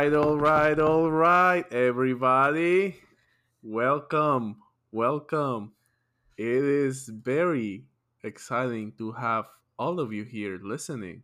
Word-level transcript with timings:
right, 0.00 0.14
all 0.14 0.38
right, 0.38 0.78
all 0.78 1.10
right, 1.10 1.70
everybody. 1.70 2.96
Welcome, 3.62 4.56
welcome. 4.92 5.72
It 6.38 6.64
is 6.64 7.06
very 7.06 7.84
exciting 8.24 8.92
to 8.96 9.12
have 9.12 9.44
all 9.78 10.00
of 10.00 10.10
you 10.10 10.24
here 10.24 10.58
listening. 10.62 11.22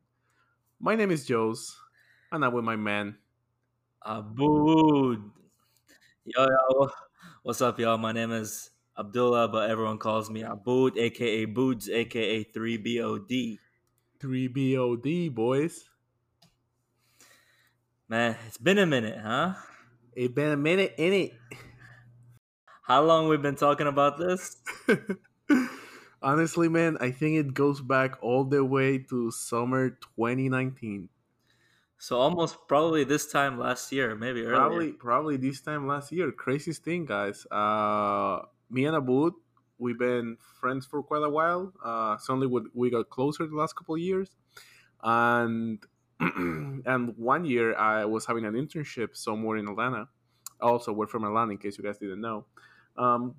My 0.79 0.95
name 0.95 1.11
is 1.11 1.27
Jose, 1.27 1.73
and 2.31 2.45
I'm 2.45 2.53
with 2.53 2.65
my 2.65 2.77
man. 2.77 3.17
Abood. 4.07 5.23
Yo, 6.27 6.47
yo, 6.47 6.91
what's 7.45 7.63
up, 7.63 7.81
y'all? 7.81 7.97
My 7.97 8.13
name 8.13 8.33
is 8.33 8.73
Abdullah, 8.99 9.49
but 9.49 9.71
everyone 9.71 9.97
calls 9.97 10.29
me 10.29 10.43
Abood, 10.43 10.99
aka 10.99 11.47
Boods, 11.47 11.89
aka 11.89 12.45
3BOD. 12.45 13.59
3BOD, 14.21 15.35
boys. 15.35 15.89
Man, 18.09 18.37
it's 18.47 18.57
been 18.57 18.79
a 18.79 18.87
minute, 18.87 19.19
huh? 19.21 19.55
It's 20.15 20.33
been 20.33 20.53
a 20.53 20.57
minute 20.57 20.95
in 20.97 21.13
it. 21.13 21.33
How 22.83 23.03
long 23.03 23.27
we've 23.27 23.43
been 23.43 23.57
talking 23.57 23.89
about 23.89 24.17
this? 24.17 24.59
Honestly, 26.23 26.69
man, 26.69 26.99
I 27.01 27.11
think 27.11 27.37
it 27.37 27.53
goes 27.53 27.81
back 27.81 28.23
all 28.23 28.45
the 28.45 28.65
way 28.65 28.99
to 29.11 29.33
summer 29.33 29.91
2019. 29.91 31.09
So 31.99 32.17
almost 32.17 32.69
probably 32.69 33.03
this 33.03 33.27
time 33.27 33.59
last 33.59 33.91
year, 33.91 34.15
maybe 34.15 34.43
earlier. 34.43 34.55
Probably, 34.55 34.93
probably 34.93 35.37
this 35.37 35.61
time 35.61 35.89
last 35.89 36.13
year. 36.13 36.31
Craziest 36.31 36.85
thing, 36.85 37.07
guys. 37.07 37.45
Uh, 37.51 38.43
me 38.71 38.87
and 38.87 38.97
Abood, 38.97 39.33
we've 39.79 39.99
been 39.99 40.37
friends 40.61 40.87
for 40.87 41.03
quite 41.03 41.25
a 41.25 41.31
while. 41.31 41.73
Uh, 41.85 42.19
suddenly, 42.19 42.47
we, 42.47 42.61
we 42.73 42.89
got 42.89 43.11
closer 43.11 43.49
the 43.49 43.57
last 43.57 43.75
couple 43.75 43.97
of 43.97 44.01
years, 44.01 44.31
and 45.03 45.85
and 46.21 47.15
one 47.17 47.45
year 47.45 47.77
I 47.77 48.05
was 48.05 48.27
having 48.27 48.45
an 48.45 48.55
internship 48.55 49.17
somewhere 49.17 49.57
in 49.57 49.69
Atlanta. 49.69 50.09
Also, 50.61 50.93
we're 50.93 51.07
from 51.07 51.25
Atlanta, 51.25 51.53
in 51.53 51.59
case 51.59 51.77
you 51.77 51.85
guys 51.85 51.99
didn't 51.99 52.21
know. 52.21 52.47
Um, 52.97 53.35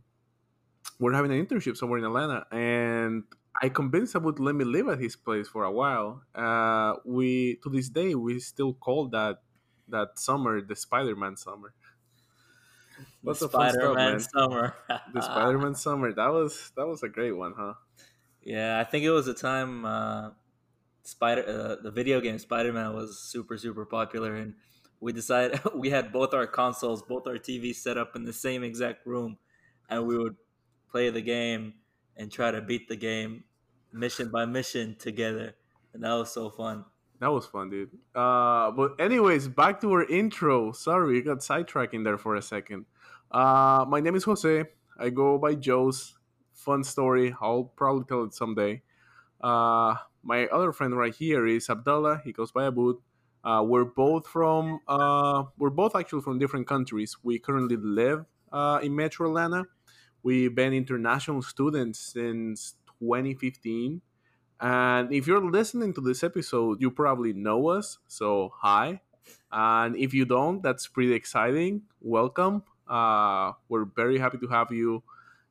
we're 1.00 1.14
having 1.14 1.31
an 1.31 1.44
internship 1.44 1.78
somewhere 1.78 2.00
in 2.00 2.06
Atlanta, 2.06 2.45
and 2.52 3.23
I 3.61 3.69
convinced 3.69 4.16
him 4.16 4.23
to 4.23 4.44
let 4.44 4.56
me 4.56 4.66
live 4.66 4.88
at 4.88 5.00
his 5.00 5.16
place 5.16 5.47
for 5.47 5.64
a 5.64 5.72
while. 5.72 6.22
Uh, 6.36 6.95
we 7.06 7.59
to 7.64 7.69
this 7.69 7.89
day 7.89 8.14
we 8.14 8.39
still 8.39 8.73
call 8.73 9.08
that 9.09 9.41
that 9.88 10.19
summer 10.19 10.62
the 10.62 10.75
Spider-Man 10.75 11.38
summer. 11.38 11.73
What's 13.22 13.39
the 13.39 13.50
Spider-Man 13.50 14.19
summer? 14.19 14.75
the 15.14 15.22
Spider-Man 15.22 15.75
summer. 15.75 16.14
That 16.14 16.28
was 16.28 16.72
that 16.75 16.86
was 16.86 17.03
a 17.03 17.09
great 17.09 17.34
one, 17.34 17.53
huh? 17.58 17.73
Yeah, 18.44 18.80
I 18.80 18.84
think 18.84 19.03
it 19.03 19.12
was 19.12 19.28
a 19.28 19.34
time 19.34 19.86
uh, 19.86 20.30
Spider 21.08 21.45
uh, 21.47 21.81
the 21.81 21.89
video 21.89 22.19
game 22.19 22.38
Spider-Man 22.38 22.94
was 22.94 23.17
super 23.17 23.58
super 23.58 23.86
popular, 23.86 24.36
and 24.36 24.55
we 25.00 25.13
decided 25.13 25.61
we 25.73 25.89
had 25.89 26.11
both 26.11 26.33
our 26.33 26.45
consoles, 26.45 27.02
both 27.02 27.25
our 27.27 27.36
TVs 27.36 27.75
set 27.75 27.97
up 27.97 28.17
in 28.17 28.25
the 28.25 28.33
same 28.33 28.61
exact 28.61 29.05
room, 29.08 29.38
and 29.89 30.05
we 30.05 30.17
would 30.17 30.35
play 30.91 31.09
the 31.09 31.22
game 31.22 31.75
and 32.17 32.30
try 32.30 32.52
to 32.52 32.59
beat 32.59 32.89
the 32.89 32.97
game 32.97 33.45
mission 33.94 34.30
by 34.30 34.44
mission 34.44 34.97
together, 35.00 35.55
and 35.94 36.03
that 36.03 36.11
was 36.11 36.30
so 36.33 36.50
fun. 36.50 36.83
That 37.22 37.31
was 37.31 37.45
fun, 37.45 37.69
dude. 37.69 37.91
Uh, 38.13 38.72
but 38.72 39.00
anyways, 39.00 39.47
back 39.47 39.80
to 39.81 39.91
our 39.94 40.03
intro. 40.03 40.73
Sorry, 40.73 41.13
we 41.13 41.22
got 41.22 41.38
sidetracking 41.38 42.03
there 42.03 42.17
for 42.17 42.35
a 42.35 42.41
second. 42.41 42.85
Uh, 43.31 43.85
my 43.88 44.02
name 44.02 44.16
is 44.16 44.25
Jose. 44.25 44.66
I 45.00 45.09
go 45.09 45.38
by 45.38 45.55
Joe's. 45.55 46.16
Fun 46.52 46.83
story. 46.83 47.33
I'll 47.39 47.63
probably 47.63 48.03
tell 48.03 48.23
it 48.23 48.33
someday. 48.33 48.81
Uh, 49.39 49.95
my 50.28 50.45
other 50.47 50.73
friend 50.73 50.95
right 50.95 51.16
here 51.16 51.47
is 51.47 51.70
Abdallah. 51.70 52.22
He 52.25 52.33
goes 52.33 52.52
by 52.52 52.69
Abood. 52.69 52.97
Uh, 53.46 53.63
we're 53.66 53.85
both 53.85 54.28
from. 54.28 54.81
Uh, 54.85 55.44
we're 55.57 55.69
both 55.69 55.96
actually 55.96 56.22
from 56.22 56.38
different 56.38 56.68
countries. 56.68 57.16
We 57.24 57.40
currently 57.40 57.78
live 57.78 58.25
uh, 58.51 58.81
in 58.84 58.94
Metro 58.94 59.29
Atlanta. 59.29 59.63
We've 60.24 60.53
been 60.53 60.74
international 60.74 61.41
students 61.41 62.00
since 62.00 62.75
2015. 63.00 64.01
And 64.59 65.13
if 65.13 65.28
you're 65.28 65.50
listening 65.50 65.94
to 65.94 66.01
this 66.01 66.25
episode, 66.25 66.81
you 66.81 66.91
probably 66.91 67.31
know 67.31 67.69
us. 67.69 67.97
So, 68.07 68.51
hi. 68.53 69.00
And 69.50 69.96
if 69.96 70.13
you 70.13 70.25
don't, 70.25 70.62
that's 70.62 70.88
pretty 70.88 71.13
exciting. 71.13 71.84
Welcome. 72.01 72.63
Uh, 72.85 73.53
we're 73.69 73.85
very 73.85 74.19
happy 74.19 74.40
to 74.40 74.47
have 74.47 74.74
you. 74.74 75.03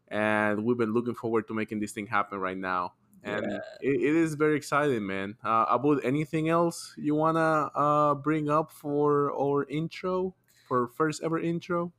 And 0.09 0.65
we've 0.65 0.77
been 0.77 0.93
looking 0.93 1.15
forward 1.15 1.49
to 1.49 1.55
making 1.55 1.81
this 1.81 1.93
thing 1.93 2.09
happen 2.09 2.39
right 2.39 2.59
now. 2.59 2.93
And 3.27 3.45
Yeah. 3.51 3.77
it, 3.81 4.01
it 4.03 4.17
is 4.17 4.35
very 4.35 4.57
exciting, 4.57 5.07
man. 5.07 5.37
Uh, 5.45 5.67
about 5.69 6.05
anything 6.05 6.49
else 6.49 6.95
you 6.97 7.15
want 7.17 7.37
to 7.37 7.81
uh, 7.81 8.15
bring 8.17 8.49
up 8.51 8.71
for 8.73 9.33
our 9.35 9.65
intro, 9.69 10.37
for 10.65 10.89
first 10.89 11.23
ever 11.23 11.39
intro? 11.41 11.93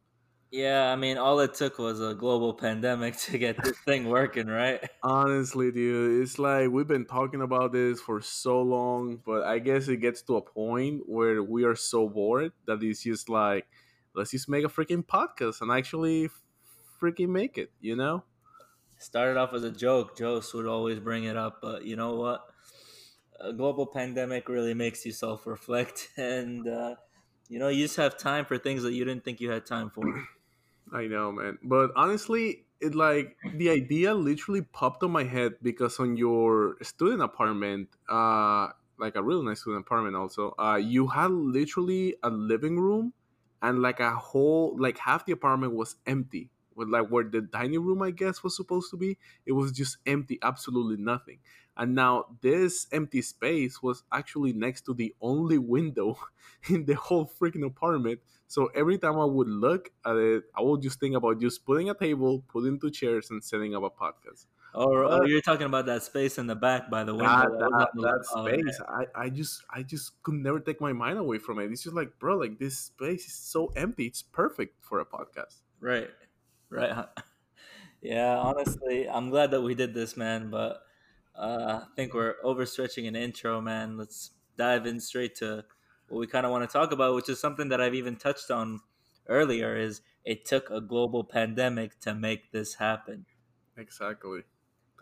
Yeah, 0.51 0.91
I 0.91 0.95
mean, 0.95 1.17
all 1.17 1.39
it 1.41 1.53
took 1.55 1.77
was 1.77 1.99
a 2.01 2.13
global 2.13 2.53
pandemic 2.53 3.17
to 3.27 3.37
get 3.37 3.61
this 3.63 3.77
thing 3.85 4.07
working, 4.09 4.47
right? 4.47 4.81
Honestly, 5.03 5.71
dude, 5.71 6.23
it's 6.23 6.39
like 6.39 6.69
we've 6.71 6.87
been 6.87 7.05
talking 7.05 7.41
about 7.41 7.71
this 7.71 8.01
for 8.01 8.19
so 8.19 8.61
long, 8.61 9.17
but 9.17 9.43
I 9.43 9.59
guess 9.59 9.87
it 9.87 9.97
gets 9.97 10.23
to 10.23 10.37
a 10.37 10.41
point 10.41 11.07
where 11.07 11.43
we 11.43 11.63
are 11.65 11.75
so 11.75 12.09
bored 12.09 12.51
that 12.65 12.81
it's 12.81 13.03
just 13.03 13.29
like, 13.29 13.67
let's 14.15 14.31
just 14.31 14.49
make 14.49 14.65
a 14.65 14.67
freaking 14.69 15.05
podcast 15.05 15.61
and 15.61 15.71
actually 15.71 16.29
freaking 16.99 17.29
make 17.29 17.57
it, 17.59 17.71
you 17.79 17.95
know? 17.95 18.23
Started 18.99 19.37
off 19.37 19.53
as 19.53 19.63
a 19.63 19.71
joke. 19.71 20.17
Jose 20.17 20.49
would 20.55 20.65
always 20.65 20.99
bring 20.99 21.25
it 21.25 21.37
up, 21.37 21.59
but 21.61 21.85
you 21.85 21.95
know 21.95 22.15
what? 22.15 22.45
A 23.39 23.53
global 23.53 23.85
pandemic 23.85 24.49
really 24.49 24.73
makes 24.73 25.05
you 25.05 25.11
self 25.11 25.45
reflect, 25.45 26.09
and 26.17 26.67
uh, 26.67 26.95
you 27.49 27.59
know, 27.59 27.67
you 27.69 27.85
just 27.85 27.97
have 27.97 28.17
time 28.17 28.45
for 28.45 28.57
things 28.57 28.83
that 28.83 28.93
you 28.93 29.05
didn't 29.05 29.23
think 29.23 29.39
you 29.39 29.51
had 29.51 29.65
time 29.65 29.89
for. 29.89 30.03
I 30.93 31.07
know, 31.07 31.31
man. 31.31 31.57
But 31.63 31.91
honestly, 31.95 32.65
it 32.79 32.95
like 32.95 33.35
the 33.55 33.69
idea 33.69 34.13
literally 34.13 34.61
popped 34.61 35.03
on 35.03 35.11
my 35.11 35.23
head 35.23 35.55
because 35.61 35.99
on 35.99 36.17
your 36.17 36.77
student 36.81 37.21
apartment, 37.21 37.89
uh, 38.09 38.69
like 38.97 39.15
a 39.15 39.23
really 39.23 39.45
nice 39.45 39.61
student 39.61 39.85
apartment, 39.85 40.15
also, 40.15 40.53
uh, 40.59 40.79
you 40.81 41.07
had 41.07 41.31
literally 41.31 42.15
a 42.23 42.29
living 42.29 42.79
room 42.79 43.13
and 43.61 43.81
like 43.81 43.99
a 43.99 44.11
whole, 44.11 44.75
like 44.79 44.97
half 44.97 45.25
the 45.25 45.31
apartment 45.31 45.73
was 45.73 45.95
empty. 46.05 46.49
With 46.77 46.87
like 46.87 47.09
where 47.09 47.25
the 47.25 47.41
dining 47.41 47.83
room, 47.83 48.01
I 48.01 48.11
guess, 48.11 48.43
was 48.43 48.55
supposed 48.55 48.91
to 48.91 48.97
be, 48.97 49.17
it 49.45 49.51
was 49.51 49.73
just 49.73 49.97
empty, 50.05 50.39
absolutely 50.41 51.03
nothing. 51.03 51.39
And 51.75 51.93
now 51.93 52.25
this 52.41 52.87
empty 52.91 53.21
space 53.21 53.83
was 53.83 54.03
actually 54.11 54.53
next 54.53 54.81
to 54.85 54.93
the 54.93 55.13
only 55.21 55.57
window 55.57 56.17
in 56.69 56.85
the 56.85 56.95
whole 56.95 57.29
freaking 57.39 57.65
apartment. 57.65 58.19
So 58.47 58.67
every 58.73 58.97
time 58.97 59.19
I 59.19 59.25
would 59.25 59.47
look 59.49 59.91
at 60.05 60.15
it, 60.15 60.43
I 60.57 60.61
would 60.61 60.81
just 60.81 60.99
think 60.99 61.15
about 61.15 61.41
just 61.41 61.65
putting 61.65 61.89
a 61.89 61.93
table, 61.93 62.43
putting 62.47 62.79
two 62.79 62.91
chairs, 62.91 63.29
and 63.29 63.43
setting 63.43 63.75
up 63.75 63.83
a 63.83 63.89
podcast. 63.89 64.45
Or, 64.73 65.05
Uh, 65.05 65.23
you're 65.25 65.41
talking 65.41 65.65
about 65.65 65.85
that 65.87 66.03
space 66.03 66.37
in 66.37 66.47
the 66.47 66.55
back 66.55 66.89
by 66.89 67.03
the 67.03 67.13
window. 67.15 67.27
That, 67.27 67.49
that 67.59 67.89
that, 67.95 68.25
oh, 68.35 68.45
space, 68.47 68.79
I, 68.87 69.05
I 69.15 69.29
just 69.29 69.63
I 69.73 69.81
just 69.83 70.21
could 70.23 70.35
never 70.35 70.59
take 70.59 70.79
my 70.81 70.93
mind 70.93 71.17
away 71.17 71.39
from 71.39 71.59
it. 71.59 71.71
It's 71.71 71.83
just 71.83 71.95
like, 71.95 72.19
bro, 72.19 72.37
like 72.37 72.59
this 72.59 72.77
space 72.77 73.25
is 73.25 73.33
so 73.33 73.71
empty. 73.75 74.05
It's 74.05 74.21
perfect 74.21 74.75
for 74.81 74.99
a 74.99 75.05
podcast. 75.05 75.61
Right, 75.79 76.09
right. 76.69 77.07
Yeah, 78.01 78.37
honestly, 78.37 79.09
I'm 79.09 79.29
glad 79.29 79.51
that 79.51 79.61
we 79.61 79.75
did 79.75 79.93
this, 79.93 80.15
man. 80.17 80.49
But 80.51 80.83
uh, 81.35 81.81
I 81.83 81.87
think 81.95 82.13
we're 82.13 82.35
overstretching 82.43 83.07
an 83.07 83.15
intro, 83.15 83.61
man. 83.61 83.97
Let's 83.97 84.31
dive 84.57 84.85
in 84.85 84.99
straight 84.99 85.35
to 85.37 85.65
what 86.07 86.19
we 86.19 86.27
kind 86.27 86.45
of 86.45 86.51
want 86.51 86.69
to 86.69 86.71
talk 86.73 86.91
about, 86.91 87.15
which 87.15 87.29
is 87.29 87.39
something 87.39 87.69
that 87.69 87.81
I've 87.81 87.95
even 87.95 88.15
touched 88.15 88.51
on 88.51 88.81
earlier. 89.27 89.75
Is 89.75 90.01
it 90.25 90.45
took 90.45 90.69
a 90.69 90.81
global 90.81 91.23
pandemic 91.23 91.99
to 92.01 92.15
make 92.15 92.51
this 92.51 92.75
happen? 92.75 93.25
Exactly. 93.77 94.43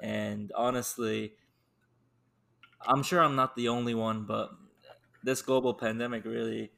And 0.02 0.52
honestly, 0.56 1.36
I'm 2.82 3.04
sure 3.04 3.22
I'm 3.22 3.36
not 3.36 3.56
the 3.56 3.68
only 3.68 3.94
one, 3.94 4.26
but 4.26 4.52
this 5.24 5.42
global 5.42 5.74
pandemic 5.74 6.26
really, 6.26 6.72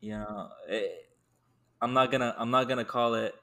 you 0.00 0.12
know, 0.12 0.50
it, 0.68 1.10
I'm 1.80 1.94
not 1.94 2.12
gonna 2.12 2.34
I'm 2.38 2.50
not 2.50 2.68
gonna 2.68 2.84
call 2.84 3.14
it 3.14 3.34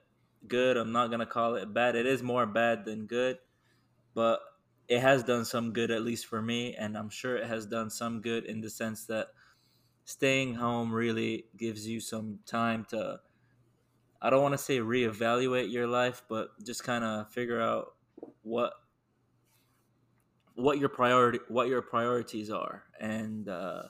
good. 0.47 0.77
I'm 0.77 0.91
not 0.91 1.11
gonna 1.11 1.25
call 1.25 1.55
it 1.55 1.73
bad. 1.73 1.95
It 1.95 2.05
is 2.05 2.23
more 2.23 2.45
bad 2.45 2.85
than 2.85 3.05
good, 3.05 3.39
but 4.13 4.39
it 4.87 4.99
has 4.99 5.23
done 5.23 5.45
some 5.45 5.73
good 5.73 5.91
at 5.91 6.03
least 6.03 6.25
for 6.25 6.41
me, 6.41 6.75
and 6.75 6.97
I'm 6.97 7.09
sure 7.09 7.37
it 7.37 7.47
has 7.47 7.65
done 7.65 7.89
some 7.89 8.21
good 8.21 8.45
in 8.45 8.61
the 8.61 8.69
sense 8.69 9.05
that 9.05 9.27
staying 10.03 10.55
home 10.55 10.93
really 10.93 11.45
gives 11.57 11.87
you 11.87 11.99
some 11.99 12.39
time 12.45 12.85
to. 12.89 13.19
I 14.21 14.29
don't 14.29 14.43
want 14.43 14.53
to 14.53 14.57
say 14.57 14.79
reevaluate 14.79 15.71
your 15.71 15.87
life, 15.87 16.23
but 16.29 16.49
just 16.63 16.83
kind 16.83 17.03
of 17.03 17.31
figure 17.31 17.59
out 17.59 17.93
what 18.43 18.73
what 20.55 20.79
your 20.79 20.89
priority 20.89 21.39
what 21.47 21.67
your 21.67 21.81
priorities 21.81 22.49
are 22.49 22.83
and 22.99 23.47
uh, 23.47 23.83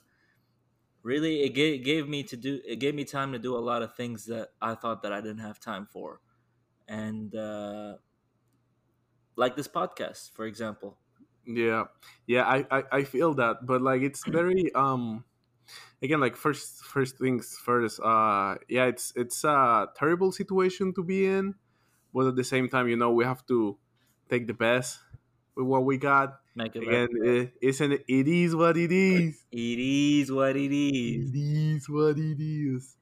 really 1.04 1.42
it 1.42 1.50
gave, 1.50 1.84
gave 1.84 2.08
me 2.08 2.24
to 2.24 2.38
do 2.38 2.60
it 2.66 2.78
gave 2.78 2.96
me 2.96 3.04
time 3.04 3.32
to 3.32 3.40
do 3.40 3.56
a 3.56 3.60
lot 3.60 3.82
of 3.82 3.96
things 3.96 4.26
that 4.26 4.50
i 4.62 4.76
thought 4.76 5.02
that 5.02 5.12
i 5.12 5.20
didn't 5.20 5.40
have 5.40 5.60
time 5.60 5.88
for 5.92 6.22
and 6.92 7.34
uh, 7.36 7.96
like 9.36 9.56
this 9.56 9.68
podcast 9.68 10.32
for 10.34 10.46
example. 10.46 10.98
Yeah, 11.46 11.86
yeah, 12.28 12.44
I, 12.46 12.66
I, 12.70 12.84
I 12.92 13.04
feel 13.04 13.34
that, 13.36 13.66
but 13.66 13.82
like 13.82 14.02
it's 14.02 14.24
very 14.28 14.72
um, 14.76 15.26
again 16.02 16.20
like 16.20 16.36
first 16.36 16.84
first 16.84 17.18
things 17.18 17.58
first 17.64 18.00
uh 18.02 18.56
yeah 18.70 18.86
it's 18.86 19.14
it's 19.16 19.44
a 19.44 19.88
terrible 19.96 20.32
situation 20.32 20.94
to 20.94 21.04
be 21.04 21.26
in 21.26 21.56
but 22.14 22.28
at 22.28 22.36
the 22.36 22.44
same 22.44 22.70
time 22.70 22.88
you 22.88 22.98
know 22.98 23.12
we 23.12 23.26
have 23.26 23.46
to 23.48 23.78
take 24.30 24.48
the 24.48 24.54
best 24.54 25.00
with 25.56 25.68
what 25.68 25.86
we 25.86 25.98
got. 25.98 26.40
Make 26.56 26.76
it 26.76 26.84
again 26.84 27.10
it, 27.24 27.54
isn't 27.62 27.92
it, 27.92 28.06
it 28.08 28.28
is 28.28 28.56
what 28.56 28.78
it 28.78 28.92
is. 28.92 29.46
It 29.52 29.80
is 29.80 30.32
what 30.32 30.56
it 30.56 30.72
is. 30.72 31.32
it 31.32 31.38
is 31.38 31.90
what 31.90 32.18
it 32.18 32.40
is. 32.42 32.98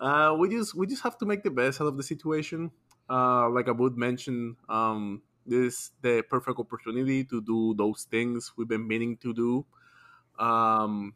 Uh 0.00 0.36
we 0.38 0.48
just 0.48 0.74
we 0.74 0.86
just 0.86 1.02
have 1.02 1.18
to 1.18 1.26
make 1.26 1.42
the 1.42 1.50
best 1.50 1.80
out 1.80 1.86
of 1.86 1.96
the 1.96 2.02
situation 2.02 2.70
uh 3.12 3.50
like 3.50 3.66
abood 3.66 3.96
mentioned 3.96 4.56
um 4.70 5.22
this 5.46 5.92
the 6.02 6.24
perfect 6.30 6.58
opportunity 6.58 7.24
to 7.24 7.42
do 7.42 7.74
those 7.74 8.04
things 8.10 8.52
we've 8.56 8.68
been 8.68 8.88
meaning 8.88 9.16
to 9.18 9.34
do 9.34 9.66
um 10.38 11.14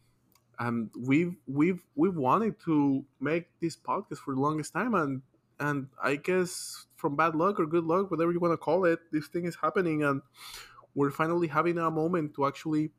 and 0.59 0.91
we've 0.99 1.37
we've 1.47 1.83
we've 1.97 2.17
wanted 2.17 2.59
to 2.61 3.05
make 3.21 3.47
this 3.61 3.77
podcast 3.77 4.19
for 4.19 4.35
the 4.35 4.41
longest 4.41 4.73
time 4.75 4.95
and 4.95 5.23
and 5.61 5.89
i 6.03 6.17
guess 6.17 6.87
from 6.97 7.17
bad 7.17 7.35
luck 7.37 7.61
or 7.61 7.67
good 7.67 7.85
luck 7.85 8.11
whatever 8.11 8.33
you 8.33 8.41
want 8.41 8.53
to 8.53 8.59
call 8.59 8.85
it 8.85 9.01
this 9.13 9.29
thing 9.29 9.47
is 9.47 9.57
happening 9.57 10.05
and 10.05 10.23
we're 10.95 11.11
finally 11.11 11.49
having 11.49 11.79
a 11.79 11.91
moment 11.91 12.35
to 12.35 12.47
actually 12.47 12.91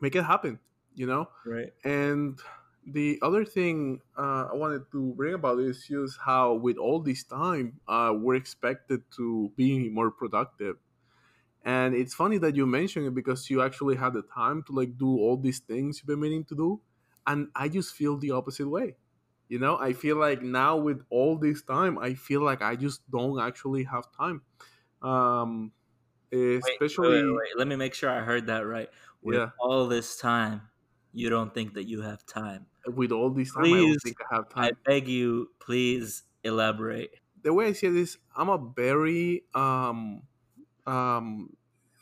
make 0.00 0.14
it 0.16 0.24
happen 0.24 0.58
you 0.94 1.06
know 1.06 1.28
Right. 1.44 1.72
and 1.84 2.38
the 2.86 3.18
other 3.22 3.44
thing 3.44 4.00
uh, 4.16 4.48
I 4.52 4.54
wanted 4.54 4.90
to 4.92 5.14
bring 5.14 5.34
about 5.34 5.58
is 5.60 5.86
just 5.88 6.18
how, 6.24 6.54
with 6.54 6.76
all 6.76 7.00
this 7.00 7.24
time, 7.24 7.80
uh, 7.88 8.12
we're 8.16 8.36
expected 8.36 9.02
to 9.16 9.52
be 9.56 9.88
more 9.88 10.10
productive. 10.10 10.76
And 11.64 11.94
it's 11.94 12.14
funny 12.14 12.38
that 12.38 12.56
you 12.56 12.66
mentioned 12.66 13.06
it 13.06 13.14
because 13.14 13.48
you 13.48 13.62
actually 13.62 13.96
had 13.96 14.12
the 14.12 14.22
time 14.22 14.62
to 14.64 14.72
like 14.72 14.98
do 14.98 15.08
all 15.08 15.36
these 15.36 15.60
things 15.60 15.98
you've 15.98 16.06
been 16.06 16.20
meaning 16.20 16.44
to 16.46 16.54
do, 16.54 16.80
and 17.26 17.48
I 17.54 17.68
just 17.68 17.94
feel 17.94 18.18
the 18.18 18.32
opposite 18.32 18.68
way. 18.68 18.96
You 19.48 19.58
know, 19.58 19.78
I 19.78 19.92
feel 19.94 20.16
like 20.16 20.42
now 20.42 20.76
with 20.76 21.04
all 21.10 21.38
this 21.38 21.62
time, 21.62 21.98
I 21.98 22.14
feel 22.14 22.42
like 22.42 22.62
I 22.62 22.76
just 22.76 23.08
don't 23.10 23.40
actually 23.40 23.84
have 23.84 24.12
time. 24.12 24.42
Um, 25.02 25.72
Wait, 26.62 26.78
especially, 26.78 27.22
wait, 27.24 27.36
wait. 27.36 27.58
Let 27.58 27.68
me 27.68 27.76
make 27.76 27.94
sure 27.94 28.10
I 28.10 28.20
heard 28.22 28.46
that 28.46 28.66
right. 28.66 28.88
With 29.22 29.34
yeah, 29.34 29.50
all 29.58 29.86
this 29.88 30.16
time, 30.18 30.62
you 31.14 31.30
don't 31.30 31.54
think 31.54 31.74
that 31.74 31.84
you 31.84 32.02
have 32.02 32.26
time. 32.26 32.66
with 32.86 33.12
all 33.12 33.30
this 33.30 33.52
time, 33.54 33.72
I 33.72 33.80
don't 33.80 34.00
think 34.02 34.16
I 34.20 34.34
have 34.34 34.48
time. 34.48 34.70
I 34.70 34.72
beg 34.84 35.08
you, 35.08 35.52
please 35.60 36.24
elaborate. 36.42 37.20
the 37.42 37.52
way 37.52 37.66
I 37.66 37.72
see 37.72 37.88
this, 37.88 38.18
I'm 38.36 38.48
a 38.48 38.58
very 38.58 39.44
um 39.54 40.22
um 40.86 41.56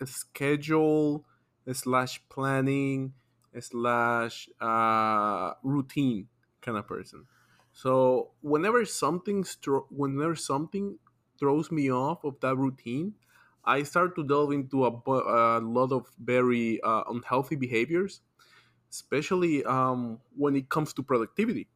schedule 0.05 1.27
slash 1.73 2.23
planning 2.29 3.15
slash 3.61 4.49
uh 4.61 5.55
routine 5.63 6.29
kind 6.61 6.79
of 6.79 6.87
person. 6.87 7.27
So 7.73 8.33
whenever 8.43 8.85
something 8.85 9.45
stro- 9.45 9.87
whenever 9.91 10.37
something 10.37 10.99
throws 11.39 11.71
me 11.71 11.91
off 11.91 12.25
of 12.25 12.41
that 12.41 12.57
routine, 12.57 13.15
I 13.65 13.83
start 13.85 14.15
to 14.17 14.25
delve 14.25 14.53
into 14.53 14.85
a, 14.87 14.91
a 14.91 15.61
lot 15.61 15.93
of 15.93 16.13
very 16.19 16.81
uh, 16.83 17.05
unhealthy 17.09 17.57
behaviors, 17.57 18.21
especially 18.93 19.65
um, 19.65 20.21
when 20.37 20.57
it 20.57 20.71
comes 20.71 20.95
to 20.95 21.03
productivity. 21.05 21.69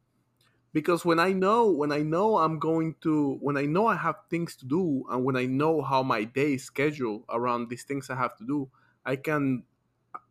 Because 0.73 1.03
when 1.05 1.19
i 1.19 1.33
know 1.33 1.71
when 1.71 1.91
i 1.91 1.99
know 2.03 2.37
i'm 2.37 2.59
going 2.59 2.95
to 3.01 3.35
when 3.41 3.57
i 3.57 3.65
know 3.65 3.87
i 3.87 3.95
have 3.95 4.17
things 4.29 4.55
to 4.57 4.65
do 4.65 5.05
and 5.09 5.23
when 5.25 5.35
i 5.35 5.45
know 5.45 5.81
how 5.81 6.03
my 6.03 6.23
day 6.23 6.53
is 6.55 6.65
scheduled 6.65 7.25
around 7.29 7.69
these 7.69 7.83
things 7.83 8.09
i 8.09 8.15
have 8.15 8.35
to 8.37 8.45
do 8.45 8.69
i 9.05 9.15
can 9.15 9.63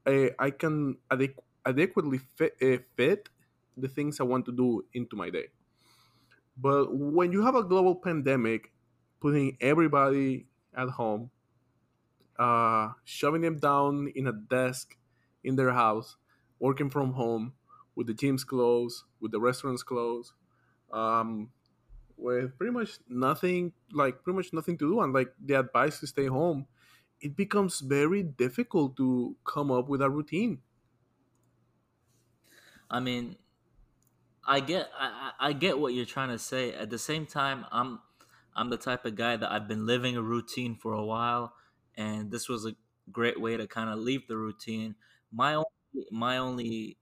i, 0.07 0.31
I 0.39 0.51
can 0.51 0.99
adequ- 1.11 1.45
adequately 1.67 2.19
fit, 2.19 2.57
uh, 2.63 2.79
fit 2.97 3.31
the 3.77 3.89
things 3.89 4.21
i 4.21 4.25
want 4.25 4.47
to 4.47 4.53
do 4.53 4.87
into 4.95 5.17
my 5.17 5.31
day. 5.31 5.49
But 6.57 6.95
when 6.95 7.33
you 7.33 7.43
have 7.43 7.55
a 7.55 7.65
global 7.65 7.95
pandemic 7.95 8.73
putting 9.21 9.57
everybody 9.61 10.47
at 10.75 10.91
home 10.91 11.31
uh, 12.39 12.93
shoving 13.05 13.41
them 13.43 13.59
down 13.59 14.09
in 14.15 14.27
a 14.27 14.33
desk 14.33 14.97
in 15.45 15.57
their 15.57 15.73
house 15.73 16.17
working 16.59 16.91
from 16.91 17.13
home 17.15 17.55
with 17.95 18.07
the 18.07 18.15
gyms 18.15 18.47
closed 18.47 19.05
with 19.21 19.33
the 19.33 19.41
restaurants 19.41 19.83
closed 19.83 20.33
um, 20.93 21.53
with 22.17 22.57
pretty 22.59 22.73
much 22.73 22.99
nothing 23.09 23.73
like 23.93 24.23
pretty 24.25 24.37
much 24.37 24.53
nothing 24.53 24.79
to 24.79 24.89
do 24.91 25.01
and 25.03 25.13
like 25.13 25.35
the 25.41 25.55
advice 25.55 26.01
to 26.01 26.07
stay 26.07 26.27
home 26.27 26.67
it 27.21 27.37
becomes 27.37 27.81
very 27.81 28.23
difficult 28.23 28.97
to 28.97 29.37
come 29.45 29.71
up 29.73 29.89
with 29.89 30.03
a 30.03 30.11
routine 30.11 30.63
I 32.91 33.01
mean, 33.01 33.37
I 34.45 34.61
get, 34.61 34.91
I, 34.97 35.33
I 35.39 35.53
get 35.53 35.79
what 35.79 35.93
you're 35.95 36.05
trying 36.05 36.29
to 36.29 36.39
say. 36.39 36.73
At 36.73 36.91
the 36.91 36.99
same 36.99 37.27
time, 37.27 37.67
I'm, 37.71 38.01
I'm 38.55 38.71
the 38.71 38.77
type 38.79 39.05
of 39.05 39.17
guy 39.17 39.37
that 39.37 39.51
I've 39.51 39.67
been 39.69 39.87
living 39.87 40.17
a 40.17 40.23
routine 40.23 40.77
for 40.77 40.93
a 40.93 41.05
while, 41.05 41.55
and 41.97 42.31
this 42.31 42.49
was 42.49 42.65
a 42.65 42.75
great 43.11 43.41
way 43.41 43.57
to 43.57 43.67
kind 43.67 43.91
of 43.91 43.99
leave 43.99 44.29
the 44.29 44.37
routine. 44.37 44.95
My 45.33 45.55
only, 45.55 45.67
my 46.11 46.37
only 46.39 46.97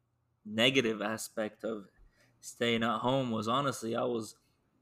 negative 0.44 1.00
aspect 1.00 1.64
of 1.64 1.86
staying 2.40 2.82
at 2.82 2.98
home 2.98 3.30
was 3.30 3.48
honestly 3.48 3.96
I 3.96 4.04
was 4.04 4.36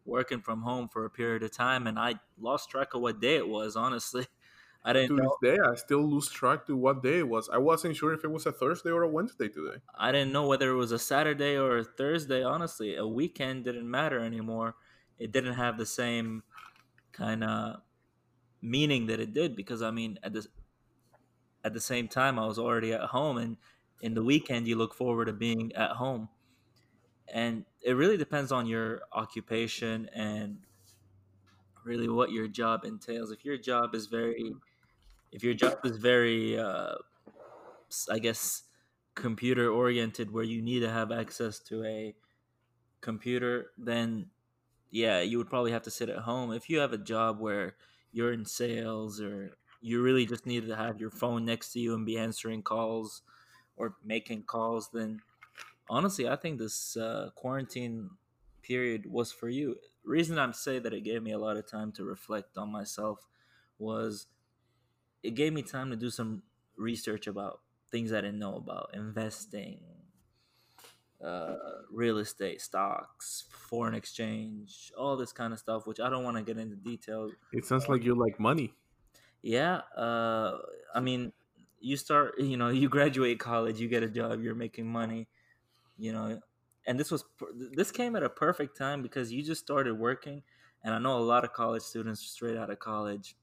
working 0.04 0.40
from 0.40 0.62
home 0.62 0.88
for 0.88 1.04
a 1.04 1.10
period 1.10 1.42
of 1.42 1.52
time, 1.52 1.86
and 1.86 1.98
I 1.98 2.16
lost 2.38 2.70
track 2.70 2.94
of 2.94 3.00
what 3.00 3.20
day 3.20 3.36
it 3.36 3.48
was. 3.48 3.76
Honestly, 3.76 4.26
I 4.84 4.92
didn't 4.92 5.16
to 5.16 5.22
this 5.22 5.54
day 5.54 5.58
i 5.64 5.76
still 5.76 6.02
lose 6.02 6.28
track 6.28 6.66
to 6.66 6.76
what 6.76 7.04
day 7.04 7.20
it 7.20 7.28
was 7.28 7.48
i 7.50 7.56
wasn't 7.56 7.94
sure 7.94 8.12
if 8.12 8.24
it 8.24 8.30
was 8.32 8.46
a 8.46 8.50
thursday 8.50 8.90
or 8.90 9.04
a 9.04 9.08
wednesday 9.08 9.46
today 9.46 9.76
I 9.96 10.10
didn't 10.10 10.32
know 10.32 10.48
whether 10.48 10.70
it 10.70 10.74
was 10.74 10.90
a 10.90 10.98
Saturday 10.98 11.56
or 11.56 11.78
a 11.78 11.84
Thursday. 11.84 12.42
Honestly, 12.42 12.96
a 12.96 13.06
weekend 13.06 13.64
didn't 13.64 13.88
matter 13.88 14.18
anymore. 14.18 14.74
It 15.16 15.30
didn't 15.30 15.54
have 15.54 15.78
the 15.78 15.86
same 15.86 16.42
kind 17.12 17.44
of 17.44 17.82
meaning 18.60 19.06
that 19.06 19.20
it 19.20 19.32
did 19.32 19.54
because 19.54 19.80
I 19.80 19.92
mean, 19.92 20.18
at 20.24 20.32
the 20.32 20.46
at 21.64 21.72
the 21.72 21.80
same 21.80 22.08
time, 22.08 22.38
I 22.38 22.46
was 22.46 22.58
already 22.58 22.92
at 22.92 23.00
home, 23.00 23.38
and 23.38 23.56
in 24.02 24.14
the 24.14 24.22
weekend, 24.22 24.66
you 24.66 24.76
look 24.76 24.94
forward 24.94 25.26
to 25.26 25.32
being 25.32 25.72
at 25.74 25.92
home. 25.92 26.28
And 27.32 27.64
it 27.80 27.92
really 27.92 28.16
depends 28.16 28.52
on 28.52 28.66
your 28.66 29.02
occupation 29.12 30.10
and 30.12 30.58
really 31.84 32.08
what 32.08 32.32
your 32.32 32.48
job 32.48 32.84
entails. 32.84 33.30
If 33.30 33.44
your 33.44 33.56
job 33.56 33.94
is 33.94 34.06
very, 34.06 34.52
if 35.30 35.42
your 35.42 35.54
job 35.54 35.78
is 35.84 35.96
very, 35.96 36.58
uh, 36.58 36.96
I 38.10 38.18
guess, 38.18 38.64
computer 39.14 39.70
oriented, 39.70 40.32
where 40.32 40.44
you 40.44 40.60
need 40.60 40.80
to 40.80 40.90
have 40.90 41.12
access 41.12 41.60
to 41.60 41.84
a 41.84 42.14
computer, 43.00 43.70
then 43.78 44.26
yeah, 44.90 45.20
you 45.20 45.38
would 45.38 45.48
probably 45.48 45.72
have 45.72 45.82
to 45.82 45.90
sit 45.90 46.08
at 46.08 46.18
home. 46.18 46.52
If 46.52 46.68
you 46.68 46.80
have 46.80 46.92
a 46.92 46.98
job 46.98 47.40
where 47.40 47.76
you're 48.12 48.32
in 48.32 48.44
sales 48.44 49.20
or 49.20 49.56
you 49.80 50.02
really 50.02 50.26
just 50.26 50.44
need 50.44 50.66
to 50.66 50.76
have 50.76 51.00
your 51.00 51.10
phone 51.10 51.44
next 51.44 51.72
to 51.72 51.80
you 51.80 51.94
and 51.94 52.04
be 52.04 52.18
answering 52.18 52.62
calls 52.62 53.22
or 53.76 53.96
making 54.04 54.44
calls, 54.44 54.90
then 54.90 55.22
honestly, 55.88 56.28
I 56.28 56.36
think 56.36 56.58
this 56.58 56.96
uh, 56.96 57.30
quarantine 57.36 58.10
period 58.62 59.06
was 59.06 59.32
for 59.32 59.48
you. 59.48 59.78
Reason 60.04 60.38
I'm 60.38 60.52
say 60.52 60.78
that 60.78 60.94
it 60.94 61.02
gave 61.02 61.22
me 61.22 61.32
a 61.32 61.38
lot 61.38 61.56
of 61.56 61.66
time 61.66 61.92
to 61.92 62.04
reflect 62.04 62.56
on 62.58 62.70
myself 62.72 63.28
was 63.78 64.28
it 65.22 65.32
gave 65.34 65.52
me 65.52 65.62
time 65.62 65.90
to 65.90 65.96
do 65.96 66.10
some 66.10 66.42
research 66.76 67.26
about 67.26 67.62
things 67.90 68.12
I 68.12 68.20
didn't 68.20 68.38
know 68.38 68.56
about 68.56 68.90
investing, 68.94 69.84
uh, 71.20 71.56
real 71.90 72.18
estate, 72.18 72.60
stocks, 72.60 73.44
foreign 73.50 73.94
exchange, 73.94 74.92
all 74.96 75.16
this 75.16 75.32
kind 75.32 75.52
of 75.52 75.58
stuff, 75.58 75.86
which 75.86 76.00
I 76.00 76.10
don't 76.10 76.24
want 76.24 76.36
to 76.36 76.42
get 76.42 76.58
into 76.58 76.76
detail. 76.76 77.30
it 77.52 77.64
sounds 77.64 77.88
like 77.88 78.02
you 78.02 78.14
like 78.16 78.40
money 78.40 78.74
Yeah, 79.42 79.78
uh, 79.96 80.58
I 80.94 81.00
mean, 81.00 81.32
you 81.82 81.96
start, 81.96 82.38
you 82.38 82.56
know, 82.56 82.68
you 82.68 82.88
graduate 82.88 83.38
college, 83.38 83.80
you 83.80 83.88
get 83.88 84.02
a 84.02 84.08
job, 84.08 84.42
you're 84.42 84.54
making 84.54 84.86
money, 84.86 85.28
you 85.98 86.12
know, 86.12 86.40
and 86.86 86.98
this 86.98 87.10
was 87.10 87.24
this 87.70 87.90
came 87.90 88.16
at 88.16 88.22
a 88.22 88.28
perfect 88.28 88.76
time 88.76 89.02
because 89.02 89.32
you 89.32 89.42
just 89.42 89.60
started 89.60 89.98
working, 89.98 90.42
and 90.84 90.94
I 90.94 90.98
know 90.98 91.18
a 91.18 91.20
lot 91.20 91.44
of 91.44 91.52
college 91.52 91.82
students 91.82 92.20
straight 92.20 92.56
out 92.56 92.70
of 92.70 92.78
college 92.78 93.36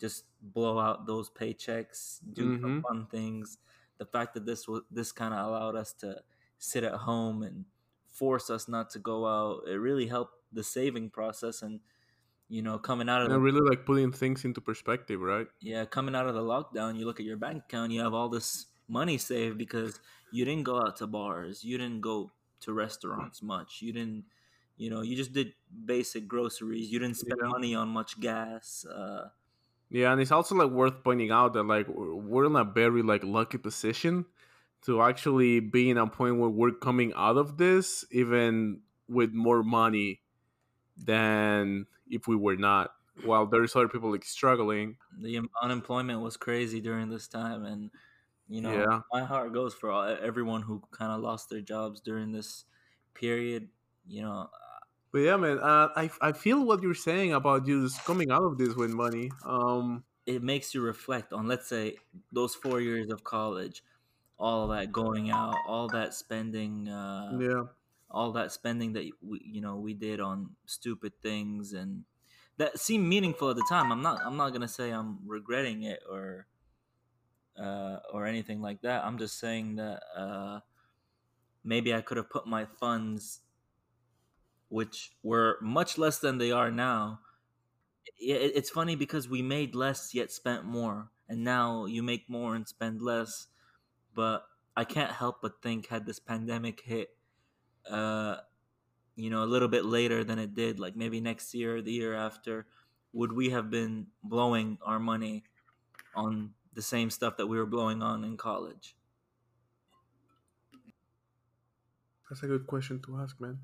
just 0.00 0.24
blow 0.40 0.78
out 0.78 1.06
those 1.06 1.28
paychecks, 1.30 2.20
do 2.32 2.56
mm-hmm. 2.56 2.80
fun 2.80 3.06
things. 3.10 3.58
The 3.98 4.06
fact 4.06 4.34
that 4.34 4.46
this 4.46 4.66
was 4.66 4.82
this 4.90 5.12
kind 5.12 5.34
of 5.34 5.46
allowed 5.46 5.76
us 5.76 5.92
to 6.00 6.16
sit 6.58 6.84
at 6.84 6.94
home 6.94 7.42
and 7.42 7.64
force 8.06 8.50
us 8.50 8.66
not 8.68 8.90
to 8.90 8.98
go 8.98 9.26
out, 9.26 9.68
it 9.68 9.76
really 9.76 10.06
helped 10.06 10.34
the 10.52 10.64
saving 10.64 11.10
process. 11.10 11.62
And 11.62 11.80
you 12.50 12.62
know, 12.62 12.78
coming 12.78 13.08
out 13.08 13.22
of 13.22 13.28
and 13.28 13.32
the 13.32 13.38
really 13.38 13.60
like 13.60 13.86
putting 13.86 14.12
things 14.12 14.44
into 14.44 14.60
perspective 14.60 15.20
right 15.20 15.46
yeah, 15.60 15.84
coming 15.84 16.14
out 16.14 16.26
of 16.26 16.34
the 16.34 16.40
lockdown, 16.40 16.98
you 16.98 17.04
look 17.04 17.20
at 17.20 17.26
your 17.26 17.36
bank 17.36 17.64
account, 17.64 17.92
you 17.92 18.00
have 18.00 18.14
all 18.14 18.28
this 18.28 18.66
money 18.88 19.18
saved 19.18 19.58
because 19.58 20.00
you 20.32 20.44
didn't 20.44 20.64
go 20.64 20.78
out 20.80 20.96
to 20.96 21.06
bars, 21.06 21.64
you 21.64 21.76
didn't 21.78 22.00
go 22.00 22.32
to 22.60 22.72
restaurants 22.72 23.42
much, 23.42 23.82
you 23.82 23.92
didn't, 23.92 24.24
you 24.76 24.90
know, 24.90 25.02
you 25.02 25.16
just 25.16 25.32
did 25.32 25.52
basic 25.84 26.26
groceries, 26.26 26.90
you 26.90 26.98
didn't 26.98 27.16
spend 27.18 27.40
yeah 27.42 27.48
money 27.48 27.74
on 27.74 27.88
much 27.88 28.18
gas. 28.20 28.86
Uh, 28.86 29.28
Yeah, 29.88 30.12
and 30.12 30.20
it's 30.20 30.30
also 30.30 30.54
like 30.54 30.70
worth 30.70 31.02
pointing 31.02 31.30
out 31.30 31.52
that 31.54 31.64
like 31.64 31.88
we're 31.88 32.14
we're 32.14 32.46
in 32.46 32.56
a 32.56 32.64
very 32.64 33.02
like 33.02 33.24
lucky 33.24 33.58
position 33.58 34.26
to 34.82 35.02
actually 35.02 35.60
be 35.60 35.90
in 35.90 35.98
a 35.98 36.06
point 36.06 36.38
where 36.38 36.48
we're 36.48 36.72
coming 36.72 37.12
out 37.16 37.36
of 37.36 37.56
this 37.58 38.04
even 38.12 38.82
with 39.08 39.32
more 39.32 39.62
money 39.62 40.20
than 41.04 41.86
if 42.08 42.28
we 42.28 42.36
were 42.36 42.56
not. 42.56 42.94
While 43.24 43.46
there's 43.46 43.76
other 43.76 43.88
people 43.88 44.10
like 44.10 44.24
struggling. 44.24 44.96
The 45.18 45.40
unemployment 45.62 46.20
was 46.20 46.36
crazy 46.36 46.80
during 46.80 47.10
this 47.10 47.28
time 47.28 47.64
and 47.64 47.90
you 48.48 48.60
know 48.60 48.74
Yeah. 48.74 49.00
my 49.12 49.24
heart 49.24 49.52
goes 49.52 49.74
for 49.74 49.90
all, 49.90 50.04
everyone 50.04 50.62
who 50.62 50.82
kind 50.90 51.12
of 51.12 51.20
lost 51.20 51.50
their 51.50 51.60
jobs 51.60 52.00
during 52.00 52.32
this 52.32 52.64
period 53.14 53.68
you 54.06 54.22
know 54.22 54.48
but 55.12 55.18
yeah 55.18 55.36
man 55.36 55.58
uh, 55.58 55.88
I, 55.96 56.10
I 56.20 56.32
feel 56.32 56.64
what 56.64 56.82
you're 56.82 56.94
saying 56.94 57.32
about 57.32 57.66
you 57.66 57.82
just 57.82 58.04
coming 58.04 58.30
out 58.30 58.42
of 58.42 58.58
this 58.58 58.74
with 58.74 58.90
money 58.90 59.30
um 59.44 60.04
it 60.26 60.42
makes 60.42 60.74
you 60.74 60.80
reflect 60.82 61.32
on 61.32 61.46
let's 61.48 61.66
say 61.68 61.96
those 62.32 62.54
four 62.54 62.80
years 62.80 63.08
of 63.10 63.24
college 63.24 63.82
all 64.38 64.68
that 64.68 64.92
going 64.92 65.30
out 65.30 65.56
all 65.66 65.88
that 65.88 66.14
spending 66.14 66.88
uh 66.88 67.40
yeah 67.40 67.64
all 68.10 68.32
that 68.32 68.52
spending 68.52 68.92
that 68.94 69.10
we 69.22 69.40
you 69.44 69.60
know 69.60 69.76
we 69.76 69.94
did 69.94 70.20
on 70.20 70.50
stupid 70.66 71.12
things 71.22 71.72
and 71.72 72.04
that 72.56 72.78
seemed 72.78 73.08
meaningful 73.08 73.50
at 73.50 73.56
the 73.56 73.64
time. 73.68 73.90
I'm 73.90 74.02
not 74.02 74.20
i'm 74.24 74.36
not 74.36 74.52
gonna 74.52 74.68
say 74.68 74.90
i'm 74.90 75.18
regretting 75.26 75.82
it 75.82 76.00
or 76.08 76.46
uh 77.58 77.98
or 78.12 78.26
anything 78.26 78.60
like 78.60 78.82
that. 78.82 79.04
I'm 79.04 79.18
just 79.18 79.38
saying 79.38 79.76
that 79.76 80.02
uh 80.16 80.60
maybe 81.62 81.94
i 81.94 82.00
could 82.00 82.16
have 82.16 82.30
put 82.30 82.46
my 82.46 82.64
funds 82.64 83.40
which 84.68 85.12
were 85.22 85.58
much 85.60 85.98
less 85.98 86.18
than 86.18 86.38
they 86.38 86.52
are 86.52 86.70
now. 86.70 87.20
It, 88.18 88.52
it's 88.54 88.70
funny 88.70 88.94
because 88.94 89.28
we 89.28 89.42
made 89.42 89.74
less 89.74 90.14
yet 90.14 90.30
spent 90.30 90.64
more 90.64 91.10
and 91.28 91.44
now 91.44 91.86
you 91.86 92.02
make 92.02 92.28
more 92.28 92.54
and 92.54 92.66
spend 92.66 93.00
less 93.00 93.46
but 94.14 94.44
i 94.76 94.84
can't 94.84 95.12
help 95.12 95.40
but 95.40 95.62
think 95.62 95.86
had 95.86 96.04
this 96.04 96.18
pandemic 96.18 96.82
hit 96.84 97.16
uh 97.88 98.36
you 99.16 99.30
know 99.30 99.42
a 99.42 99.46
little 99.46 99.68
bit 99.68 99.84
later 99.84 100.24
than 100.24 100.38
it 100.38 100.54
did 100.54 100.78
like 100.78 100.96
maybe 100.96 101.20
next 101.20 101.54
year 101.54 101.76
or 101.76 101.82
the 101.82 101.92
year 101.92 102.14
after 102.14 102.66
would 103.12 103.32
we 103.32 103.50
have 103.50 103.70
been 103.70 104.06
blowing 104.22 104.78
our 104.82 104.98
money 104.98 105.44
on 106.14 106.54
the 106.74 106.82
same 106.82 107.10
stuff 107.10 107.36
that 107.36 107.46
we 107.46 107.58
were 107.58 107.66
blowing 107.66 108.02
on 108.02 108.22
in 108.22 108.36
college? 108.36 108.94
That's 112.28 112.44
a 112.44 112.46
good 112.46 112.68
question 112.68 113.02
to 113.02 113.18
ask 113.18 113.40
man. 113.40 113.58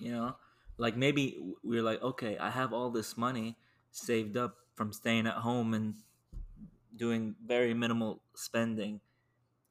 You 0.00 0.10
know 0.10 0.34
like 0.76 0.96
maybe 0.96 1.36
we 1.40 1.54
we're 1.76 1.82
like 1.82 2.02
okay 2.02 2.36
i 2.38 2.50
have 2.50 2.72
all 2.72 2.90
this 2.90 3.16
money 3.16 3.56
saved 3.90 4.36
up 4.36 4.56
from 4.74 4.92
staying 4.92 5.26
at 5.26 5.34
home 5.34 5.74
and 5.74 5.94
doing 6.96 7.34
very 7.44 7.74
minimal 7.74 8.20
spending 8.34 9.00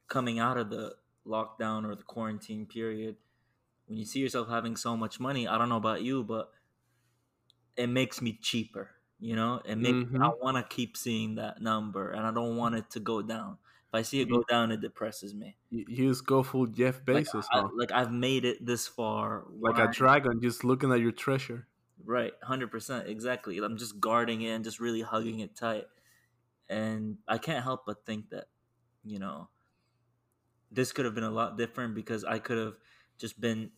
coming 0.07 0.39
out 0.39 0.57
of 0.57 0.69
the 0.69 0.95
lockdown 1.25 1.85
or 1.85 1.95
the 1.95 2.03
quarantine 2.03 2.65
period 2.65 3.15
when 3.85 3.97
you 3.97 4.05
see 4.05 4.19
yourself 4.19 4.47
having 4.49 4.75
so 4.75 4.97
much 4.97 5.19
money 5.19 5.47
i 5.47 5.57
don't 5.57 5.69
know 5.69 5.77
about 5.77 6.01
you 6.03 6.23
but 6.23 6.51
it 7.75 7.87
makes 7.87 8.21
me 8.21 8.33
cheaper 8.41 8.91
you 9.19 9.35
know? 9.37 9.61
It 9.63 9.77
makes 9.77 10.03
i 10.19 10.27
Mhm. 10.27 10.35
want 10.41 10.57
to 10.57 10.75
keep 10.75 10.97
seeing 10.97 11.35
that 11.35 11.61
number 11.61 12.11
and 12.11 12.25
i 12.25 12.31
don't 12.31 12.57
want 12.57 12.75
it 12.75 12.89
to 12.91 12.99
go 12.99 13.21
down. 13.21 13.57
If 13.87 13.93
i 13.93 14.01
see 14.01 14.21
it 14.21 14.25
go 14.29 14.43
down 14.43 14.71
it 14.71 14.81
depresses 14.81 15.33
me. 15.33 15.57
You, 15.69 15.85
just 16.11 16.25
go 16.25 16.41
full 16.43 16.67
jeff 16.67 17.01
like, 17.11 17.25
I, 17.51 17.63
like 17.77 17.91
i've 17.91 18.11
made 18.11 18.45
it 18.45 18.65
this 18.65 18.87
far 18.87 19.41
like 19.65 19.77
why- 19.77 19.83
a 19.83 19.87
dragon 19.89 20.39
just 20.41 20.63
looking 20.63 20.91
at 20.91 20.99
your 21.01 21.11
treasure. 21.11 21.67
Right, 22.05 22.33
hundred 22.43 22.71
percent, 22.71 23.07
exactly. 23.07 23.57
I'm 23.59 23.77
just 23.77 23.99
guarding 23.99 24.41
it 24.41 24.49
and 24.49 24.63
just 24.63 24.79
really 24.79 25.01
hugging 25.01 25.39
it 25.39 25.55
tight, 25.55 25.85
and 26.69 27.19
I 27.27 27.37
can't 27.39 27.63
help 27.63 27.85
but 27.85 28.05
think 28.05 28.31
that, 28.31 28.47
you 29.03 29.19
know, 29.19 29.49
this 30.71 30.91
could 30.91 31.05
have 31.05 31.15
been 31.15 31.23
a 31.23 31.31
lot 31.31 31.57
different 31.57 31.95
because 31.95 32.23
I 32.23 32.39
could 32.39 32.57
have 32.57 32.77
just 33.23 33.39
been 33.39 33.71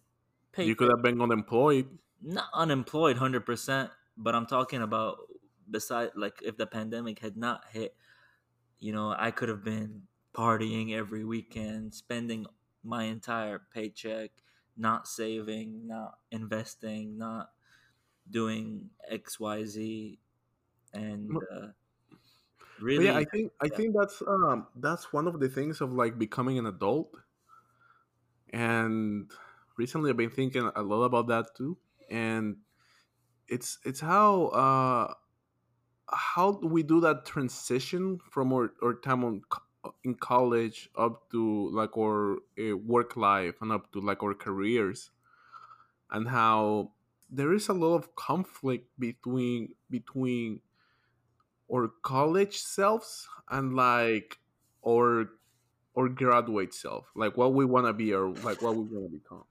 paid. 0.52 0.66
you 0.66 0.76
could 0.76 0.90
have 0.90 1.04
been 1.06 1.22
unemployed 1.22 1.86
not 2.26 2.50
unemployed, 2.54 3.18
hundred 3.18 3.46
percent, 3.46 3.92
but 4.18 4.36
I'm 4.36 4.46
talking 4.46 4.82
about 4.82 5.18
beside 5.70 6.12
like 6.16 6.42
if 6.42 6.58
the 6.58 6.66
pandemic 6.66 7.20
had 7.20 7.38
not 7.38 7.66
hit, 7.72 7.96
you 8.80 8.92
know, 8.92 9.16
I 9.18 9.32
could 9.32 9.50
have 9.50 9.64
been 9.64 10.04
partying 10.34 10.94
every 10.94 11.24
weekend, 11.24 11.94
spending 11.94 12.46
my 12.84 13.04
entire 13.04 13.62
paycheck, 13.74 14.32
not 14.76 15.08
saving, 15.08 15.88
not 15.88 16.18
investing, 16.32 17.18
not 17.18 17.52
doing 18.30 18.90
X, 19.08 19.40
Y, 19.40 19.66
Z, 19.66 20.20
and 20.94 21.32
uh, 21.54 21.68
really, 22.82 23.06
yeah, 23.06 23.18
I 23.18 23.26
think 23.26 23.52
I 23.62 23.68
yeah. 23.70 23.78
think 23.78 23.96
that's 23.98 24.22
um 24.26 24.68
that's 24.78 25.14
one 25.14 25.28
of 25.28 25.40
the 25.40 25.50
things 25.50 25.82
of 25.82 25.94
like 25.94 26.18
becoming 26.18 26.58
an 26.58 26.66
adult. 26.66 27.16
And 28.52 29.32
recently 29.78 30.10
I've 30.10 30.18
been 30.18 30.30
thinking 30.30 30.70
a 30.76 30.82
lot 30.82 31.04
about 31.04 31.28
that 31.28 31.56
too. 31.56 31.78
And 32.10 32.58
it's 33.48 33.80
it's 33.86 34.00
how 34.00 34.48
uh 34.48 35.14
how 36.12 36.60
we 36.64 36.84
do 36.84 37.02
that 37.02 37.26
transition 37.26 38.20
from 38.32 38.54
our, 38.54 38.72
our 38.84 38.94
time 38.94 39.24
on 39.24 39.42
in 40.04 40.16
college 40.16 40.90
up 40.98 41.30
to 41.32 41.70
like 41.72 41.98
our 41.98 42.38
uh, 42.60 42.78
work 42.78 43.16
life 43.18 43.56
and 43.62 43.72
up 43.72 43.92
to 43.92 44.00
like 44.02 44.24
our 44.24 44.34
careers 44.34 45.12
and 46.12 46.28
how 46.28 46.92
there 47.30 47.54
is 47.54 47.68
a 47.70 47.74
lot 47.74 47.96
of 47.96 48.16
conflict 48.16 48.88
between 49.00 49.74
between 49.90 50.60
our 51.72 51.90
college 52.04 52.58
selves 52.58 53.28
and 53.50 53.76
like 53.76 54.40
our 54.88 55.30
or 55.96 56.10
graduate 56.10 56.74
self 56.74 57.10
like 57.16 57.38
what 57.38 57.54
we 57.54 57.66
want 57.66 57.88
to 57.88 57.94
be 57.94 58.14
or 58.14 58.30
like 58.44 58.62
what 58.62 58.76
we 58.76 58.84
want 58.84 59.12
to 59.12 59.18
become. 59.18 59.44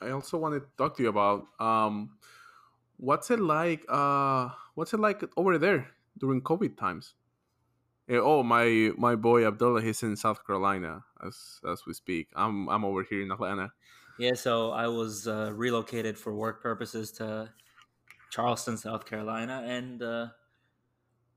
I 0.00 0.10
also 0.10 0.36
want 0.36 0.54
to 0.54 0.68
talk 0.76 0.96
to 0.96 1.02
you 1.02 1.08
about 1.08 1.46
um 1.58 2.18
what's 2.98 3.30
it 3.30 3.40
like 3.40 3.84
uh 3.88 4.50
what's 4.74 4.92
it 4.92 5.00
like 5.00 5.22
over 5.36 5.58
there 5.58 5.88
during 6.18 6.42
covid 6.42 6.76
times? 6.76 7.14
Eh, 8.08 8.18
oh 8.20 8.42
my 8.42 8.92
my 8.98 9.16
boy 9.16 9.46
abdullah 9.46 9.82
he's 9.82 10.02
in 10.02 10.16
south 10.16 10.46
carolina 10.46 11.04
as 11.24 11.60
as 11.66 11.86
we 11.86 11.94
speak. 11.94 12.28
I'm 12.34 12.68
i'm 12.68 12.84
over 12.84 13.02
here 13.02 13.22
in 13.22 13.30
atlanta. 13.30 13.72
Yeah. 14.18 14.34
So 14.34 14.70
I 14.70 14.88
was 14.88 15.28
uh, 15.28 15.52
relocated 15.54 16.16
for 16.18 16.34
work 16.34 16.62
purposes 16.62 17.12
to 17.12 17.50
Charleston, 18.30 18.76
South 18.76 19.04
Carolina, 19.06 19.62
and 19.66 20.02
uh, 20.02 20.26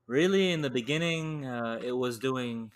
really 0.06 0.52
in 0.52 0.62
the 0.62 0.70
beginning, 0.70 1.46
uh, 1.46 1.78
it 1.82 1.92
was 1.92 2.18
doing 2.18 2.70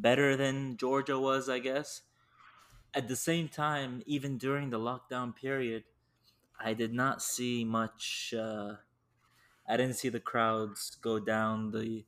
better 0.00 0.36
than 0.36 0.76
Georgia 0.76 1.18
was, 1.18 1.48
I 1.48 1.58
guess. 1.58 2.02
At 2.94 3.08
the 3.08 3.16
same 3.16 3.48
time, 3.48 4.02
even 4.06 4.38
during 4.38 4.70
the 4.70 4.78
lockdown 4.78 5.34
period, 5.34 5.84
I 6.58 6.74
did 6.74 6.94
not 6.94 7.22
see 7.22 7.64
much. 7.64 8.34
Uh, 8.36 8.74
I 9.68 9.76
didn't 9.76 9.96
see 9.96 10.08
the 10.08 10.20
crowds 10.20 10.96
go 11.02 11.18
down. 11.18 11.72
The 11.72 12.04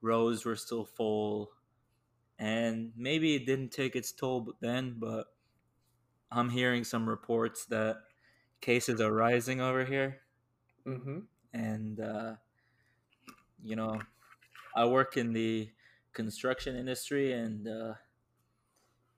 rows 0.00 0.44
were 0.44 0.56
still 0.56 0.84
full, 0.84 1.50
and 2.38 2.92
maybe 2.96 3.34
it 3.34 3.46
didn't 3.46 3.72
take 3.72 3.96
its 3.96 4.12
toll 4.12 4.54
then. 4.60 4.96
But 4.98 5.26
I'm 6.32 6.50
hearing 6.50 6.84
some 6.84 7.08
reports 7.08 7.66
that 7.66 7.98
cases 8.60 9.00
are 9.00 9.12
rising 9.12 9.60
over 9.60 9.84
here, 9.84 10.20
mm-hmm. 10.86 11.18
and 11.52 12.00
uh, 12.00 12.34
you 13.62 13.76
know, 13.76 14.00
I 14.74 14.86
work 14.86 15.18
in 15.18 15.34
the 15.34 15.68
construction 16.12 16.76
industry, 16.76 17.32
and 17.32 17.66
uh, 17.68 17.94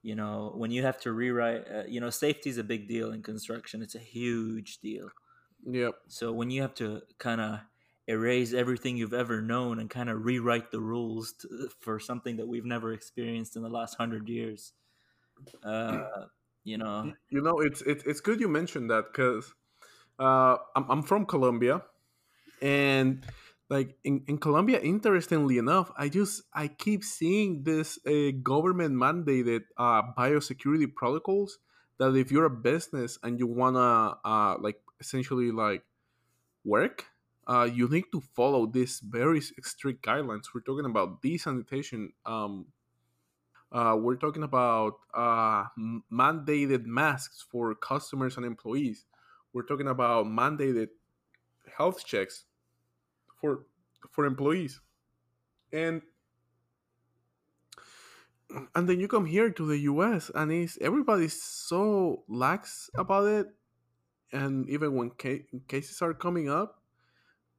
you 0.02 0.14
know, 0.14 0.52
when 0.56 0.70
you 0.70 0.82
have 0.82 1.00
to 1.00 1.12
rewrite, 1.12 1.64
uh, 1.72 1.82
you 1.87 2.00
know, 2.00 2.11
safety 2.11 2.50
is 2.50 2.58
a 2.58 2.64
big 2.64 2.88
deal 2.88 3.12
in 3.12 3.22
construction. 3.22 3.82
It's 3.82 3.94
a 3.94 4.00
huge 4.00 4.78
deal. 4.78 5.08
yep 5.64 5.94
So 6.08 6.32
when 6.32 6.50
you 6.50 6.62
have 6.62 6.75
to 6.75 7.02
kind 7.18 7.40
of 7.40 7.61
erase 8.08 8.52
everything 8.52 8.96
you've 8.96 9.14
ever 9.14 9.40
known 9.40 9.78
and 9.78 9.88
kind 9.88 10.11
of 10.11 10.25
rewrite 10.25 10.72
the 10.72 10.80
rules 10.80 11.32
to, 11.34 11.68
for 11.80 12.00
something 12.00 12.37
that 12.37 12.49
we've 12.49 12.64
never 12.64 12.92
experienced 12.92 13.54
in 13.56 13.62
the 13.62 13.68
last 13.68 13.94
hundred 13.94 14.28
years, 14.28 14.72
uh, 15.64 16.04
you 16.64 16.78
know, 16.78 17.12
you 17.30 17.40
know 17.40 17.61
it's 17.61 17.82
it's, 17.82 18.02
it's 18.04 18.20
good 18.20 18.40
you 18.40 18.49
mentioned 18.49 18.90
that 18.90 19.06
because 19.12 19.54
uh 20.18 20.56
I'm, 20.76 20.90
I'm 20.90 21.02
from 21.02 21.26
colombia 21.26 21.82
and 22.61 23.25
like 23.73 23.97
in, 24.05 24.23
in 24.29 24.37
colombia 24.37 24.79
interestingly 24.81 25.57
enough 25.57 25.91
i 25.97 26.07
just 26.09 26.43
i 26.52 26.69
keep 26.69 27.02
seeing 27.02 27.62
this 27.64 27.99
uh, 28.07 28.31
government 28.43 28.95
mandated 28.95 29.62
uh 29.79 30.02
biosecurity 30.19 30.88
protocols 30.95 31.59
that 31.99 32.14
if 32.14 32.31
you're 32.31 32.45
a 32.45 32.59
business 32.71 33.19
and 33.23 33.38
you 33.38 33.47
wanna 33.47 34.14
uh 34.25 34.55
like 34.61 34.79
essentially 35.00 35.50
like 35.50 35.83
work 36.64 37.07
uh 37.47 37.67
you 37.79 37.88
need 37.88 38.05
to 38.12 38.21
follow 38.21 38.67
these 38.67 39.00
very 39.00 39.41
strict 39.41 40.05
guidelines 40.05 40.45
we're 40.55 40.61
talking 40.61 40.85
about 40.85 41.23
desanitation 41.23 42.12
um 42.26 42.67
uh, 43.73 43.97
we're 43.99 44.17
talking 44.17 44.43
about 44.43 44.99
uh, 45.14 45.64
mandated 46.12 46.85
masks 46.85 47.43
for 47.50 47.75
customers 47.75 48.37
and 48.37 48.45
employees. 48.45 49.07
We're 49.55 49.62
talking 49.62 49.88
about 49.88 50.26
mandated 50.26 50.88
health 51.79 52.05
checks 52.05 52.45
for 53.42 53.66
for 54.12 54.26
employees. 54.26 54.80
And 55.72 56.02
and 58.75 58.88
then 58.88 59.00
you 59.00 59.08
come 59.08 59.26
here 59.26 59.50
to 59.50 59.66
the 59.66 59.78
us 59.78 60.30
and 60.34 60.52
it's 60.52 60.78
everybody's 60.80 61.42
so 61.42 62.25
lax 62.28 62.90
about 62.96 63.26
it 63.26 63.46
and 64.32 64.68
even 64.68 64.94
when 64.94 65.11
ca- 65.11 65.46
cases 65.68 66.02
are 66.02 66.14
coming 66.14 66.49
up 66.50 66.82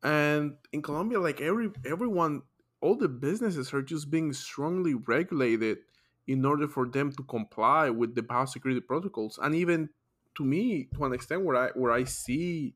and 0.03 0.55
in 0.71 0.81
colombia 0.81 1.19
like 1.19 1.41
every 1.41 1.71
everyone 1.85 2.41
all 2.81 2.95
the 2.95 3.07
businesses 3.07 3.73
are 3.73 3.81
just 3.81 4.11
being 4.11 4.33
strongly 4.33 4.93
regulated 4.93 5.79
in 6.27 6.45
order 6.45 6.67
for 6.67 6.87
them 6.87 7.11
to 7.11 7.23
comply 7.23 7.89
with 7.89 8.15
the 8.15 8.21
biosecurity 8.21 8.85
protocols 8.85 9.39
and 9.41 9.55
even 9.55 9.89
to 10.35 10.43
me 10.43 10.89
to 10.95 11.05
an 11.05 11.13
extent 11.13 11.43
where 11.43 11.55
i 11.55 11.69
where 11.75 11.91
i 11.91 12.03
see 12.03 12.75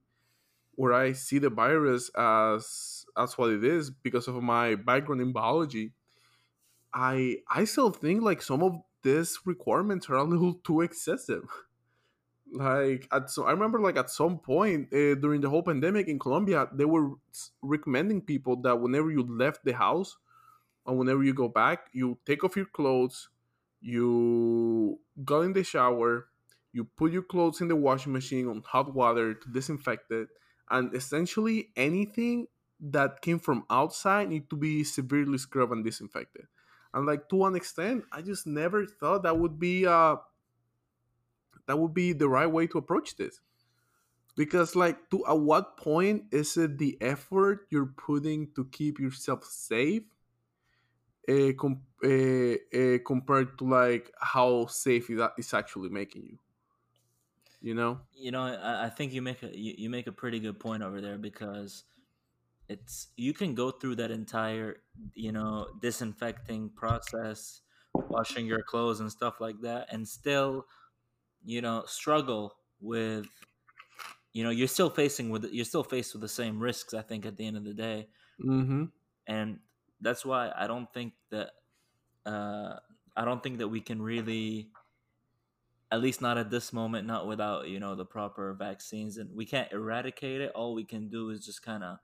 where 0.78 0.94
i 0.94 1.14
see 1.14 1.40
the 1.40 1.52
virus 1.52 2.10
as 2.18 3.06
as 3.18 3.38
what 3.38 3.52
it 3.52 3.66
is 3.66 3.92
because 3.92 4.30
of 4.30 4.42
my 4.44 4.76
background 4.76 5.22
in 5.22 5.34
biology 5.34 5.94
i 6.94 7.38
i 7.50 7.64
still 7.66 7.92
think 7.92 8.22
like 8.22 8.42
some 8.42 8.64
of 8.64 8.74
these 9.04 9.40
requirements 9.46 10.10
are 10.10 10.16
a 10.16 10.24
little 10.24 10.54
too 10.66 10.82
excessive. 10.82 11.48
Like 12.50 13.10
at 13.12 13.30
so 13.30 13.44
i 13.44 13.52
remember 13.52 13.82
like 13.82 13.98
at 13.98 14.10
some 14.10 14.40
point 14.40 14.94
uh, 14.94 15.16
during 15.16 15.42
the 15.42 15.50
whole 15.50 15.64
pandemic 15.64 16.08
in 16.08 16.18
colombia 16.18 16.70
they 16.72 16.86
were 16.86 17.12
recommending 17.62 18.22
people 18.22 18.56
that 18.62 18.80
whenever 18.80 19.12
you 19.12 19.24
left 19.24 19.66
the 19.66 19.74
house 19.74 20.16
and 20.88 20.98
whenever 20.98 21.24
you 21.24 21.34
go 21.34 21.50
back 21.50 21.90
you 21.94 22.20
take 22.26 22.44
off 22.44 22.56
your 22.56 22.68
clothes 22.68 23.30
you 23.82 25.00
go 25.26 25.42
in 25.42 25.54
the 25.54 25.64
shower 25.64 26.30
you 26.74 26.86
put 26.86 27.12
your 27.12 27.24
clothes 27.24 27.62
in 27.62 27.68
the 27.68 27.76
washing 27.76 28.14
machine 28.14 28.48
on 28.48 28.62
hot 28.66 28.94
water 28.94 29.34
to 29.34 29.50
disinfect 29.50 30.12
it 30.12 30.30
and 30.70 30.94
essentially 30.94 31.70
anything 31.76 32.48
that 32.80 33.22
came 33.22 33.40
from 33.40 33.66
outside 33.70 34.30
need 34.30 34.50
to 34.50 34.56
be 34.56 34.84
severely 34.84 35.38
scrubbed 35.38 35.72
and 35.72 35.84
disinfected. 35.84 36.46
And 36.94 37.06
like 37.06 37.30
to 37.30 37.46
an 37.46 37.56
extent 37.56 38.06
i 38.12 38.22
just 38.22 38.48
never 38.48 38.86
thought 38.86 39.24
that 39.24 39.38
would 39.38 39.60
be 39.60 39.86
uh 39.86 40.16
that 41.68 41.78
would 41.78 41.94
be 41.94 42.14
the 42.14 42.30
right 42.30 42.48
way 42.48 42.66
to 42.68 42.78
approach 42.78 43.16
this. 43.18 43.42
Because 44.36 44.76
like 44.76 45.10
to 45.10 45.26
at 45.28 45.40
what 45.40 45.78
point 45.78 46.26
is 46.32 46.58
it 46.58 46.78
the 46.78 46.98
effort 47.02 47.68
you're 47.70 47.94
putting 47.98 48.50
to 48.56 48.66
keep 48.66 49.00
yourself 49.00 49.44
safe 49.44 50.04
uh, 51.28 51.52
com- 51.60 51.82
uh, 52.04 52.78
uh, 52.78 52.98
compared 53.06 53.58
to 53.58 53.66
like 53.66 54.12
how 54.20 54.68
safe 54.68 55.08
that 55.08 55.34
is 55.38 55.54
actually 55.54 55.90
making 55.90 56.24
you 56.24 56.38
you 57.62 57.74
know 57.74 58.02
You 58.14 58.32
know, 58.32 58.42
I, 58.42 58.86
I 58.86 58.90
think 58.90 59.14
you 59.14 59.22
make 59.22 59.44
a 59.44 59.56
you, 59.56 59.76
you 59.78 59.90
make 59.90 60.08
a 60.08 60.12
pretty 60.12 60.40
good 60.40 60.60
point 60.60 60.82
over 60.84 61.02
there 61.02 61.18
because 61.18 61.84
it's 62.70 63.10
you 63.18 63.34
can 63.34 63.56
go 63.56 63.72
through 63.72 63.96
that 63.98 64.12
entire 64.12 64.78
you 65.14 65.32
know 65.32 65.68
disinfecting 65.82 66.72
process, 66.72 67.62
washing 68.10 68.48
your 68.48 68.64
clothes 68.64 69.00
and 69.02 69.12
stuff 69.12 69.42
like 69.42 69.62
that, 69.62 69.94
and 69.94 70.08
still 70.08 70.66
you 71.46 71.62
know 71.62 71.84
struggle 71.88 72.58
with 72.82 73.28
you 74.34 74.44
know 74.44 74.50
you're 74.50 74.68
still 74.68 74.90
facing 74.90 75.30
with 75.30 75.46
you're 75.52 75.66
still 75.66 75.84
faced 75.84 76.14
with 76.14 76.22
the 76.22 76.28
same 76.30 76.60
risks. 76.60 76.94
I 76.94 77.02
think 77.02 77.26
at 77.26 77.38
the 77.38 77.46
end 77.46 77.58
of 77.58 77.64
the 77.64 77.74
day, 77.74 78.10
mm-hmm 78.44 78.86
and 79.26 79.60
that's 80.02 80.26
why 80.26 80.52
I 80.56 80.68
don't 80.68 80.92
think 80.94 81.14
that 81.30 81.52
uh, 82.26 82.80
I 83.16 83.26
don't 83.26 83.42
think 83.44 83.60
that 83.60 83.70
we 83.70 83.82
can 83.82 84.02
really 84.02 84.72
at 85.92 86.02
least 86.02 86.22
not 86.22 86.38
at 86.38 86.50
this 86.50 86.74
moment 86.74 87.08
not 87.08 87.28
without 87.28 87.68
you 87.68 87.80
know 87.80 87.96
the 87.96 88.06
proper 88.06 88.54
vaccines 88.54 89.18
and 89.18 89.30
we 89.36 89.46
can't 89.46 89.72
eradicate 89.72 90.42
it. 90.42 90.52
All 90.54 90.74
we 90.74 90.86
can 90.86 91.10
do 91.10 91.30
is 91.30 91.46
just 91.46 91.64
kind 91.64 91.84
of 91.84 91.98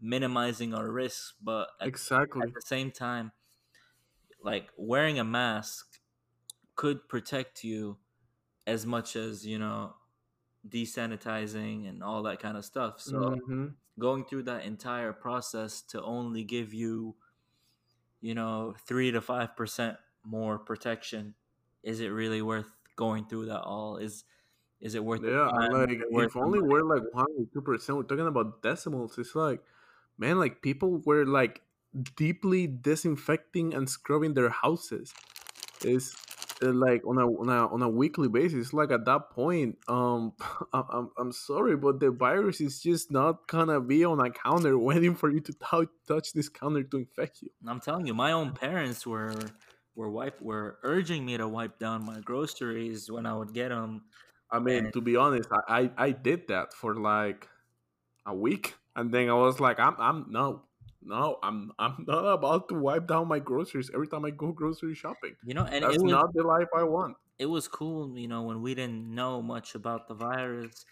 minimizing 0.00 0.74
our 0.74 0.90
risks 0.90 1.34
but 1.42 1.68
at, 1.80 1.88
at 1.88 2.54
the 2.54 2.62
same 2.62 2.90
time 2.90 3.32
like 4.42 4.68
wearing 4.76 5.18
a 5.18 5.24
mask 5.24 5.98
could 6.76 7.08
protect 7.08 7.64
you 7.64 7.96
as 8.66 8.84
much 8.86 9.16
as 9.16 9.46
you 9.46 9.58
know 9.58 9.94
desanitizing 10.68 11.88
and 11.88 12.02
all 12.02 12.22
that 12.22 12.40
kind 12.40 12.56
of 12.56 12.64
stuff. 12.64 13.00
So 13.00 13.16
mm-hmm. 13.16 13.66
going 13.98 14.24
through 14.24 14.44
that 14.44 14.64
entire 14.64 15.12
process 15.12 15.82
to 15.88 16.02
only 16.02 16.44
give 16.44 16.72
you 16.72 17.16
you 18.20 18.34
know 18.34 18.74
3 18.86 19.12
to 19.12 19.20
5% 19.20 19.96
more 20.24 20.58
protection 20.58 21.34
is 21.82 22.00
it 22.00 22.08
really 22.08 22.40
worth 22.40 22.72
going 22.96 23.24
through 23.26 23.46
that 23.46 23.60
all 23.62 23.96
is 23.96 24.24
is 24.80 24.94
it 24.94 25.04
worth 25.04 25.22
yeah 25.24 25.48
time? 25.50 25.72
Like 25.72 25.98
worth 26.10 26.26
if 26.30 26.36
only 26.36 26.58
money? 26.60 26.72
we're 26.72 26.82
like 26.82 27.02
one 27.12 27.26
or 27.38 27.44
two 27.52 27.62
percent 27.62 27.96
we're 27.98 28.04
talking 28.04 28.26
about 28.26 28.62
decimals 28.62 29.18
it's 29.18 29.34
like 29.34 29.60
man 30.18 30.38
like 30.38 30.62
people 30.62 31.00
were 31.04 31.24
like 31.24 31.62
deeply 32.16 32.66
disinfecting 32.66 33.72
and 33.74 33.88
scrubbing 33.88 34.34
their 34.34 34.50
houses. 34.50 35.12
Is 35.84 36.14
uh, 36.62 36.72
like 36.72 37.06
on 37.06 37.18
a, 37.18 37.26
on 37.26 37.48
a 37.48 37.66
on 37.68 37.82
a 37.82 37.88
weekly 37.88 38.28
basis 38.28 38.72
like 38.72 38.90
at 38.90 39.04
that 39.04 39.30
point 39.30 39.76
um 39.88 40.32
I- 40.72 40.84
I'm, 40.90 41.10
I'm 41.18 41.32
sorry 41.32 41.76
but 41.76 42.00
the 42.00 42.10
virus 42.10 42.60
is 42.60 42.80
just 42.80 43.10
not 43.10 43.46
gonna 43.48 43.80
be 43.80 44.04
on 44.04 44.20
a 44.20 44.30
counter 44.30 44.78
waiting 44.90 45.14
for 45.14 45.30
you 45.30 45.40
to 45.40 45.52
tou- 45.52 45.90
touch 46.06 46.32
this 46.32 46.48
counter 46.48 46.82
to 46.84 46.96
infect 46.98 47.42
you. 47.42 47.50
I'm 47.66 47.80
telling 47.80 48.06
you 48.06 48.14
my 48.14 48.32
own 48.32 48.52
parents 48.52 49.06
were 49.06 49.34
were 49.94 50.10
wipe 50.10 50.40
were 50.40 50.78
urging 50.82 51.24
me 51.24 51.36
to 51.36 51.46
wipe 51.48 51.78
down 51.78 52.04
my 52.04 52.20
groceries 52.20 53.10
when 53.10 53.26
i 53.26 53.34
would 53.34 53.52
get 53.54 53.68
them 53.70 54.04
i 54.50 54.58
mean 54.58 54.86
and 54.86 54.92
to 54.92 55.00
be 55.00 55.16
honest 55.16 55.48
i 55.52 55.80
i, 55.82 56.06
I 56.08 56.10
did 56.12 56.48
that 56.48 56.72
for 56.74 56.96
like 56.96 57.48
a 58.26 58.34
week 58.34 58.76
and 58.96 59.12
then 59.12 59.28
i 59.30 59.34
was 59.34 59.60
like 59.60 59.78
i'm 59.80 59.96
i'm 59.98 60.26
no 60.30 60.68
no 61.02 61.38
i'm 61.42 61.72
i'm 61.78 62.04
not 62.08 62.24
about 62.26 62.68
to 62.68 62.74
wipe 62.74 63.06
down 63.06 63.28
my 63.28 63.38
groceries 63.38 63.90
every 63.94 64.08
time 64.08 64.24
i 64.24 64.30
go 64.30 64.52
grocery 64.52 64.94
shopping. 64.94 65.36
You 65.44 65.54
know 65.54 65.64
and 65.64 65.84
it 65.84 65.88
that's 65.88 66.02
was 66.02 66.12
not 66.12 66.32
the 66.34 66.42
life 66.42 66.68
i 66.74 66.82
want. 66.82 67.16
it 67.38 67.46
was 67.46 67.68
cool 67.68 68.16
you 68.18 68.28
know 68.28 68.42
when 68.42 68.62
we 68.62 68.74
didn't 68.74 69.12
know 69.14 69.42
much 69.42 69.74
about 69.74 70.08
the 70.08 70.14
virus 70.14 70.86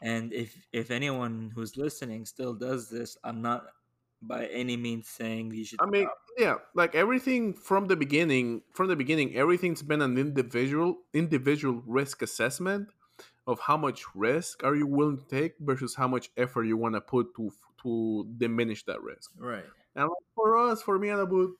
and 0.00 0.32
if 0.32 0.66
if 0.72 0.90
anyone 0.90 1.50
who's 1.54 1.76
listening 1.76 2.24
still 2.24 2.54
does 2.54 2.88
this 2.88 3.16
i'm 3.24 3.42
not 3.42 3.66
by 4.22 4.46
any 4.46 4.76
means 4.76 5.08
saying 5.08 5.52
you 5.52 5.64
should 5.64 5.80
I 5.80 5.86
mean, 5.86 6.08
yeah, 6.38 6.54
like 6.74 6.94
everything 6.94 7.52
from 7.52 7.88
the 7.88 7.96
beginning, 7.96 8.62
from 8.72 8.86
the 8.86 8.94
beginning, 8.94 9.34
everything's 9.34 9.82
been 9.82 10.00
an 10.00 10.16
individual 10.16 10.98
individual 11.12 11.82
risk 11.84 12.22
assessment 12.22 12.88
of 13.46 13.58
how 13.58 13.76
much 13.76 14.04
risk 14.14 14.62
are 14.62 14.76
you 14.76 14.86
willing 14.86 15.18
to 15.18 15.24
take 15.24 15.54
versus 15.58 15.96
how 15.96 16.06
much 16.06 16.30
effort 16.36 16.62
you 16.64 16.76
want 16.76 16.94
to 16.94 17.00
put 17.00 17.34
to 17.34 17.50
to 17.82 18.26
diminish 18.38 18.84
that 18.84 19.02
risk. 19.02 19.32
right 19.38 19.64
And 19.96 20.08
for 20.34 20.56
us, 20.56 20.80
for 20.80 20.98
me 20.98 21.08
and 21.08 21.20
Abu, 21.20 21.56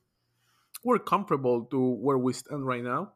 we're 0.84 1.00
comfortable 1.00 1.64
to 1.66 1.78
where 1.78 2.18
we 2.18 2.32
stand 2.32 2.64
right 2.64 2.84
now. 2.84 3.12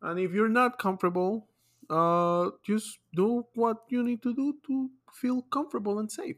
And 0.00 0.18
if 0.18 0.32
you're 0.32 0.48
not 0.48 0.78
comfortable, 0.78 1.48
uh, 1.90 2.50
just 2.64 2.98
do 3.14 3.46
what 3.54 3.84
you 3.88 4.02
need 4.02 4.22
to 4.22 4.34
do 4.34 4.56
to 4.66 4.90
feel 5.12 5.42
comfortable 5.42 5.98
and 5.98 6.10
safe. 6.10 6.36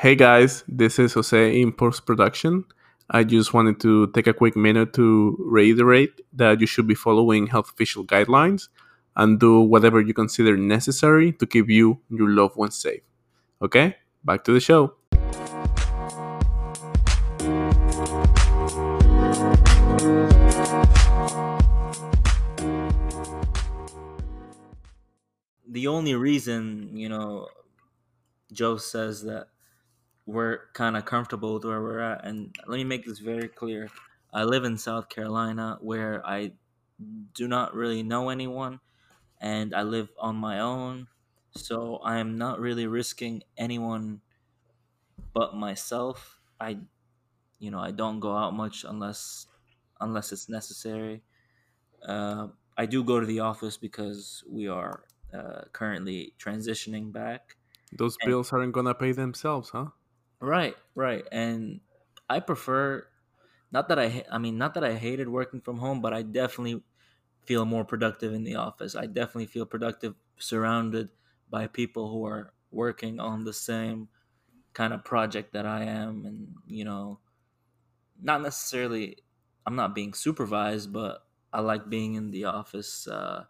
Hey 0.00 0.16
guys, 0.16 0.64
this 0.66 0.98
is 0.98 1.12
Jose 1.12 1.60
in 1.60 1.72
post 1.72 2.06
production. 2.06 2.64
I 3.10 3.22
just 3.22 3.54
wanted 3.54 3.78
to 3.80 4.08
take 4.08 4.26
a 4.26 4.32
quick 4.32 4.56
minute 4.56 4.92
to 4.94 5.36
reiterate 5.38 6.20
that 6.32 6.60
you 6.60 6.66
should 6.66 6.86
be 6.86 6.94
following 6.94 7.46
health 7.46 7.70
official 7.70 8.04
guidelines 8.04 8.68
and 9.14 9.38
do 9.38 9.60
whatever 9.60 10.00
you 10.00 10.14
consider 10.14 10.56
necessary 10.56 11.32
to 11.32 11.46
keep 11.46 11.68
you 11.68 12.00
and 12.08 12.18
your 12.18 12.30
loved 12.30 12.56
ones 12.56 12.76
safe. 12.76 13.02
Okay, 13.62 13.96
back 14.24 14.42
to 14.44 14.52
the 14.52 14.60
show. 14.60 14.94
The 25.80 25.88
only 25.88 26.14
reason 26.14 26.96
you 26.96 27.08
know 27.08 27.48
joe 28.52 28.76
says 28.76 29.22
that 29.22 29.48
we're 30.26 30.70
kind 30.74 30.96
of 30.96 31.04
comfortable 31.04 31.54
with 31.54 31.64
where 31.64 31.82
we're 31.82 32.00
at 32.00 32.24
and 32.26 32.54
let 32.66 32.76
me 32.76 32.84
make 32.84 33.04
this 33.06 33.18
very 33.18 33.48
clear. 33.48 33.88
I 34.32 34.44
live 34.44 34.64
in 34.64 34.76
south 34.76 35.08
carolina 35.08 35.78
where 35.80 36.24
i 36.26 36.52
do 37.34 37.48
not 37.48 37.74
really 37.74 38.02
know 38.02 38.28
anyone 38.28 38.80
and 39.40 39.74
i 39.74 39.82
live 39.82 40.10
on 40.18 40.36
my 40.36 40.60
own 40.60 41.08
so 41.52 41.96
i 41.98 42.18
am 42.18 42.38
not 42.38 42.60
really 42.60 42.86
risking 42.86 43.42
anyone 43.56 44.20
but 45.32 45.54
myself. 45.56 46.40
I 46.60 46.78
you 47.58 47.70
know 47.70 47.80
i 47.80 47.90
don't 47.90 48.20
go 48.20 48.36
out 48.36 48.54
much 48.54 48.84
unless 48.84 49.46
unless 50.00 50.32
it's 50.32 50.48
necessary. 50.48 51.22
Uh, 52.06 52.48
i 52.76 52.86
do 52.86 53.04
go 53.04 53.20
to 53.20 53.26
the 53.26 53.40
office 53.40 53.76
because 53.76 54.44
we 54.48 54.68
are 54.68 55.04
uh, 55.34 55.64
currently 55.72 56.34
transitioning 56.38 57.12
back 57.12 57.56
Those 57.92 58.18
and 58.22 58.34
bills 58.34 58.52
aren't 58.52 58.72
gonna 58.72 58.96
pay 58.96 59.12
themselves, 59.12 59.70
huh? 59.70 59.90
Right, 60.40 60.76
right. 60.94 61.26
And 61.30 61.80
I 62.28 62.40
prefer 62.40 63.06
not 63.72 63.88
that 63.88 63.98
I 63.98 64.24
I 64.30 64.38
mean 64.38 64.58
not 64.58 64.74
that 64.74 64.84
I 64.84 64.94
hated 64.94 65.28
working 65.28 65.60
from 65.60 65.78
home, 65.78 66.00
but 66.00 66.12
I 66.14 66.22
definitely 66.22 66.82
feel 67.42 67.64
more 67.64 67.84
productive 67.84 68.32
in 68.32 68.44
the 68.44 68.56
office. 68.56 68.94
I 68.96 69.06
definitely 69.06 69.46
feel 69.46 69.66
productive 69.66 70.16
surrounded 70.38 71.10
by 71.50 71.66
people 71.66 72.10
who 72.10 72.24
are 72.26 72.54
working 72.70 73.20
on 73.20 73.44
the 73.44 73.52
same 73.52 74.08
kind 74.74 74.92
of 74.94 75.04
project 75.04 75.52
that 75.54 75.66
I 75.66 75.84
am 75.84 76.26
and 76.26 76.54
you 76.66 76.84
know 76.84 77.20
not 78.20 78.42
necessarily 78.42 79.18
I'm 79.66 79.76
not 79.76 79.94
being 79.94 80.14
supervised 80.14 80.92
but 80.92 81.26
I 81.52 81.60
like 81.60 81.88
being 81.88 82.14
in 82.14 82.30
the 82.30 82.44
office 82.44 83.06
uh, 83.08 83.46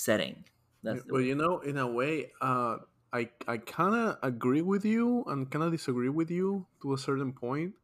setting. 0.00 0.44
That's 0.82 1.04
well, 1.08 1.20
you 1.20 1.34
know, 1.34 1.60
in 1.60 1.76
a 1.76 1.86
way, 1.86 2.32
uh, 2.40 2.78
I 3.12 3.30
I 3.46 3.58
kind 3.58 3.94
of 3.94 4.18
agree 4.22 4.62
with 4.62 4.84
you 4.84 5.24
and 5.24 5.50
kind 5.50 5.64
of 5.64 5.72
disagree 5.72 6.08
with 6.08 6.30
you 6.30 6.66
to 6.82 6.94
a 6.94 6.98
certain 6.98 7.32
point 7.32 7.74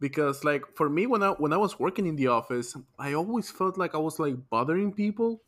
because 0.00 0.44
like 0.44 0.64
for 0.76 0.90
me 0.90 1.06
when 1.06 1.22
I 1.22 1.30
when 1.32 1.52
I 1.52 1.58
was 1.58 1.78
working 1.80 2.06
in 2.06 2.16
the 2.16 2.28
office, 2.28 2.76
I 2.98 3.14
always 3.14 3.50
felt 3.50 3.78
like 3.78 3.94
I 3.94 3.98
was 3.98 4.18
like 4.18 4.50
bothering 4.50 4.94
people 4.94 5.42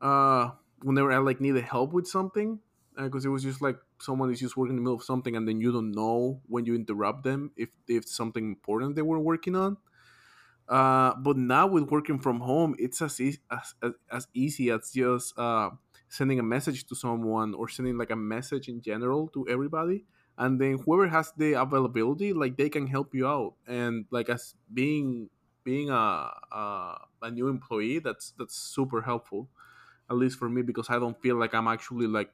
uh 0.00 0.50
whenever 0.82 1.10
I 1.12 1.18
like 1.18 1.40
needed 1.40 1.64
help 1.64 1.92
with 1.92 2.06
something 2.06 2.60
because 2.96 3.24
uh, 3.24 3.28
it 3.28 3.32
was 3.32 3.42
just 3.42 3.62
like 3.62 3.78
someone 4.00 4.30
is 4.30 4.40
just 4.40 4.56
working 4.56 4.72
in 4.72 4.76
the 4.76 4.82
middle 4.82 4.96
of 4.96 5.02
something 5.04 5.36
and 5.36 5.48
then 5.48 5.60
you 5.60 5.72
don't 5.72 5.92
know 5.92 6.42
when 6.46 6.66
you 6.66 6.74
interrupt 6.74 7.24
them 7.24 7.52
if 7.56 7.70
if 7.88 8.06
something 8.08 8.44
important 8.44 8.94
they 8.94 9.02
were 9.02 9.18
working 9.18 9.56
on 9.56 9.76
uh, 10.68 11.14
but 11.16 11.36
now 11.36 11.66
with 11.66 11.90
working 11.90 12.18
from 12.18 12.40
home, 12.40 12.74
it's 12.78 13.00
as, 13.02 13.20
e- 13.20 13.38
as, 13.50 13.74
as, 13.82 13.92
as 14.10 14.28
easy 14.34 14.70
as 14.70 14.90
just 14.90 15.38
uh, 15.38 15.70
sending 16.08 16.38
a 16.38 16.42
message 16.42 16.86
to 16.86 16.94
someone 16.94 17.54
or 17.54 17.68
sending 17.68 17.96
like 17.96 18.10
a 18.10 18.16
message 18.16 18.68
in 18.68 18.80
general 18.80 19.28
to 19.28 19.46
everybody. 19.48 20.04
And 20.38 20.60
then 20.60 20.78
whoever 20.78 21.08
has 21.08 21.32
the 21.36 21.54
availability, 21.54 22.32
like 22.32 22.56
they 22.56 22.68
can 22.68 22.86
help 22.86 23.14
you 23.14 23.26
out. 23.26 23.54
And 23.66 24.04
like 24.10 24.28
as 24.28 24.54
being 24.72 25.30
being 25.64 25.90
a, 25.90 25.94
a, 26.52 26.98
a 27.22 27.30
new 27.30 27.48
employee, 27.48 28.00
that's 28.00 28.34
that's 28.38 28.54
super 28.54 29.02
helpful, 29.02 29.48
at 30.10 30.16
least 30.16 30.38
for 30.38 30.48
me 30.48 30.62
because 30.62 30.90
I 30.90 30.98
don't 30.98 31.20
feel 31.22 31.36
like 31.36 31.54
I'm 31.54 31.68
actually 31.68 32.06
like 32.06 32.30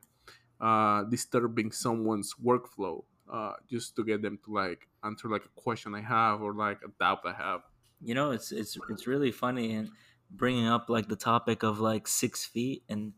uh, 0.60 1.04
disturbing 1.04 1.70
someone's 1.70 2.34
workflow 2.42 3.04
uh, 3.32 3.52
just 3.70 3.94
to 3.96 4.04
get 4.04 4.22
them 4.22 4.38
to 4.44 4.52
like 4.52 4.88
answer 5.04 5.28
like 5.28 5.44
a 5.44 5.60
question 5.60 5.94
I 5.94 6.00
have 6.00 6.42
or 6.42 6.54
like 6.54 6.78
a 6.84 6.90
doubt 6.98 7.20
I 7.24 7.32
have 7.32 7.60
you 8.02 8.14
know 8.14 8.30
it's 8.32 8.52
it's 8.52 8.76
it's 8.90 9.06
really 9.06 9.32
funny 9.32 9.74
and 9.74 9.90
bringing 10.30 10.66
up 10.66 10.88
like 10.90 11.08
the 11.08 11.16
topic 11.16 11.62
of 11.62 11.80
like 11.80 12.08
six 12.08 12.44
feet 12.46 12.84
and 12.88 13.12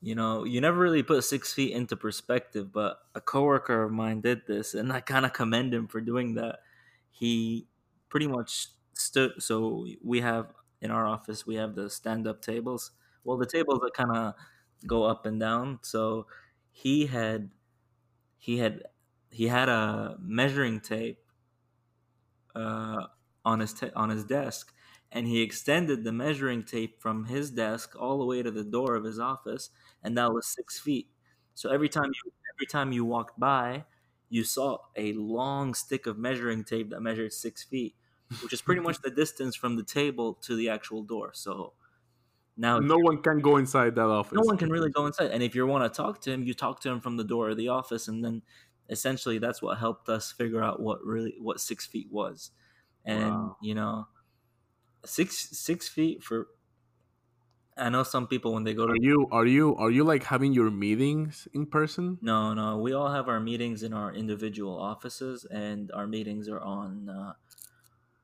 you 0.00 0.14
know 0.14 0.44
you 0.44 0.60
never 0.60 0.78
really 0.78 1.02
put 1.02 1.22
six 1.24 1.52
feet 1.52 1.72
into 1.72 1.96
perspective 1.96 2.72
but 2.72 3.00
a 3.14 3.20
coworker 3.20 3.82
of 3.84 3.92
mine 3.92 4.20
did 4.20 4.46
this 4.46 4.74
and 4.74 4.92
i 4.92 5.00
kind 5.00 5.26
of 5.26 5.32
commend 5.32 5.74
him 5.74 5.86
for 5.88 6.00
doing 6.00 6.34
that. 6.34 6.60
He 7.10 7.68
pretty 8.08 8.26
much 8.28 8.68
stood 8.94 9.42
so 9.42 9.86
we 10.02 10.20
have 10.20 10.52
in 10.80 10.90
our 10.90 11.06
office 11.06 11.46
we 11.46 11.56
have 11.56 11.74
the 11.74 11.90
stand-up 11.90 12.40
tables. 12.42 12.92
Well 13.24 13.36
the 13.38 13.46
tables 13.46 13.80
that 13.82 13.92
kind 13.94 14.16
of 14.16 14.34
go 14.86 15.04
up 15.04 15.26
and 15.26 15.40
down 15.40 15.80
so 15.82 16.26
he 16.72 17.06
had 17.06 17.50
he 18.38 18.58
had 18.58 18.84
he 19.30 19.48
had 19.48 19.68
a 19.68 20.16
measuring 20.20 20.80
tape 20.80 21.20
uh 22.54 23.06
on 23.44 23.60
his 23.60 23.72
te- 23.72 23.90
on 23.92 24.10
his 24.10 24.24
desk 24.24 24.74
and 25.12 25.26
he 25.26 25.42
extended 25.42 26.04
the 26.04 26.12
measuring 26.12 26.62
tape 26.64 27.00
from 27.00 27.24
his 27.26 27.50
desk 27.50 27.94
all 27.98 28.18
the 28.18 28.24
way 28.26 28.42
to 28.42 28.50
the 28.50 28.64
door 28.64 28.94
of 28.94 29.04
his 29.04 29.18
office 29.18 29.70
and 30.02 30.16
that 30.16 30.32
was 30.32 30.46
six 30.46 30.78
feet. 30.78 31.10
So 31.54 31.70
every 31.70 31.88
time 31.88 32.06
you 32.24 32.32
every 32.54 32.66
time 32.66 32.92
you 32.92 33.04
walked 33.04 33.38
by 33.38 33.84
you 34.28 34.44
saw 34.44 34.78
a 34.96 35.12
long 35.14 35.74
stick 35.74 36.06
of 36.06 36.18
measuring 36.18 36.64
tape 36.64 36.90
that 36.90 37.00
measured 37.00 37.32
six 37.32 37.64
feet 37.64 37.96
which 38.38 38.52
is 38.52 38.62
pretty 38.62 38.80
much 38.80 38.98
the 39.02 39.10
distance 39.10 39.54
from 39.56 39.76
the 39.76 39.84
table 39.84 40.32
to 40.34 40.56
the 40.56 40.68
actual 40.70 41.02
door. 41.02 41.32
So 41.34 41.74
now 42.56 42.80
no 42.80 42.98
one 42.98 43.22
can 43.22 43.38
go 43.40 43.56
inside 43.56 43.94
that 43.96 44.08
office. 44.08 44.32
No 44.32 44.42
one 44.42 44.56
can 44.58 44.70
really 44.70 44.90
go 44.90 45.06
inside. 45.06 45.30
And 45.30 45.42
if 45.42 45.54
you 45.54 45.66
want 45.66 45.92
to 45.92 45.96
talk 45.96 46.20
to 46.22 46.32
him 46.32 46.42
you 46.44 46.54
talk 46.54 46.80
to 46.80 46.90
him 46.90 47.00
from 47.00 47.16
the 47.16 47.24
door 47.24 47.50
of 47.50 47.56
the 47.56 47.68
office 47.68 48.08
and 48.08 48.24
then 48.24 48.42
essentially 48.88 49.38
that's 49.38 49.62
what 49.62 49.78
helped 49.78 50.08
us 50.08 50.32
figure 50.32 50.62
out 50.62 50.80
what 50.80 51.04
really 51.04 51.36
what 51.40 51.60
six 51.60 51.86
feet 51.86 52.10
was 52.10 52.50
and 53.04 53.30
wow. 53.30 53.56
you 53.60 53.74
know 53.74 54.06
six 55.04 55.56
six 55.56 55.88
feet 55.88 56.22
for 56.22 56.48
I 57.76 57.88
know 57.88 58.02
some 58.02 58.26
people 58.26 58.52
when 58.52 58.64
they 58.64 58.74
go 58.74 58.86
to 58.86 58.92
Are 58.92 58.96
you 58.96 59.26
are 59.32 59.46
you 59.46 59.74
are 59.76 59.90
you 59.90 60.04
like 60.04 60.24
having 60.24 60.52
your 60.52 60.70
meetings 60.70 61.48
in 61.54 61.66
person? 61.66 62.18
No, 62.20 62.52
no. 62.52 62.76
We 62.76 62.92
all 62.92 63.10
have 63.10 63.28
our 63.28 63.40
meetings 63.40 63.82
in 63.82 63.94
our 63.94 64.12
individual 64.12 64.78
offices 64.78 65.46
and 65.46 65.90
our 65.92 66.06
meetings 66.06 66.48
are 66.48 66.60
on 66.60 67.08
uh 67.08 67.32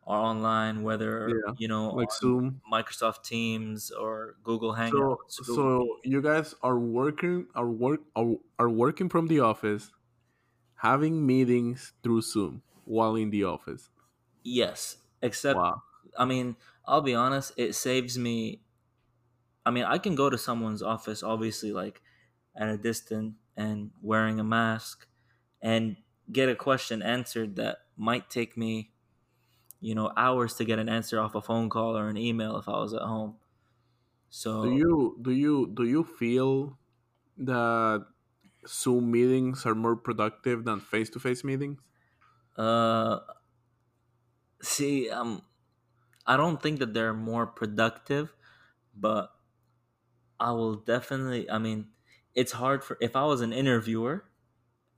are 0.07 0.21
online 0.21 0.83
whether 0.83 1.29
yeah, 1.29 1.55
you 1.57 1.69
know 1.69 1.91
like 1.91 2.13
Zoom, 2.13 2.61
Microsoft 2.71 3.25
Teams 3.25 3.91
or 3.91 4.37
Google 4.45 4.75
Hangouts. 4.75 5.17
So, 5.29 5.45
Google 5.45 5.57
so 5.57 5.97
you 6.05 6.23
guys 6.23 6.55
are 6.63 6.79
working 6.79 7.47
are 7.55 7.67
work 7.69 8.01
are, 8.15 8.35
are 8.59 8.71
working 8.71 9.09
from 9.09 9.27
the 9.27 9.41
office 9.41 9.91
having 10.77 11.27
meetings 11.27 11.95
through 12.03 12.21
Zoom 12.21 12.63
while 12.85 13.17
in 13.17 13.31
the 13.31 13.45
office. 13.45 13.91
Yes, 14.47 14.99
except 15.23 15.69
wow. 15.69 15.83
I 16.19 16.25
mean, 16.25 16.57
I'll 16.87 17.03
be 17.03 17.15
honest, 17.15 17.53
it 17.57 17.75
saves 17.75 18.19
me 18.19 18.63
I 19.65 19.71
mean, 19.71 19.85
I 19.85 19.99
can 19.99 20.15
go 20.15 20.31
to 20.31 20.39
someone's 20.39 20.83
office 20.83 21.23
obviously 21.23 21.73
like 21.73 22.03
at 22.55 22.69
a 22.69 22.79
distance 22.79 23.35
and 23.57 23.91
wearing 24.03 24.39
a 24.41 24.45
mask 24.45 25.09
and 25.63 25.97
get 26.31 26.49
a 26.49 26.57
question 26.57 27.03
answered 27.03 27.57
that 27.57 27.79
might 27.97 28.31
take 28.31 28.57
me 28.57 28.93
you 29.81 29.95
know 29.95 30.13
hours 30.17 30.55
to 30.57 30.65
get 30.65 30.79
an 30.81 30.89
answer 30.89 31.21
off 31.21 31.35
a 31.35 31.43
phone 31.43 31.71
call 31.71 31.97
or 31.99 32.09
an 32.09 32.17
email 32.19 32.57
if 32.59 32.69
I 32.69 32.79
was 32.81 32.95
at 32.95 33.03
home. 33.03 33.39
So 34.31 34.65
Do 34.65 34.69
you 34.69 35.19
do 35.23 35.31
you 35.33 35.67
do 35.75 35.85
you 35.85 36.03
feel 36.05 36.79
that 37.39 38.07
Zoom 38.69 39.11
meetings 39.13 39.67
are 39.67 39.75
more 39.75 39.97
productive 39.97 40.65
than 40.65 40.81
face-to-face 40.81 41.45
meetings? 41.45 41.81
Uh 42.57 43.21
See, 44.63 45.11
um, 45.11 45.43
I 46.27 46.37
don't 46.37 46.63
think 46.63 46.81
that 46.81 46.95
they're 46.95 47.15
more 47.15 47.47
productive, 47.47 48.35
but 48.97 49.31
I 50.41 50.53
will 50.53 50.77
definitely. 50.77 51.51
I 51.51 51.59
mean, 51.59 51.89
it's 52.35 52.53
hard 52.53 52.85
for 52.85 52.99
if 53.01 53.17
I 53.17 53.25
was 53.25 53.41
an 53.41 53.53
interviewer, 53.53 54.25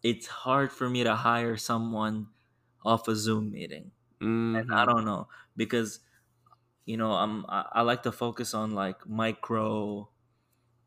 it's 0.03 0.27
hard 0.27 0.73
for 0.73 0.89
me 0.89 1.05
to 1.05 1.15
hire 1.15 1.57
someone 1.57 2.29
off 2.85 3.09
a 3.09 3.17
Zoom 3.17 3.51
meeting, 3.51 3.91
mm-hmm. 4.21 4.57
and 4.57 4.73
I 4.73 4.79
mm-hmm. 4.85 4.91
don't 4.91 5.05
know 5.05 5.29
because 5.57 6.01
you 6.87 6.97
know 6.97 7.13
I'm 7.13 7.45
I, 7.49 7.65
I 7.73 7.83
like 7.83 8.03
to 8.05 8.13
focus 8.13 8.55
on 8.55 8.73
like 8.73 9.07
micro, 9.07 10.09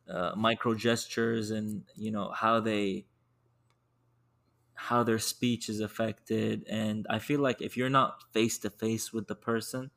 uh, 0.09 0.31
micro 0.35 0.73
gestures 0.75 1.51
and 1.51 1.83
you 1.95 2.11
know 2.11 2.31
how 2.31 2.59
they 2.59 3.05
how 4.87 5.03
their 5.03 5.19
speech 5.19 5.69
is 5.69 5.79
affected 5.79 6.65
and 6.69 7.05
i 7.09 7.19
feel 7.19 7.39
like 7.39 7.61
if 7.61 7.77
you're 7.77 7.89
not 7.89 8.23
face 8.33 8.57
to 8.57 8.69
face 8.69 9.13
with 9.13 9.27
the 9.27 9.35
person 9.35 9.91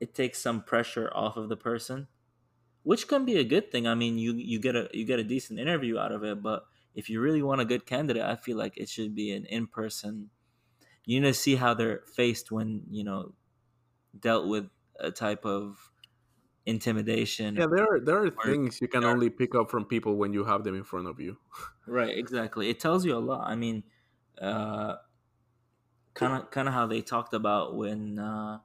it 0.00 0.14
takes 0.14 0.38
some 0.38 0.62
pressure 0.62 1.10
off 1.14 1.36
of 1.36 1.48
the 1.48 1.56
person 1.56 2.06
which 2.84 3.08
can 3.08 3.24
be 3.24 3.36
a 3.36 3.44
good 3.44 3.72
thing. 3.72 3.86
I 3.86 3.96
mean 3.96 4.16
you 4.18 4.34
you 4.34 4.60
get 4.60 4.76
a 4.76 4.88
you 4.92 5.04
get 5.04 5.18
a 5.18 5.24
decent 5.24 5.58
interview 5.58 5.98
out 5.98 6.12
of 6.12 6.22
it 6.24 6.42
but 6.42 6.66
if 6.94 7.10
you 7.10 7.20
really 7.20 7.42
want 7.42 7.60
a 7.60 7.64
good 7.64 7.86
candidate 7.86 8.22
i 8.22 8.36
feel 8.36 8.56
like 8.56 8.76
it 8.76 8.88
should 8.88 9.14
be 9.14 9.32
an 9.32 9.46
in-person 9.46 10.30
you 11.04 11.20
need 11.20 11.28
to 11.28 11.34
see 11.34 11.56
how 11.56 11.74
they're 11.74 12.02
faced 12.14 12.52
when 12.52 12.82
you 12.90 13.04
know 13.04 13.32
dealt 14.18 14.48
with 14.48 14.70
a 15.00 15.10
type 15.10 15.44
of 15.44 15.92
intimidation. 16.66 17.56
Yeah, 17.56 17.66
there 17.66 17.84
are 17.84 18.00
there 18.00 18.22
are 18.24 18.30
things 18.44 18.80
you 18.80 18.88
can 18.88 19.04
only 19.04 19.30
pick 19.30 19.54
up 19.54 19.70
from 19.70 19.84
people 19.84 20.16
when 20.16 20.32
you 20.32 20.44
have 20.44 20.64
them 20.64 20.74
in 20.74 20.84
front 20.84 21.06
of 21.08 21.20
you. 21.20 21.38
right, 21.86 22.16
exactly. 22.16 22.68
It 22.68 22.80
tells 22.80 23.04
you 23.04 23.16
a 23.16 23.22
lot. 23.22 23.48
I 23.48 23.54
mean, 23.56 23.84
kind 26.16 26.42
of 26.42 26.50
kind 26.50 26.68
of 26.68 26.74
how 26.74 26.86
they 26.86 27.00
talked 27.00 27.34
about 27.34 27.76
when 27.76 28.18
uh, 28.18 28.58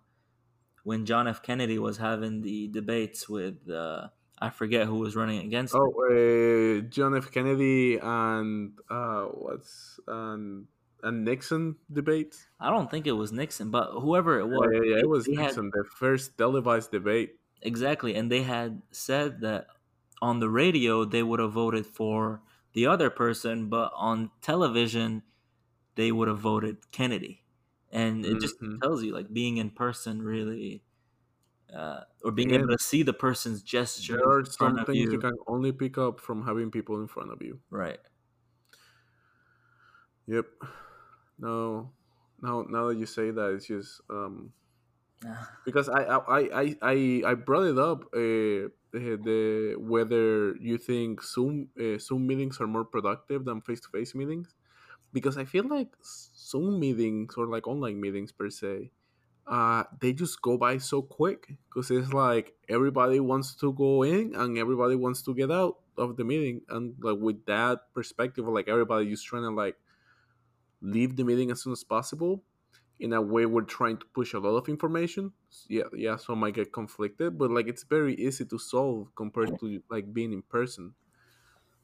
when 0.83 1.05
John 1.05 1.27
F. 1.27 1.41
Kennedy 1.41 1.77
was 1.77 1.97
having 1.97 2.41
the 2.41 2.67
debates 2.67 3.29
with 3.29 3.69
uh, 3.69 4.07
I 4.39 4.49
forget 4.49 4.87
who 4.87 4.95
was 4.95 5.15
running 5.15 5.45
against. 5.45 5.75
Oh, 5.75 5.93
uh, 6.09 6.81
John 6.89 7.15
F. 7.15 7.31
Kennedy 7.31 7.99
and 8.01 8.73
uh, 8.89 9.25
what's 9.25 9.99
and 10.07 10.65
and 11.03 11.25
Nixon 11.25 11.75
debate. 11.91 12.35
I 12.59 12.69
don't 12.69 12.89
think 12.89 13.05
it 13.07 13.11
was 13.11 13.31
Nixon, 13.31 13.69
but 13.69 13.91
whoever 13.91 14.39
it 14.39 14.47
was, 14.47 14.69
yeah, 14.73 14.79
yeah, 14.83 14.95
yeah 14.95 14.99
it 14.99 15.09
was 15.09 15.27
Nixon, 15.27 15.65
had, 15.65 15.73
the 15.73 15.83
first 15.95 16.37
televised 16.37 16.91
debate. 16.91 17.35
Exactly. 17.61 18.15
And 18.15 18.31
they 18.31 18.43
had 18.43 18.81
said 18.91 19.41
that 19.41 19.67
on 20.21 20.39
the 20.39 20.49
radio 20.49 21.05
they 21.05 21.23
would 21.23 21.39
have 21.39 21.53
voted 21.53 21.85
for 21.85 22.41
the 22.73 22.87
other 22.87 23.09
person, 23.09 23.67
but 23.67 23.91
on 23.95 24.31
television 24.41 25.23
they 25.95 26.11
would 26.11 26.27
have 26.27 26.39
voted 26.39 26.91
Kennedy. 26.91 27.43
And 27.91 28.25
it 28.25 28.29
mm-hmm. 28.29 28.39
just 28.39 28.55
tells 28.81 29.03
you 29.03 29.13
like 29.13 29.33
being 29.33 29.57
in 29.57 29.69
person 29.69 30.21
really 30.21 30.83
uh, 31.75 32.01
or 32.23 32.31
being 32.31 32.51
able 32.51 32.67
to 32.67 32.77
see 32.77 33.03
the 33.03 33.13
person's 33.13 33.61
gesture. 33.61 34.17
There 34.17 34.39
are 34.39 34.45
some 34.45 34.85
things 34.85 34.97
you. 34.97 35.11
you 35.11 35.19
can 35.19 35.33
only 35.47 35.71
pick 35.71 35.97
up 35.97 36.19
from 36.19 36.45
having 36.45 36.71
people 36.71 36.99
in 37.01 37.07
front 37.07 37.31
of 37.31 37.41
you. 37.41 37.59
Right. 37.69 37.99
Yep. 40.27 40.45
No. 41.39 41.91
Now 42.41 42.65
now 42.69 42.87
that 42.87 42.97
you 42.97 43.05
say 43.05 43.31
that 43.31 43.53
it's 43.53 43.67
just 43.67 44.01
um 44.09 44.51
because 45.65 45.89
I 45.89 46.03
I 46.03 46.39
I 46.61 46.75
I, 46.81 46.95
I 47.25 47.33
brought 47.35 47.67
it 47.67 47.77
up 47.77 48.03
uh, 48.13 48.69
the, 48.91 49.17
the 49.21 49.75
whether 49.79 50.55
you 50.57 50.77
think 50.77 51.23
Zoom 51.23 51.69
uh, 51.79 51.97
Zoom 51.99 52.27
meetings 52.27 52.59
are 52.61 52.67
more 52.67 52.85
productive 52.85 53.45
than 53.45 53.61
face 53.61 53.81
to 53.81 53.89
face 53.89 54.15
meetings. 54.15 54.55
Because 55.13 55.37
I 55.37 55.45
feel 55.45 55.67
like 55.67 55.89
Zoom 56.03 56.79
meetings 56.79 57.35
or 57.37 57.47
like 57.47 57.67
online 57.67 58.01
meetings 58.01 58.31
per 58.31 58.49
se 58.49 58.91
uh, 59.47 59.83
they 60.01 60.13
just 60.13 60.41
go 60.41 60.57
by 60.57 60.77
so 60.77 61.01
quick. 61.01 61.55
Because 61.69 61.91
it's 61.91 62.13
like 62.13 62.53
everybody 62.69 63.19
wants 63.19 63.55
to 63.57 63.73
go 63.73 64.03
in 64.03 64.35
and 64.35 64.57
everybody 64.57 64.95
wants 64.95 65.21
to 65.23 65.35
get 65.35 65.51
out 65.51 65.77
of 65.97 66.17
the 66.17 66.23
meeting. 66.25 66.61
And 66.69 66.95
like 67.01 67.19
with 67.19 67.45
that 67.47 67.93
perspective 67.93 68.47
like 68.47 68.67
everybody 68.69 69.09
just 69.09 69.25
trying 69.25 69.43
to 69.43 69.51
like 69.51 69.77
leave 70.81 71.15
the 71.15 71.23
meeting 71.23 71.51
as 71.51 71.61
soon 71.61 71.73
as 71.73 71.83
possible 71.83 72.43
in 73.01 73.13
a 73.13 73.21
way 73.21 73.45
we're 73.45 73.63
trying 73.63 73.97
to 73.97 74.05
push 74.07 74.33
a 74.33 74.39
lot 74.39 74.57
of 74.57 74.69
information 74.69 75.33
yeah 75.67 75.83
yeah 75.93 76.15
so 76.17 76.33
I 76.33 76.37
might 76.37 76.53
get 76.55 76.73
conflicted 76.73 77.37
but 77.37 77.51
like 77.51 77.67
it's 77.67 77.83
very 77.83 78.15
easy 78.15 78.45
to 78.45 78.57
solve 78.59 79.13
compared 79.15 79.57
to 79.59 79.81
like 79.89 80.13
being 80.13 80.33
in 80.33 80.41
person 80.43 80.95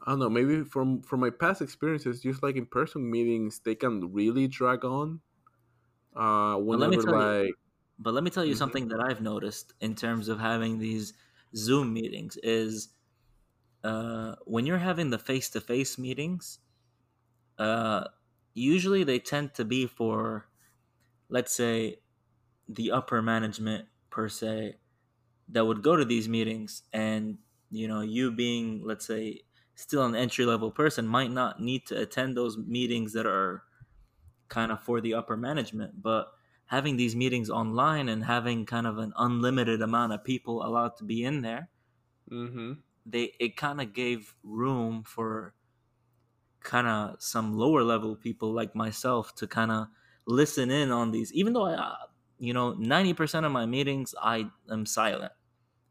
i 0.06 0.12
don't 0.12 0.20
know 0.20 0.30
maybe 0.30 0.64
from 0.64 1.02
from 1.02 1.20
my 1.22 1.30
past 1.30 1.62
experiences 1.62 2.22
just 2.22 2.44
like 2.44 2.56
in 2.56 2.66
person 2.66 3.10
meetings 3.10 3.60
they 3.62 3.76
can 3.76 4.14
really 4.14 4.48
drag 4.48 4.86
on 4.86 5.22
uh 6.16 6.58
But 6.70 6.80
let 6.80 6.90
me 6.90 6.98
whenever 6.98 7.04
tell 7.04 7.18
you, 7.18 7.36
but 8.00 8.14
let 8.14 8.24
me 8.24 8.30
tell 8.30 8.46
you 8.46 8.54
Mhm. 8.54 8.56
something 8.56 8.88
that 8.90 9.00
I've 9.00 9.22
noticed 9.22 9.74
in 9.82 9.96
terms 9.96 10.28
of 10.30 10.40
having 10.40 10.80
these 10.80 11.14
Zoom 11.56 11.94
meetings 11.94 12.38
is 12.38 12.96
uh, 13.84 14.36
when 14.46 14.66
you're 14.66 14.80
having 14.80 15.12
the 15.12 15.20
face 15.20 15.50
to 15.52 15.62
face 15.62 15.98
meetings, 15.98 16.60
uh, 17.58 18.08
usually 18.54 19.04
they 19.04 19.20
tend 19.20 19.54
to 19.56 19.66
be 19.66 19.88
for, 19.88 20.50
let's 21.30 21.56
say, 21.56 22.02
the 22.70 22.92
upper 22.92 23.22
management 23.22 23.90
per 24.10 24.30
se 24.30 24.78
that 25.50 25.66
would 25.66 25.84
go 25.84 25.96
to 25.96 26.06
these 26.06 26.30
meetings, 26.30 26.84
and 26.94 27.40
you 27.72 27.88
know, 27.88 28.02
you 28.02 28.32
being, 28.32 28.84
let's 28.86 29.06
say, 29.08 29.44
still 29.76 30.06
an 30.06 30.16
entry 30.16 30.46
level 30.46 30.72
person 30.72 31.08
might 31.08 31.32
not 31.32 31.62
need 31.62 31.86
to 31.88 32.00
attend 32.02 32.38
those 32.38 32.58
meetings 32.58 33.14
that 33.14 33.26
are 33.28 33.64
kind 34.50 34.72
of 34.72 34.82
for 34.82 35.02
the 35.02 35.14
upper 35.14 35.38
management, 35.38 36.02
but 36.02 36.34
having 36.68 36.98
these 36.98 37.16
meetings 37.16 37.50
online 37.50 38.10
and 38.10 38.26
having 38.26 38.66
kind 38.66 38.88
of 38.88 38.98
an 38.98 39.14
unlimited 39.18 39.82
amount 39.82 40.14
of 40.14 40.24
people 40.24 40.66
allowed 40.66 40.96
to 40.98 41.04
be 41.04 41.24
in 41.24 41.42
there 41.42 41.70
Mhm. 42.32 42.84
they 43.06 43.34
it 43.40 43.56
kind 43.58 43.82
of 43.82 43.94
gave 43.94 44.36
room 44.44 45.04
for 45.04 45.56
kind 46.60 46.88
of 46.88 47.22
some 47.22 47.54
lower 47.58 47.84
level 47.84 48.16
people 48.16 48.52
like 48.52 48.76
myself 48.76 49.34
to 49.36 49.48
kind 49.48 49.72
of 49.72 49.88
listen 50.28 50.72
in 50.72 50.92
on 50.92 51.12
these 51.12 51.34
even 51.34 51.54
though 51.54 51.66
i 51.66 51.74
uh, 51.74 51.98
you 52.40 52.54
know 52.54 52.74
90% 52.76 53.46
of 53.46 53.52
my 53.54 53.66
meetings 53.66 54.16
i 54.22 54.50
am 54.72 54.86
silent 54.86 55.34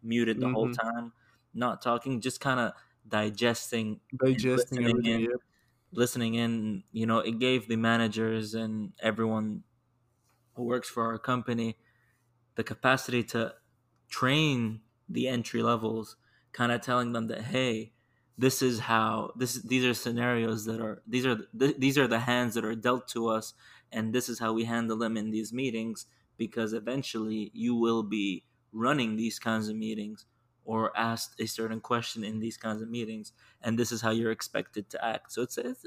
muted 0.02 0.40
the 0.40 0.48
whole 0.50 0.68
Mhm. 0.68 0.78
time 0.86 1.12
not 1.54 1.82
talking 1.82 2.20
just 2.20 2.40
kind 2.40 2.60
of 2.60 2.72
digesting 3.08 4.00
digesting 4.18 4.82
listening 4.82 5.04
in 5.04 5.28
yeah 5.28 5.36
listening 5.92 6.34
in 6.34 6.84
you 6.92 7.06
know 7.06 7.18
it 7.20 7.38
gave 7.38 7.68
the 7.68 7.76
managers 7.76 8.54
and 8.54 8.92
everyone 9.00 9.64
who 10.54 10.64
works 10.64 10.88
for 10.88 11.04
our 11.04 11.18
company 11.18 11.78
the 12.56 12.64
capacity 12.64 13.22
to 13.24 13.54
train 14.08 14.82
the 15.08 15.28
entry 15.28 15.62
levels 15.62 16.16
kind 16.52 16.72
of 16.72 16.80
telling 16.80 17.12
them 17.12 17.28
that 17.28 17.42
hey 17.42 17.92
this 18.38 18.62
is 18.62 18.80
how 18.80 19.32
this 19.36 19.54
these 19.64 19.84
are 19.84 19.94
scenarios 19.94 20.64
that 20.66 20.80
are 20.80 21.02
these 21.06 21.26
are 21.26 21.36
th- 21.58 21.76
these 21.78 21.98
are 21.98 22.08
the 22.08 22.20
hands 22.20 22.54
that 22.54 22.64
are 22.64 22.74
dealt 22.76 23.08
to 23.08 23.28
us 23.28 23.54
and 23.92 24.12
this 24.12 24.28
is 24.28 24.38
how 24.38 24.52
we 24.52 24.64
handle 24.64 24.96
them 24.98 25.16
in 25.16 25.30
these 25.30 25.52
meetings 25.52 26.06
because 26.36 26.72
eventually 26.72 27.50
you 27.54 27.74
will 27.74 28.02
be 28.02 28.44
running 28.72 29.16
these 29.16 29.38
kinds 29.38 29.68
of 29.68 29.76
meetings 29.76 30.26
or 30.64 30.96
asked 30.96 31.40
a 31.40 31.46
certain 31.46 31.80
question 31.80 32.24
in 32.24 32.40
these 32.40 32.56
kinds 32.56 32.82
of 32.82 32.90
meetings 32.90 33.32
and 33.62 33.78
this 33.78 33.92
is 33.92 34.02
how 34.02 34.10
you're 34.10 34.32
expected 34.32 34.90
to 34.90 35.04
act. 35.04 35.32
So 35.32 35.42
it's, 35.42 35.56
it's 35.56 35.86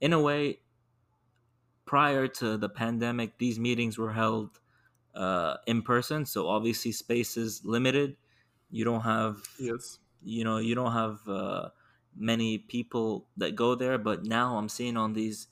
in 0.00 0.12
a 0.12 0.20
way 0.20 0.60
prior 1.84 2.26
to 2.26 2.56
the 2.56 2.68
pandemic 2.68 3.38
these 3.38 3.58
meetings 3.58 3.98
were 3.98 4.12
held 4.12 4.58
uh, 5.14 5.56
in 5.66 5.82
person 5.82 6.24
so 6.24 6.48
obviously 6.48 6.92
space 6.92 7.36
is 7.36 7.64
limited. 7.64 8.16
You 8.70 8.84
don't 8.84 9.02
have 9.02 9.42
yes. 9.58 9.98
you 10.22 10.44
know 10.44 10.58
you 10.58 10.74
don't 10.74 10.92
have 10.92 11.20
uh, 11.28 11.68
many 12.16 12.58
people 12.58 13.26
that 13.36 13.54
go 13.54 13.74
there 13.74 13.98
but 13.98 14.24
now 14.24 14.56
i'm 14.56 14.68
seeing 14.68 14.96
on 14.96 15.12
these 15.12 15.48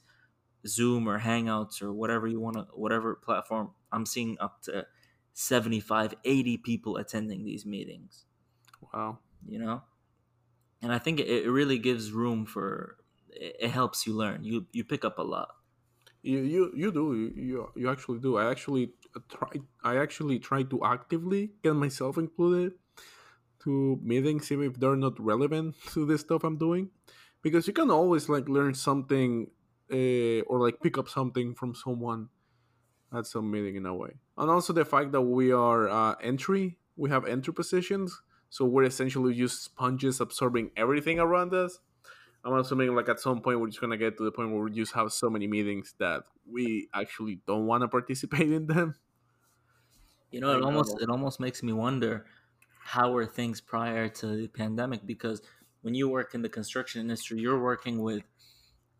zoom 0.66 1.08
or 1.08 1.20
hangouts 1.20 1.82
or 1.82 1.92
whatever 1.92 2.26
you 2.26 2.40
want 2.40 2.56
to 2.56 2.66
whatever 2.74 3.14
platform 3.16 3.70
i'm 3.90 4.06
seeing 4.06 4.36
up 4.40 4.62
to 4.62 4.86
75 5.34 6.14
80 6.24 6.56
people 6.58 6.96
attending 6.96 7.44
these 7.44 7.64
meetings. 7.64 8.26
Wow. 8.92 9.18
You 9.46 9.58
know? 9.58 9.82
And 10.82 10.92
i 10.92 10.98
think 10.98 11.20
it, 11.20 11.28
it 11.28 11.50
really 11.50 11.78
gives 11.78 12.12
room 12.12 12.44
for 12.44 12.96
it, 13.30 13.56
it 13.60 13.70
helps 13.70 14.06
you 14.06 14.14
learn. 14.14 14.44
You 14.44 14.66
you 14.72 14.84
pick 14.84 15.04
up 15.04 15.18
a 15.18 15.22
lot. 15.22 15.48
You 16.22 16.40
you 16.40 16.72
you 16.74 16.92
do. 16.92 17.14
You 17.14 17.32
you, 17.42 17.72
you 17.76 17.90
actually 17.90 18.18
do. 18.18 18.36
I 18.36 18.50
actually 18.50 18.92
try 19.28 19.60
i 19.84 19.96
actually 19.96 20.38
try 20.38 20.62
to 20.62 20.84
actively 20.84 21.52
get 21.62 21.74
myself 21.74 22.16
included 22.16 22.72
to 23.62 24.00
meetings 24.02 24.50
even 24.50 24.66
if 24.66 24.80
they're 24.80 24.96
not 24.96 25.20
relevant 25.20 25.76
to 25.92 26.04
the 26.06 26.18
stuff 26.18 26.44
i'm 26.44 26.56
doing. 26.56 26.90
Because 27.42 27.66
you 27.66 27.72
can 27.72 27.90
always 27.90 28.28
like 28.28 28.48
learn 28.48 28.74
something 28.74 29.50
uh, 29.92 30.40
or 30.46 30.60
like 30.60 30.80
pick 30.80 30.98
up 30.98 31.08
something 31.08 31.54
from 31.54 31.74
someone 31.74 32.28
at 33.14 33.26
some 33.26 33.50
meeting 33.50 33.76
in 33.76 33.86
a 33.86 33.94
way. 33.94 34.10
And 34.38 34.50
also 34.50 34.72
the 34.72 34.84
fact 34.84 35.12
that 35.12 35.22
we 35.22 35.52
are 35.52 35.88
uh, 35.88 36.14
entry 36.22 36.78
we 36.96 37.10
have 37.10 37.26
entry 37.26 37.54
positions 37.54 38.20
so 38.52 38.66
we're 38.66 38.84
essentially 38.84 39.34
just 39.34 39.64
sponges 39.64 40.20
absorbing 40.20 40.72
everything 40.76 41.18
around 41.18 41.54
us. 41.54 41.78
I'm 42.44 42.52
assuming 42.52 42.94
like 42.94 43.08
at 43.08 43.18
some 43.18 43.40
point 43.40 43.58
we're 43.60 43.68
just 43.68 43.80
gonna 43.80 43.96
get 43.96 44.18
to 44.18 44.24
the 44.24 44.30
point 44.30 44.52
where 44.52 44.62
we 44.62 44.72
just 44.72 44.92
have 44.92 45.10
so 45.10 45.30
many 45.30 45.46
meetings 45.46 45.94
that 45.98 46.24
we 46.46 46.88
actually 46.92 47.40
don't 47.46 47.66
want 47.66 47.80
to 47.80 47.88
participate 47.88 48.52
in 48.52 48.66
them. 48.66 48.94
You 50.30 50.40
know 50.40 50.54
it 50.54 50.62
almost 50.62 51.00
it 51.00 51.08
almost 51.08 51.40
makes 51.40 51.62
me 51.62 51.72
wonder 51.72 52.26
how 52.84 53.12
were 53.12 53.24
things 53.24 53.62
prior 53.62 54.08
to 54.08 54.26
the 54.26 54.48
pandemic? 54.48 55.06
Because 55.06 55.40
when 55.80 55.94
you 55.94 56.10
work 56.10 56.34
in 56.34 56.42
the 56.42 56.50
construction 56.50 57.00
industry 57.00 57.40
you're 57.40 57.62
working 57.62 58.02
with 58.02 58.22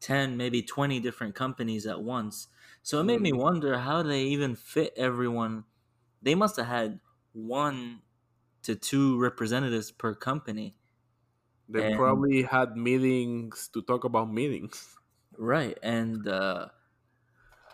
10 0.02 0.36
maybe 0.36 0.62
20 0.62 1.00
different 1.00 1.36
companies 1.36 1.86
at 1.86 2.02
once. 2.02 2.48
So 2.82 3.00
it 3.00 3.04
made 3.04 3.22
me 3.22 3.32
mhm. 3.32 3.38
wonder 3.46 3.78
how 3.80 4.02
they 4.04 4.24
even 4.24 4.56
fit 4.56 4.94
everyone. 4.96 5.66
They 6.22 6.34
must 6.34 6.56
have 6.56 6.66
had 6.68 7.00
one 7.32 8.02
to 8.64 8.76
two 8.76 9.18
representatives 9.20 9.92
per 9.92 10.14
company. 10.14 10.76
They 11.68 11.82
and 11.82 11.96
probably 11.96 12.42
had 12.44 12.76
meetings 12.76 13.68
to 13.74 13.82
talk 13.82 14.04
about 14.04 14.32
meetings. 14.32 14.96
Right 15.36 15.78
and 15.82 16.26
uh 16.28 16.68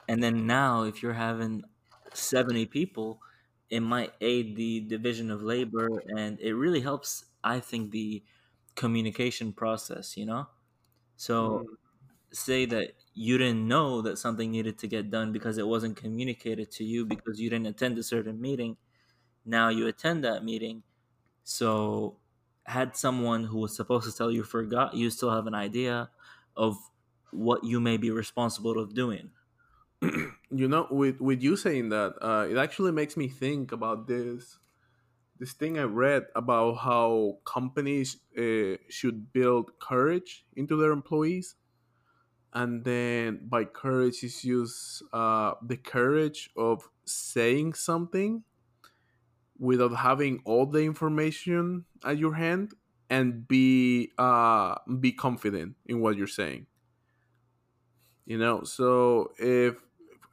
and 0.07 0.23
then 0.23 0.47
now 0.47 0.83
if 0.85 1.03
you're 1.03 1.13
having 1.15 1.63
70 2.13 2.67
people 2.67 3.21
it 3.71 3.81
might 3.81 4.15
aid 4.21 4.57
the 4.57 4.81
division 4.81 5.31
of 5.31 5.43
labor 5.43 6.03
and 6.17 6.41
it 6.41 6.55
really 6.55 6.81
helps 6.81 7.25
i 7.45 7.61
think 7.61 7.91
the 7.91 8.25
communication 8.75 9.53
process 9.53 10.17
you 10.17 10.25
know? 10.25 10.49
So 11.17 11.61
Mm, 11.61 11.77
say 12.33 12.67
that 12.67 12.93
you 13.15 13.39
didn't 13.39 13.67
know 13.67 14.03
that 14.03 14.19
something 14.19 14.51
needed 14.51 14.79
to 14.79 14.87
get 14.87 15.11
done 15.11 15.33
because 15.33 15.59
it 15.59 15.67
wasn't 15.67 15.97
communicated 15.97 16.71
to 16.73 16.85
you 16.85 17.07
because 17.07 17.41
you 17.41 17.51
didn't 17.51 17.67
attend 17.67 17.99
a 17.99 18.03
certain 18.03 18.41
meeting 18.41 18.77
now 19.45 19.69
you 19.69 19.87
attend 19.87 20.25
that 20.25 20.45
meeting. 20.45 20.83
So 21.45 22.19
had 22.65 22.97
someone 22.97 23.45
who 23.45 23.59
was 23.59 23.75
supposed 23.75 24.11
to 24.11 24.17
tell 24.17 24.31
you 24.31 24.45
forgot 24.45 24.95
you 24.95 25.11
still 25.11 25.31
have 25.31 25.47
an 25.47 25.55
idea 25.55 26.11
of 26.57 26.77
what 27.33 27.65
you 27.65 27.81
may 27.81 27.97
be 27.97 28.11
responsible 28.11 28.79
of 28.79 28.95
doing. 28.95 29.31
You 30.51 30.67
know 30.67 30.87
with 30.91 31.21
with 31.21 31.43
you 31.43 31.57
saying 31.57 31.91
that 31.91 32.15
uh, 32.23 32.47
it 32.49 32.57
actually 32.57 32.93
makes 32.93 33.17
me 33.19 33.29
think 33.29 33.71
about 33.73 34.07
this 34.07 34.59
this 35.39 35.53
thing 35.53 35.79
i 35.79 35.83
read 35.83 36.27
about 36.37 36.75
how 36.79 37.39
companies 37.45 38.19
uh, 38.39 38.77
should 38.89 39.33
build 39.33 39.79
courage 39.81 40.47
into 40.57 40.77
their 40.77 40.93
employees 40.93 41.57
and 42.53 42.85
then 42.85 43.41
by 43.43 43.65
courage 43.65 44.23
is 44.23 44.45
use 44.45 45.03
uh, 45.13 45.55
the 45.63 45.77
courage 45.77 46.51
of 46.57 46.89
saying 47.05 47.75
something 47.75 48.43
without 49.59 49.95
having 49.97 50.41
all 50.45 50.67
the 50.67 50.81
information 50.81 51.85
at 52.05 52.17
your 52.19 52.35
hand 52.35 52.73
and 53.11 53.49
be 53.49 54.11
uh, 54.19 54.77
be 55.01 55.13
confident 55.13 55.75
in 55.87 56.01
what 56.01 56.17
you're 56.17 56.27
saying. 56.27 56.67
You 58.27 58.39
know 58.39 58.63
so 58.65 59.33
if, 59.39 59.77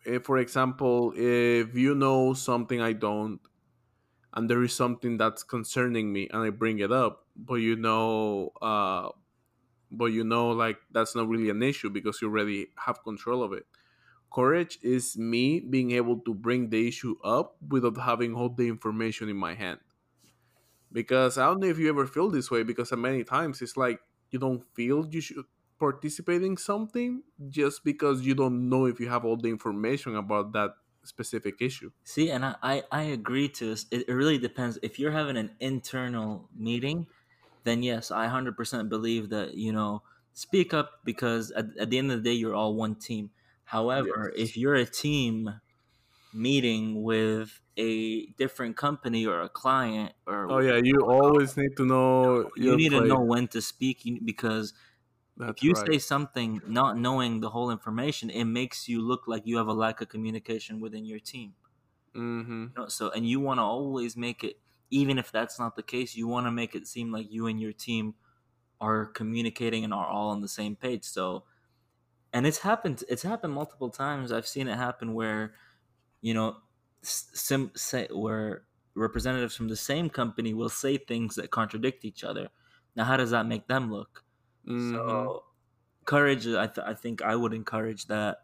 if 0.06 0.24
for 0.24 0.38
example 0.38 1.14
if 1.16 1.76
you 1.76 1.96
know 1.96 2.34
something 2.34 2.82
i 2.82 2.92
don't 2.92 3.40
and 4.34 4.50
there 4.50 4.62
is 4.64 4.74
something 4.74 5.16
that's 5.16 5.44
concerning 5.44 6.12
me 6.12 6.28
and 6.32 6.44
i 6.44 6.50
bring 6.50 6.80
it 6.80 6.92
up 6.92 7.26
but 7.38 7.56
you 7.56 7.78
know 7.78 8.52
uh 8.62 9.08
but 9.92 10.06
you 10.06 10.24
know 10.24 10.50
like 10.50 10.78
that's 10.92 11.16
not 11.16 11.28
really 11.28 11.50
an 11.50 11.62
issue 11.64 11.90
because 11.90 12.22
you 12.22 12.28
already 12.28 12.68
have 12.86 13.04
control 13.04 13.44
of 13.44 13.54
it 13.54 13.66
courage 14.36 14.78
is 14.82 15.18
me 15.18 15.62
being 15.62 15.92
able 15.92 16.20
to 16.20 16.34
bring 16.34 16.70
the 16.70 16.88
issue 16.88 17.16
up 17.24 17.56
without 17.70 17.98
having 17.98 18.36
all 18.36 18.50
the 18.50 18.68
information 18.68 19.30
in 19.30 19.38
my 19.38 19.54
hand. 19.54 19.80
Because 20.92 21.38
I 21.38 21.46
don't 21.46 21.62
know 21.62 21.68
if 21.68 21.80
you 21.80 21.88
ever 21.90 22.06
feel 22.06 22.30
this 22.30 22.52
way, 22.52 22.64
because 22.64 22.92
many 22.92 23.24
times 23.24 23.62
it's 23.62 23.78
like 23.78 24.00
you 24.32 24.40
don't 24.40 24.64
feel 24.74 25.06
you 25.08 25.22
should 25.22 25.46
participate 25.80 26.44
in 26.44 26.58
something 26.58 27.24
just 27.50 27.84
because 27.84 28.26
you 28.26 28.36
don't 28.36 28.70
know 28.70 28.86
if 28.86 29.00
you 29.00 29.08
have 29.10 29.24
all 29.24 29.38
the 29.38 29.50
information 29.50 30.16
about 30.16 30.52
that 30.52 30.72
specific 31.04 31.62
issue. 31.62 31.92
See, 32.04 32.30
and 32.30 32.46
I, 32.46 32.56
I, 32.62 32.84
I 32.92 33.02
agree 33.04 33.48
to 33.50 33.66
this. 33.70 33.86
It, 33.92 34.10
it 34.10 34.14
really 34.14 34.38
depends. 34.38 34.80
If 34.84 35.00
you're 35.00 35.12
having 35.12 35.38
an 35.38 35.52
internal 35.60 36.50
meeting, 36.56 37.08
then 37.66 37.84
yes, 37.84 38.12
I 38.12 38.24
100% 38.26 38.90
believe 38.90 39.30
that, 39.32 39.56
you 39.56 39.74
know, 39.74 40.04
speak 40.34 40.74
up 40.74 41.02
because 41.06 41.52
at, 41.52 41.66
at 41.80 41.92
the 41.92 42.00
end 42.00 42.12
of 42.12 42.24
the 42.24 42.30
day, 42.32 42.36
you're 42.36 42.56
all 42.56 42.76
one 42.76 42.96
team. 42.96 43.32
However, 43.66 44.32
Yes. 44.32 44.36
if 44.38 44.58
you're 44.58 44.76
a 44.76 44.86
team 44.86 45.62
meeting 46.34 47.04
with 47.04 47.62
a 47.78 48.28
different 48.34 48.78
company 48.78 49.26
or 49.26 49.42
a 49.42 49.50
client 49.50 50.14
or 50.28 50.50
Oh 50.50 50.60
yeah, 50.60 50.80
you 50.84 51.02
always 51.02 51.58
need 51.58 51.76
to 51.78 51.86
know. 51.86 52.52
you 52.56 52.76
need 52.76 52.90
to 52.90 53.02
know 53.02 53.22
when 53.22 53.48
to 53.50 53.62
speak 53.62 54.04
because 54.26 54.74
That's 55.38 55.58
if 55.58 55.64
you 55.64 55.74
right. 55.74 55.90
say 55.90 56.00
something 56.00 56.62
not 56.68 56.98
knowing 56.98 57.42
the 57.42 57.52
whole 57.52 57.72
information, 57.72 58.30
it 58.30 58.46
makes 58.46 58.90
you 58.90 59.02
look 59.02 59.28
like 59.28 59.44
you 59.46 59.58
have 59.58 59.68
a 59.68 59.74
lack 59.74 60.02
of 60.02 60.10
communication 60.10 60.80
within 60.82 61.06
your 61.06 61.20
team. 61.20 61.56
mm-hmm. 62.16 62.66
You 62.76 62.82
know, 62.84 62.88
so 62.88 63.10
and 63.12 63.28
you 63.28 63.40
want 63.40 63.58
to 63.60 63.64
always 63.64 64.16
make 64.18 64.44
it 64.44 64.60
even 64.92 65.18
if 65.18 65.32
that's 65.32 65.60
not 65.60 65.76
the 65.76 65.84
case 65.84 66.16
you 66.16 66.28
want 66.28 66.48
to 66.48 66.52
make 66.52 66.76
it 66.76 66.88
seem 66.88 67.12
like 67.12 67.32
you 67.32 67.48
and 67.48 67.60
your 67.62 67.74
team 67.74 68.16
are 68.82 69.06
communicating 69.08 69.84
and 69.86 69.94
are 69.94 70.08
all 70.08 70.30
on 70.30 70.42
the 70.42 70.48
same 70.50 70.76
page. 70.76 71.06
So 71.06 71.46
and 72.34 72.46
it's 72.46 72.60
happened 72.60 73.04
it's 73.10 73.24
happened 73.24 73.54
multiple 73.54 73.90
times. 73.90 74.32
I've 74.32 74.48
seen 74.48 74.68
it 74.68 74.78
happen 74.78 75.14
where 75.14 75.56
you 76.22 76.34
know 76.34 76.58
sim, 77.04 77.72
say, 77.76 78.08
where 78.12 78.66
representatives 78.96 79.56
from 79.56 79.70
the 79.70 79.76
same 79.78 80.10
company 80.10 80.54
will 80.54 80.70
say 80.70 80.98
things 80.98 81.36
that 81.36 81.52
contradict 81.52 82.06
each 82.06 82.24
other. 82.24 82.50
Now 82.96 83.06
how 83.06 83.18
does 83.18 83.32
that 83.32 83.46
make 83.48 83.68
them 83.68 83.92
look? 83.92 84.24
Mhm. 84.64 85.28
so 85.28 85.46
courage 86.06 86.48
I, 86.48 86.68
th- 86.68 86.86
I 86.88 86.94
think 86.96 87.22
i 87.24 87.36
would 87.36 87.54
encourage 87.54 88.08
that 88.08 88.40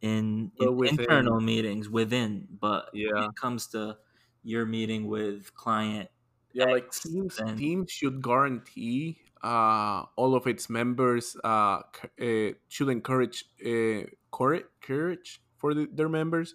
in, 0.00 0.52
in 0.56 0.70
internal 0.84 1.40
meetings 1.40 1.88
within 1.88 2.46
but 2.60 2.90
when 3.08 3.22
Yeah. 3.22 3.28
it 3.28 3.34
comes 3.34 3.66
to 3.68 3.98
your 4.46 4.66
meeting 4.66 5.06
with 5.08 5.54
client 5.54 6.10
Yeah, 6.52 6.66
like 6.66 6.90
teams, 6.90 7.40
then- 7.40 7.56
teams 7.56 7.90
should 7.92 8.22
guarantee 8.22 9.20
uh, 9.42 10.04
all 10.16 10.34
of 10.34 10.46
its 10.46 10.70
members 10.70 11.36
uh, 11.44 11.82
uh, 12.20 12.50
should 12.68 12.88
encourage 12.88 13.44
uh, 13.64 14.06
courage, 14.32 14.64
courage 14.80 15.42
for 15.56 15.74
the, 15.74 15.86
their 15.92 16.08
members. 16.08 16.54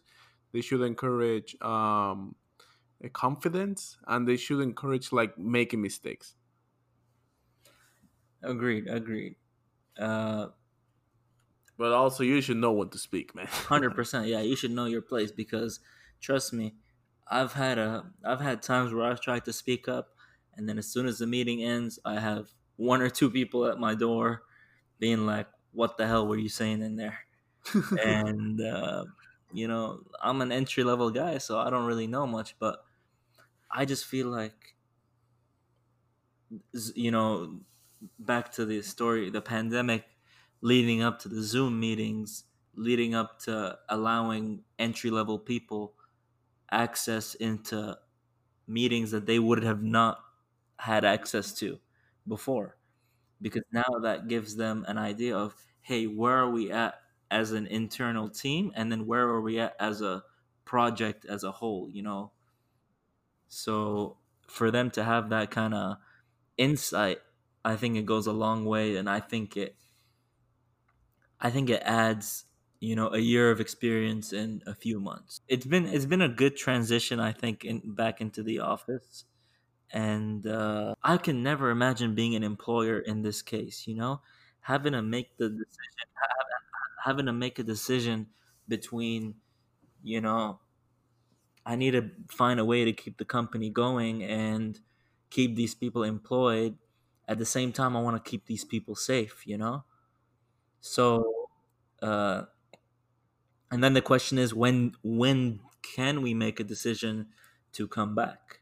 They 0.54 0.62
should 0.62 0.82
encourage 0.82 1.56
um, 1.62 2.36
confidence, 3.14 3.98
and 4.08 4.28
they 4.28 4.38
should 4.38 4.62
encourage 4.62 5.12
like 5.12 5.38
making 5.38 5.82
mistakes. 5.82 6.36
agreed 8.44 8.88
agreed 8.88 9.36
uh 10.00 10.50
But 11.78 11.92
also, 11.92 12.24
you 12.24 12.40
should 12.42 12.58
know 12.58 12.72
when 12.72 12.90
to 12.90 12.98
speak, 12.98 13.36
man. 13.36 13.48
Hundred 13.68 13.96
percent, 13.96 14.28
yeah. 14.28 14.42
You 14.42 14.56
should 14.56 14.72
know 14.72 14.86
your 14.86 15.02
place 15.02 15.32
because, 15.32 15.80
trust 16.20 16.54
me, 16.54 16.76
I've 17.32 17.54
had 17.54 17.80
a 17.80 18.14
I've 18.26 18.42
had 18.42 18.64
times 18.64 18.94
where 18.94 19.06
I've 19.06 19.22
tried 19.22 19.46
to 19.46 19.54
speak 19.54 19.88
up, 19.90 20.16
and 20.56 20.70
then 20.70 20.78
as 20.80 20.88
soon 20.88 21.08
as 21.08 21.20
the 21.20 21.28
meeting 21.28 21.64
ends, 21.64 22.00
I 22.06 22.20
have 22.20 22.52
one 22.78 23.02
or 23.02 23.10
two 23.10 23.32
people 23.32 23.66
at 23.68 23.80
my 23.80 23.96
door, 23.96 24.44
being 25.00 25.26
like, 25.26 25.50
"What 25.72 25.98
the 25.98 26.08
hell 26.08 26.28
were 26.28 26.38
you 26.38 26.50
saying 26.50 26.82
in 26.84 26.98
there?" 26.98 27.20
and 28.04 28.62
uh, 28.62 29.06
you 29.54 29.68
know, 29.68 30.04
I'm 30.22 30.42
an 30.42 30.52
entry 30.52 30.84
level 30.84 31.12
guy, 31.12 31.40
so 31.40 31.60
I 31.60 31.70
don't 31.70 31.86
really 31.88 32.08
know 32.08 32.28
much, 32.28 32.60
but 32.60 32.86
I 33.72 33.86
just 33.86 34.06
feel 34.06 34.28
like, 34.28 34.76
you 36.96 37.12
know, 37.12 37.62
back 38.20 38.52
to 38.54 38.66
the 38.66 38.82
story, 38.82 39.30
the 39.30 39.42
pandemic 39.42 40.06
leading 40.62 41.02
up 41.02 41.20
to 41.20 41.30
the 41.30 41.42
Zoom 41.42 41.80
meetings, 41.80 42.46
leading 42.76 43.14
up 43.16 43.40
to 43.40 43.78
allowing 43.90 44.64
entry 44.80 45.10
level 45.12 45.40
people 45.40 45.96
access 46.72 47.36
into 47.36 47.98
meetings 48.68 49.12
that 49.12 49.26
they 49.26 49.40
would 49.40 49.64
have 49.64 49.84
not 49.84 50.20
had 50.80 51.06
access 51.06 51.54
to 51.56 51.80
before. 52.28 52.78
Because 53.42 53.64
now 53.72 54.00
that 54.04 54.28
gives 54.28 54.56
them 54.56 54.86
an 54.88 54.98
idea 54.98 55.38
of, 55.38 55.56
hey, 55.82 56.08
where 56.08 56.38
are 56.38 56.50
we 56.52 56.72
at 56.72 57.02
as 57.32 57.52
an 57.54 57.68
internal 57.68 58.30
team? 58.30 58.72
And 58.76 58.92
then 58.92 59.08
where 59.08 59.28
are 59.30 59.42
we 59.42 59.60
at 59.60 59.76
as 59.80 60.02
a 60.02 60.24
project 60.66 61.26
as 61.26 61.44
a 61.44 61.52
whole, 61.52 61.90
you 61.90 62.04
know? 62.04 62.34
So 63.48 64.18
for 64.48 64.72
them 64.72 64.92
to 64.92 65.04
have 65.04 65.30
that 65.30 65.52
kind 65.52 65.74
of 65.74 65.98
insight, 66.58 67.20
I 67.66 67.76
think 67.76 67.98
it 67.98 68.06
goes 68.06 68.28
a 68.28 68.34
long 68.34 68.66
way. 68.66 68.96
And 68.98 69.10
I 69.10 69.20
think 69.20 69.58
it, 69.58 69.78
I 71.40 71.50
think 71.50 71.70
it 71.70 71.82
adds, 71.84 72.46
you 72.82 72.96
know, 72.98 73.10
a 73.14 73.20
year 73.20 73.52
of 73.52 73.62
experience 73.62 74.34
in 74.34 74.64
a 74.68 74.76
few 74.76 75.02
months. 75.02 75.42
It's 75.50 75.68
been 75.68 75.88
it's 75.88 76.08
been 76.08 76.22
a 76.24 76.30
good 76.30 76.58
transition, 76.58 77.22
I 77.22 77.34
think, 77.34 77.66
in 77.66 77.96
back 77.96 78.22
into 78.22 78.44
the 78.44 78.60
office, 78.62 79.26
and 79.92 80.48
uh, 80.48 80.96
I 81.04 81.18
can 81.18 81.44
never 81.44 81.72
imagine 81.72 82.16
being 82.16 82.36
an 82.36 82.44
employer 82.44 83.00
in 83.00 83.24
this 83.24 83.42
case. 83.42 83.88
You 83.88 83.96
know, 83.96 84.22
having 84.62 84.94
to 84.94 85.02
make 85.04 85.38
the 85.38 85.50
decision, 85.50 86.10
having 87.04 87.26
to 87.26 87.34
make 87.34 87.60
a 87.60 87.64
decision 87.64 88.28
between, 88.68 89.36
you 90.04 90.22
know, 90.22 90.60
I 91.66 91.76
need 91.76 91.92
to 91.92 92.10
find 92.30 92.60
a 92.60 92.66
way 92.66 92.86
to 92.86 92.94
keep 92.94 93.18
the 93.18 93.26
company 93.26 93.70
going 93.70 94.24
and 94.24 94.80
keep 95.30 95.56
these 95.56 95.76
people 95.76 96.04
employed. 96.04 96.78
At 97.28 97.38
the 97.38 97.46
same 97.46 97.72
time, 97.72 97.96
I 97.96 98.02
want 98.02 98.24
to 98.24 98.30
keep 98.30 98.46
these 98.48 98.66
people 98.66 98.96
safe. 98.96 99.46
You 99.46 99.58
know. 99.58 99.84
So, 100.82 101.50
uh, 102.02 102.44
and 103.72 103.84
then 103.84 103.94
the 103.94 104.02
question 104.02 104.38
is 104.38 104.54
when 104.54 104.94
when 105.04 105.62
can 105.84 106.22
we 106.22 106.34
make 106.34 106.60
a 106.60 106.64
decision 106.64 107.32
to 107.74 107.88
come 107.88 108.16
back? 108.16 108.62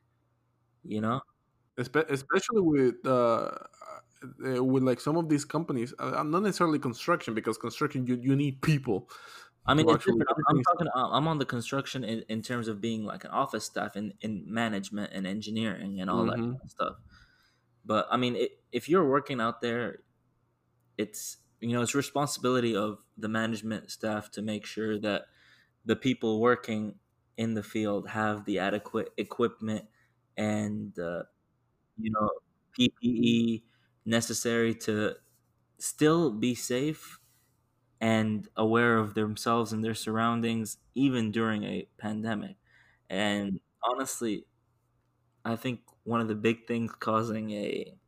You 0.84 1.02
know, 1.02 1.22
especially 1.78 2.62
with 2.62 2.96
uh, 3.06 3.52
uh, 4.46 4.64
with 4.64 4.84
like 4.84 5.00
some 5.00 5.18
of 5.18 5.30
these 5.30 5.46
companies, 5.46 5.94
uh, 6.00 6.24
not 6.24 6.44
necessarily 6.44 6.80
construction 6.80 7.34
because 7.34 7.58
construction 7.58 8.06
you, 8.08 8.16
you 8.22 8.36
need 8.36 8.62
people. 8.62 9.10
I 9.68 9.76
mean, 9.76 9.86
to 9.86 9.90
it's 9.90 9.94
actually 9.94 10.16
different. 10.16 10.30
do 10.36 10.44
I'm, 10.50 10.58
I'm 10.58 10.64
talking. 10.64 10.88
uh, 10.96 11.10
I'm 11.12 11.28
on 11.28 11.40
the 11.40 11.46
construction 11.46 12.04
in, 12.04 12.24
in 12.30 12.42
terms 12.42 12.68
of 12.68 12.82
being 12.82 13.06
like 13.06 13.24
an 13.24 13.32
office 13.32 13.66
staff 13.66 13.96
in, 13.96 14.14
in 14.22 14.52
management 14.52 15.14
and 15.14 15.28
engineering 15.28 16.02
and 16.02 16.10
all 16.10 16.26
that 16.26 16.36
Mhm. 16.36 16.60
kind 16.60 16.62
of 16.66 16.72
stuff. 16.72 16.98
But 17.86 18.08
I 18.12 18.18
mean, 18.18 18.36
it, 18.36 18.64
if 18.72 18.90
you're 18.90 19.08
working 19.10 19.42
out 19.42 19.62
there, 19.62 20.04
it's 20.98 21.38
you 21.60 21.70
know 21.74 21.82
it's 21.82 21.96
responsibility 21.96 22.76
of 22.76 23.00
the 23.22 23.30
management 23.30 23.92
staff 23.92 24.32
to 24.32 24.42
make 24.42 24.66
sure 24.66 25.00
that 25.00 25.24
the 25.86 25.96
people 25.96 26.42
working 26.42 26.96
in 27.38 27.54
the 27.56 27.64
field 27.64 28.10
have 28.10 28.46
the 28.46 28.60
adequate 28.60 29.10
equipment 29.18 29.86
and 30.38 30.98
uh, 31.00 31.24
you 31.98 32.12
know 32.12 32.30
PPE 32.78 33.64
necessary 34.06 34.76
to 34.76 35.16
still 35.80 36.32
be 36.32 36.56
safe 36.56 37.20
and 38.02 38.48
aware 38.58 38.98
of 38.98 39.14
themselves 39.14 39.74
and 39.74 39.84
their 39.84 39.96
surroundings 39.96 40.78
even 40.96 41.32
during 41.32 41.64
a 41.64 41.88
pandemic. 41.98 42.58
And 43.10 43.60
honestly, 43.84 44.46
I 45.46 45.56
think 45.56 45.82
one 46.04 46.22
of 46.22 46.28
the 46.28 46.36
big 46.36 46.68
things 46.68 46.94
causing 47.00 47.52
a 47.52 47.99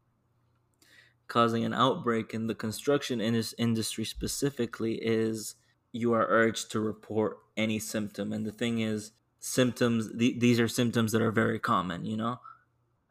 causing 1.32 1.66
an 1.66 1.74
outbreak 1.74 2.36
in 2.36 2.48
the 2.48 2.56
construction 2.56 3.22
indus- 3.22 3.56
industry 3.60 4.06
specifically 4.06 4.96
is 5.04 5.56
you 5.94 6.14
are 6.14 6.28
urged 6.30 6.72
to 6.74 6.82
report 6.82 7.40
any 7.58 7.80
symptom. 7.80 8.34
And 8.34 8.46
the 8.46 8.54
thing 8.54 8.82
is 8.82 9.14
symptoms 9.40 10.12
th- 10.18 10.40
these 10.40 10.60
are 10.62 10.70
symptoms 10.70 11.14
that 11.14 11.24
are 11.24 11.32
very 11.34 11.60
common 11.60 12.06
you 12.06 12.18
know? 12.18 12.40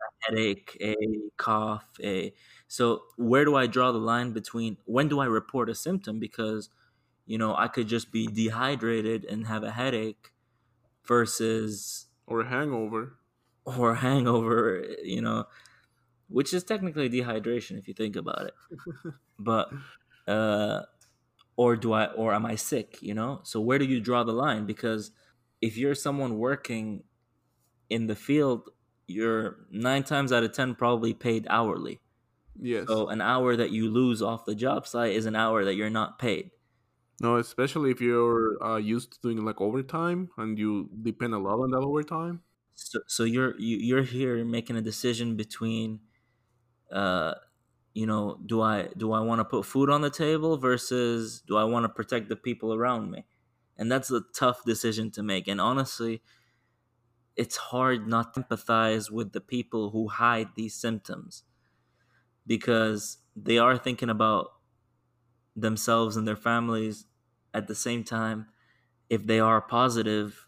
A 0.03 0.31
headache 0.33 0.77
a 0.81 0.97
cough 1.37 1.89
a 2.03 2.35
so 2.69 3.05
where 3.17 3.45
do 3.45 3.57
i 3.57 3.67
draw 3.67 3.93
the 3.93 3.99
line 3.99 4.33
between 4.33 4.77
when 4.87 5.09
do 5.09 5.21
i 5.21 5.27
report 5.27 5.69
a 5.71 5.75
symptom? 5.75 6.21
Because 6.21 6.71
you 7.27 7.39
know 7.39 7.57
i 7.57 7.69
could 7.69 7.89
just 7.89 8.13
be 8.13 8.27
dehydrated 8.29 9.25
and 9.27 9.47
have 9.47 9.65
a 9.65 9.73
headache 9.73 10.33
versus 11.07 12.09
or 12.27 12.41
a 12.41 12.49
hangover. 12.49 13.19
or 13.65 13.93
a 13.93 13.97
hangover, 13.97 14.85
you 15.03 15.21
know, 15.21 15.47
which 16.31 16.55
is 16.55 16.65
technically 16.65 17.11
dehydration 17.11 17.79
if 17.79 17.89
you 17.89 17.95
think 17.95 18.17
about 18.17 18.47
it. 18.47 18.55
But 19.39 19.71
uh 20.29 20.83
or 21.57 21.77
do 21.77 21.93
I 21.93 22.07
or 22.07 22.35
am 22.35 22.47
I 22.47 22.57
sick, 22.57 22.99
you 23.03 23.15
know? 23.15 23.41
So 23.43 23.61
where 23.61 23.79
do 23.79 23.85
you 23.85 24.01
draw 24.01 24.25
the 24.25 24.33
line 24.33 24.67
because 24.67 25.13
if 25.61 25.77
you're 25.77 25.95
someone 25.95 26.39
working 26.39 27.05
in 27.91 28.07
the 28.07 28.15
field, 28.15 28.71
you're 29.07 29.67
9 29.71 30.05
times 30.05 30.33
out 30.33 30.45
of 30.45 30.53
10 30.53 30.77
probably 30.77 31.13
paid 31.13 31.47
hourly. 31.51 32.01
Yes. 32.61 32.87
So 32.89 33.09
an 33.09 33.21
hour 33.21 33.57
that 33.57 33.71
you 33.71 33.91
lose 33.91 34.23
off 34.23 34.45
the 34.45 34.55
job 34.55 34.87
site 34.87 35.15
is 35.15 35.27
an 35.27 35.37
hour 35.37 35.65
that 35.65 35.75
you're 35.75 35.91
not 35.91 36.19
paid. 36.19 36.51
No, 37.21 37.37
especially 37.37 37.91
if 37.91 38.01
you're 38.01 38.63
uh, 38.65 38.77
used 38.79 39.13
to 39.13 39.21
doing 39.21 39.45
like 39.45 39.61
overtime 39.61 40.31
and 40.39 40.59
you 40.59 40.89
depend 41.03 41.35
a 41.35 41.39
lot 41.39 41.61
on 41.61 41.71
that 41.71 41.81
overtime. 41.81 42.41
So, 42.75 43.01
so 43.07 43.25
you're 43.25 43.59
you, 43.59 43.77
you're 43.77 44.03
here 44.03 44.43
making 44.45 44.77
a 44.77 44.81
decision 44.81 45.37
between, 45.37 46.01
uh, 46.93 47.35
you 47.95 48.07
know, 48.07 48.39
do 48.47 48.63
I 48.63 48.89
do 48.97 49.13
I 49.13 49.21
want 49.21 49.41
to 49.41 49.45
put 49.45 49.67
food 49.67 49.91
on 49.91 50.01
the 50.03 50.11
table 50.11 50.57
versus 50.57 51.43
do 51.47 51.57
I 51.57 51.65
want 51.65 51.85
to 51.85 51.89
protect 51.89 52.29
the 52.29 52.37
people 52.37 52.75
around 52.75 53.11
me, 53.11 53.27
and 53.77 53.91
that's 53.91 54.11
a 54.11 54.23
tough 54.35 54.65
decision 54.65 55.11
to 55.13 55.23
make. 55.23 55.49
And 55.49 55.61
honestly, 55.61 56.23
it's 57.37 57.57
hard 57.57 58.07
not 58.07 58.35
to 58.35 58.43
empathize 58.43 59.11
with 59.11 59.33
the 59.33 59.41
people 59.41 59.91
who 59.91 60.09
hide 60.09 60.49
these 60.57 60.75
symptoms 60.75 61.45
because 62.47 63.19
they 63.37 63.59
are 63.59 63.77
thinking 63.79 64.11
about 64.11 64.49
themselves 65.57 66.17
and 66.17 66.27
their 66.27 66.37
families 66.37 67.07
at 67.55 67.67
the 67.67 67.75
same 67.75 68.05
time. 68.05 68.47
If 69.09 69.27
they 69.27 69.41
are 69.41 69.61
positive 69.61 70.47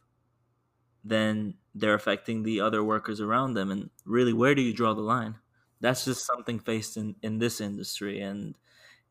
then 1.04 1.54
they're 1.74 1.94
affecting 1.94 2.42
the 2.42 2.60
other 2.60 2.82
workers 2.84 3.20
around 3.20 3.54
them. 3.54 3.70
And 3.70 3.90
really 4.04 4.32
where 4.32 4.54
do 4.54 4.62
you 4.62 4.72
draw 4.72 4.94
the 4.94 5.00
line 5.00 5.36
that's 5.82 6.06
just 6.06 6.26
something 6.26 6.60
faced 6.60 6.96
in 6.98 7.16
in 7.22 7.38
this 7.38 7.60
industry 7.60 8.20
and 8.20 8.58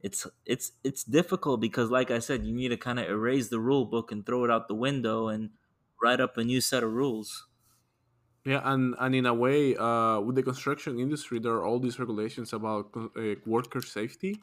it's 0.01 0.27
it's 0.45 0.73
it's 0.83 1.03
difficult 1.03 1.61
because 1.61 1.91
like 1.91 2.11
i 2.11 2.19
said 2.19 2.45
you 2.45 2.53
need 2.53 2.69
to 2.69 2.77
kind 2.77 2.99
of 2.99 3.09
erase 3.09 3.49
the 3.49 3.59
rule 3.59 3.85
book 3.85 4.11
and 4.11 4.25
throw 4.25 4.45
it 4.45 4.51
out 4.51 4.67
the 4.69 4.75
window 4.75 5.29
and 5.29 5.51
write 6.03 6.21
up 6.21 6.37
a 6.37 6.43
new 6.45 6.61
set 6.61 6.83
of 6.83 6.93
rules 6.93 7.47
Yeah, 8.43 8.61
and 8.63 8.95
and 8.99 9.13
in 9.13 9.25
a 9.27 9.33
way, 9.35 9.75
uh, 9.75 10.19
with 10.19 10.35
the 10.35 10.41
construction 10.43 10.99
industry, 10.99 11.37
there 11.39 11.53
are 11.53 11.63
all 11.65 11.79
these 11.79 11.99
regulations 11.99 12.53
about 12.53 12.89
uh, 12.95 13.35
worker 13.45 13.81
safety. 13.81 14.41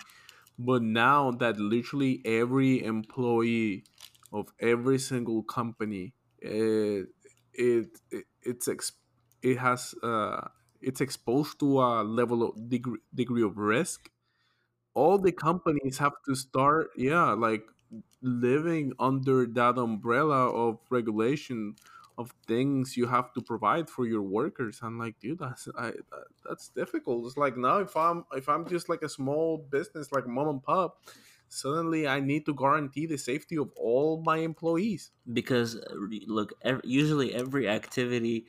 But 0.59 0.83
now 0.83 1.33
that 1.33 1.59
literally 1.59 2.22
every 2.24 2.85
employee 2.85 3.85
of 4.33 4.49
every 4.61 4.99
single 4.99 5.43
company, 5.45 6.14
uh, 6.45 7.07
it, 7.55 7.89
it 8.11 8.26
it's 8.43 8.68
it 9.43 9.59
has 9.59 9.95
uh, 10.03 10.49
it's 10.81 11.01
exposed 11.01 11.59
to 11.61 11.81
a 11.81 12.03
level 12.03 12.43
of 12.43 12.68
degree, 12.68 13.01
degree 13.14 13.43
of 13.43 13.59
risk. 13.59 14.11
All 14.95 15.18
the 15.18 15.33
companies 15.33 15.99
have 15.99 16.14
to 16.26 16.35
start 16.35 16.91
yeah 16.97 17.33
like 17.33 17.64
living 18.22 18.93
under 18.99 19.47
that 19.47 19.79
umbrella 19.79 20.49
of 20.51 20.79
regulation 20.91 21.76
of 22.18 22.33
things 22.49 22.97
you 22.97 23.07
have 23.07 23.33
to 23.33 23.41
provide 23.41 23.89
for 23.89 24.07
your 24.07 24.22
workers. 24.22 24.81
I'm 24.83 24.99
like 24.99 25.18
dude 25.20 25.39
that's 25.39 25.68
I, 25.79 25.91
that, 25.91 26.26
that's 26.49 26.68
difficult. 26.68 27.26
It's 27.26 27.37
like 27.37 27.57
now 27.57 27.79
if 27.79 27.97
i'm 27.97 28.24
if 28.35 28.49
i'm 28.49 28.66
just 28.68 28.89
like 28.89 29.03
a 29.03 29.09
small 29.09 29.59
business 29.70 30.12
like 30.12 30.26
mom 30.26 30.49
and 30.49 30.62
pop 30.62 30.99
suddenly 31.49 32.07
i 32.07 32.20
need 32.20 32.45
to 32.45 32.55
guarantee 32.55 33.07
the 33.07 33.16
safety 33.16 33.57
of 33.57 33.70
all 33.76 34.22
my 34.24 34.39
employees. 34.39 35.11
Because 35.33 35.76
uh, 35.76 35.95
look 36.26 36.53
ev- 36.62 36.81
usually 36.85 37.35
every 37.35 37.68
activity 37.68 38.47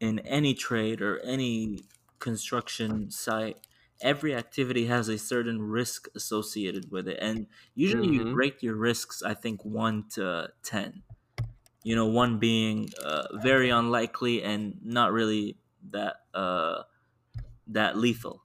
in 0.00 0.18
any 0.20 0.54
trade 0.54 1.00
or 1.00 1.18
any 1.20 1.84
construction 2.18 3.10
site 3.10 3.58
every 4.02 4.34
activity 4.34 4.86
has 4.86 5.08
a 5.08 5.18
certain 5.18 5.60
risk 5.60 6.08
associated 6.14 6.90
with 6.90 7.06
it. 7.06 7.18
And 7.20 7.46
usually 7.74 8.08
you 8.08 8.20
mm-hmm. 8.20 8.34
rate 8.34 8.62
your 8.62 8.76
risks 8.76 9.22
i 9.22 9.34
think 9.34 9.64
1 9.64 10.04
to 10.14 10.48
10 10.62 11.02
you 11.82 11.94
know 11.94 12.06
one 12.06 12.38
being 12.38 12.88
uh, 13.04 13.24
very 13.34 13.70
unlikely 13.70 14.42
and 14.42 14.78
not 14.82 15.12
really 15.12 15.56
that 15.90 16.16
uh, 16.34 16.82
that 17.66 17.96
lethal. 17.96 18.42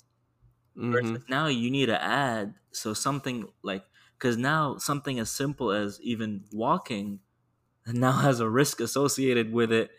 Mm-hmm. 0.78 1.18
now 1.30 1.47
you 1.47 1.72
need 1.72 1.86
to 1.86 2.01
add 2.01 2.56
so 2.72 2.93
something 2.93 3.47
like 3.64 3.84
because 4.18 4.36
now 4.36 4.78
something 4.78 5.20
as 5.20 5.32
simple 5.32 5.72
as 5.72 6.01
even 6.01 6.43
walking 6.51 7.20
now 7.88 8.12
has 8.12 8.41
a 8.41 8.49
risk 8.49 8.82
associated 8.82 9.53
with 9.53 9.72
it 9.72 9.89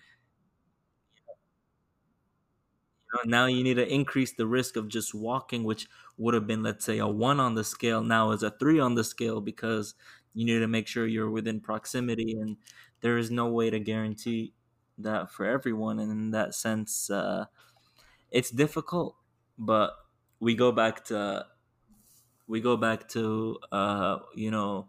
know, 3.05 3.05
now 3.24 3.46
you 3.46 3.62
need 3.62 3.74
to 3.74 3.86
increase 3.92 4.32
the 4.34 4.46
risk 4.46 4.76
of 4.76 4.88
just 4.88 5.14
walking, 5.14 5.64
which 5.64 5.88
would 6.16 6.34
have 6.34 6.46
been, 6.46 6.62
let's 6.62 6.84
say, 6.84 6.98
a 6.98 7.06
one 7.06 7.40
on 7.40 7.54
the 7.54 7.64
scale, 7.64 8.02
now 8.02 8.30
is 8.32 8.42
a 8.42 8.50
three 8.50 8.78
on 8.80 8.94
the 8.94 9.04
scale 9.04 9.40
because 9.40 9.94
you 10.34 10.44
need 10.44 10.58
to 10.60 10.68
make 10.68 10.86
sure 10.86 11.06
you're 11.06 11.30
within 11.30 11.60
proximity, 11.60 12.32
and 12.38 12.56
there 13.00 13.18
is 13.18 13.30
no 13.30 13.48
way 13.48 13.70
to 13.70 13.78
guarantee 13.80 14.54
that 14.98 15.30
for 15.30 15.44
everyone. 15.46 15.98
And 15.98 16.10
in 16.10 16.30
that 16.32 16.54
sense, 16.54 17.10
uh, 17.10 17.46
it's 18.30 18.50
difficult, 18.50 19.16
but 19.58 19.94
we 20.40 20.54
go 20.54 20.72
back 20.72 21.04
to 21.06 21.46
we 22.46 22.60
go 22.60 22.76
back 22.76 23.08
to 23.08 23.58
uh, 23.72 24.18
you 24.34 24.50
know 24.50 24.88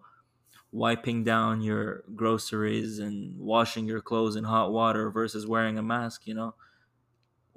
wiping 0.72 1.24
down 1.24 1.62
your 1.62 2.04
groceries 2.16 3.00
and 3.00 3.40
washing 3.40 3.86
your 3.88 4.02
clothes 4.02 4.36
in 4.36 4.44
hot 4.46 4.72
water 4.72 5.12
versus 5.12 5.48
wearing 5.48 5.78
a 5.78 5.84
mask. 5.84 6.28
You 6.28 6.36
know, 6.36 6.56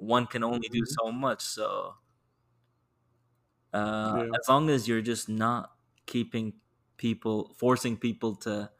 one 0.01 0.27
can 0.27 0.43
only 0.43 0.69
do 0.69 0.81
hmm 0.81 0.95
so 0.99 1.11
much. 1.11 1.41
So 1.43 1.95
uh, 3.73 4.11
yeah 4.11 4.31
as 4.37 4.47
long 4.49 4.69
as 4.69 4.87
you're 4.87 5.01
just 5.01 5.29
not 5.29 5.75
keeping 6.05 6.53
people, 6.97 7.53
forcing 7.57 7.97
people 7.97 8.35
to 8.35 8.71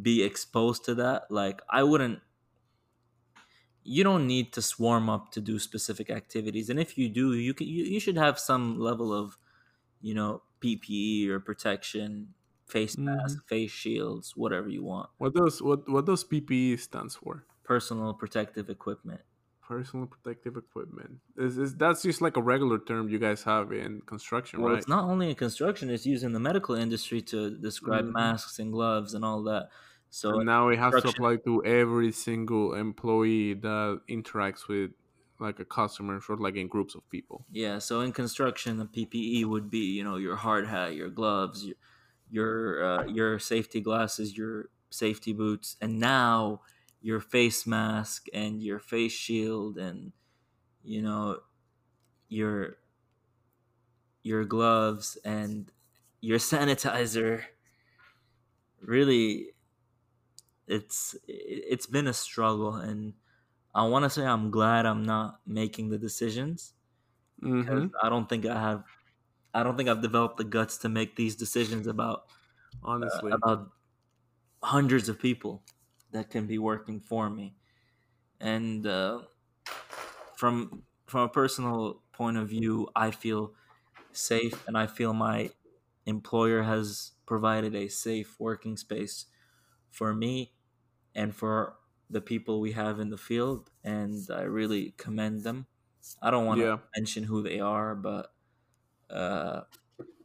be 0.00 0.22
exposed 0.22 0.84
to 0.86 0.96
that, 0.96 1.30
like 1.30 1.62
I 1.70 1.82
wouldn't. 1.82 2.22
You 3.84 4.04
don't 4.04 4.26
need 4.28 4.52
to 4.52 4.62
swarm 4.62 5.10
up 5.10 5.32
to 5.32 5.40
do 5.40 5.58
specific 5.58 6.08
activities, 6.08 6.70
and 6.70 6.78
if 6.78 6.96
you 6.96 7.08
do, 7.08 7.34
you 7.34 7.52
can. 7.52 7.66
You, 7.66 7.84
you 7.84 7.98
should 7.98 8.16
have 8.16 8.38
some 8.38 8.78
level 8.78 9.12
of, 9.12 9.38
you 10.00 10.14
know, 10.14 10.42
PPE 10.60 11.30
or 11.30 11.40
protection, 11.40 12.34
face 12.66 12.96
hmm 12.96 13.04
mask, 13.06 13.48
face 13.48 13.72
shields, 13.72 14.36
whatever 14.36 14.68
you 14.68 14.84
want, 14.84 15.10
what 15.18 15.34
does 15.34 15.62
what 15.62 15.88
what 15.88 16.04
does 16.06 16.24
ppe 16.24 16.78
stands 16.78 17.16
for 17.16 17.46
personal 17.64 18.14
protective 18.14 18.68
equipment. 18.70 19.22
Personal 19.72 20.06
protective 20.06 20.56
equipment. 20.56 21.20
Is, 21.36 21.56
is 21.56 21.74
that's 21.76 22.02
just 22.02 22.20
like 22.20 22.36
a 22.36 22.42
regular 22.42 22.78
term 22.78 23.08
you 23.08 23.18
guys 23.18 23.42
have 23.44 23.72
in 23.72 24.02
construction, 24.02 24.60
Well, 24.60 24.72
right? 24.72 24.74
it's 24.74 24.88
not 24.88 25.04
only 25.04 25.30
in 25.30 25.36
construction; 25.36 25.88
it's 25.90 26.06
used 26.06 26.24
in 26.24 26.32
the 26.32 26.40
medical 26.40 26.74
industry 26.74 27.22
to 27.22 27.56
describe 27.58 28.04
hmm 28.10 28.12
masks 28.14 28.58
and 28.58 28.72
gloves 28.72 29.14
and 29.14 29.24
all 29.24 29.42
that. 29.44 29.70
So, 30.10 30.30
And 30.30 30.46
now 30.46 30.68
it 30.68 30.80
has 30.80 30.98
to 31.02 31.08
apply 31.08 31.36
to 31.44 31.64
every 31.64 32.10
single 32.10 32.74
employee 32.74 33.54
that 33.54 34.02
interacts 34.08 34.66
with 34.66 34.92
like 35.38 35.60
a 35.60 35.64
customer, 35.64 36.20
sort 36.20 36.38
of 36.40 36.42
like 36.42 36.56
in 36.56 36.66
groups 36.68 36.94
of 36.96 37.08
people. 37.08 37.46
yeah. 37.50 37.78
So 37.78 38.00
in 38.00 38.12
construction, 38.12 38.78
the 38.78 38.86
PPE 38.86 39.44
would 39.44 39.70
be, 39.70 39.92
you 39.96 40.04
know, 40.04 40.16
your 40.16 40.36
hard 40.36 40.66
hat, 40.66 40.94
your 40.94 41.10
gloves, 41.10 41.64
your 41.66 41.76
your 42.30 42.84
uh, 42.84 43.04
your 43.06 43.38
safety 43.38 43.80
glasses, 43.80 44.36
your 44.36 44.70
safety 44.90 45.32
boots, 45.32 45.76
and 45.80 45.98
now 45.98 46.62
your 47.02 47.20
face 47.20 47.66
mask 47.66 48.26
and 48.34 48.62
your 48.62 48.80
face 48.80 49.12
shield, 49.12 49.78
and 49.78 50.12
you 50.84 51.02
know 51.02 51.42
your 52.28 52.78
your 54.22 54.44
gloves 54.44 55.16
and 55.24 55.72
your 56.20 56.38
sanitizer. 56.38 57.44
Really, 58.80 59.54
it's 60.66 61.16
it's 61.26 61.86
been 61.86 62.06
a 62.06 62.12
struggle 62.12 62.76
and 62.76 63.14
I 63.74 63.86
want 63.88 64.04
to 64.04 64.10
say 64.10 64.24
I'm 64.26 64.50
glad 64.50 64.86
I'm 64.86 65.04
not 65.04 65.40
making 65.46 65.90
the 65.90 65.98
decisions 65.98 66.74
because 67.58 67.82
Mm-hmm. 67.82 67.94
I 68.02 68.08
don't 68.10 68.28
think 68.28 68.46
I 68.46 68.60
have 68.60 68.84
I 69.54 69.62
don't 69.64 69.76
think 69.76 69.88
I've 69.88 70.02
developed 70.02 70.38
the 70.38 70.44
guts 70.44 70.78
to 70.78 70.88
make 70.88 71.16
these 71.16 71.36
decisions 71.36 71.86
about 71.86 72.26
uh, 73.02 73.20
Honestly, 73.22 73.32
about 73.32 73.72
hundreds 74.62 75.08
of 75.08 75.18
people 75.20 75.62
that 76.12 76.30
can 76.30 76.46
be 76.46 76.58
working 76.58 77.00
for 77.00 77.30
me. 77.30 77.56
And 78.40 78.86
uh, 78.86 79.22
from 80.36 80.82
from 81.06 81.20
a 81.22 81.28
personal 81.28 82.02
point 82.12 82.36
of 82.36 82.48
view 82.48 82.88
I 82.94 83.10
feel 83.10 83.54
safe 84.12 84.66
and 84.68 84.76
I 84.78 84.86
feel 84.86 85.12
my 85.14 85.50
employer 86.06 86.62
has 86.62 87.12
provided 87.26 87.74
a 87.74 87.88
safe 87.88 88.38
working 88.40 88.76
space 88.76 89.26
for 89.90 90.14
me 90.14 90.52
and 91.14 91.34
for 91.34 91.76
the 92.10 92.20
people 92.20 92.60
we 92.60 92.72
have 92.72 93.00
in 93.00 93.10
the 93.10 93.18
field 93.18 93.70
and 93.84 94.28
i 94.34 94.42
really 94.42 94.94
commend 94.98 95.42
them. 95.44 95.66
I 96.22 96.30
don't 96.30 96.46
want 96.46 96.60
to 96.62 96.66
yeah, 96.66 96.78
mention 96.96 97.24
who 97.24 97.42
they 97.42 97.60
are 97.60 97.94
but 97.94 98.32
uh 99.10 99.62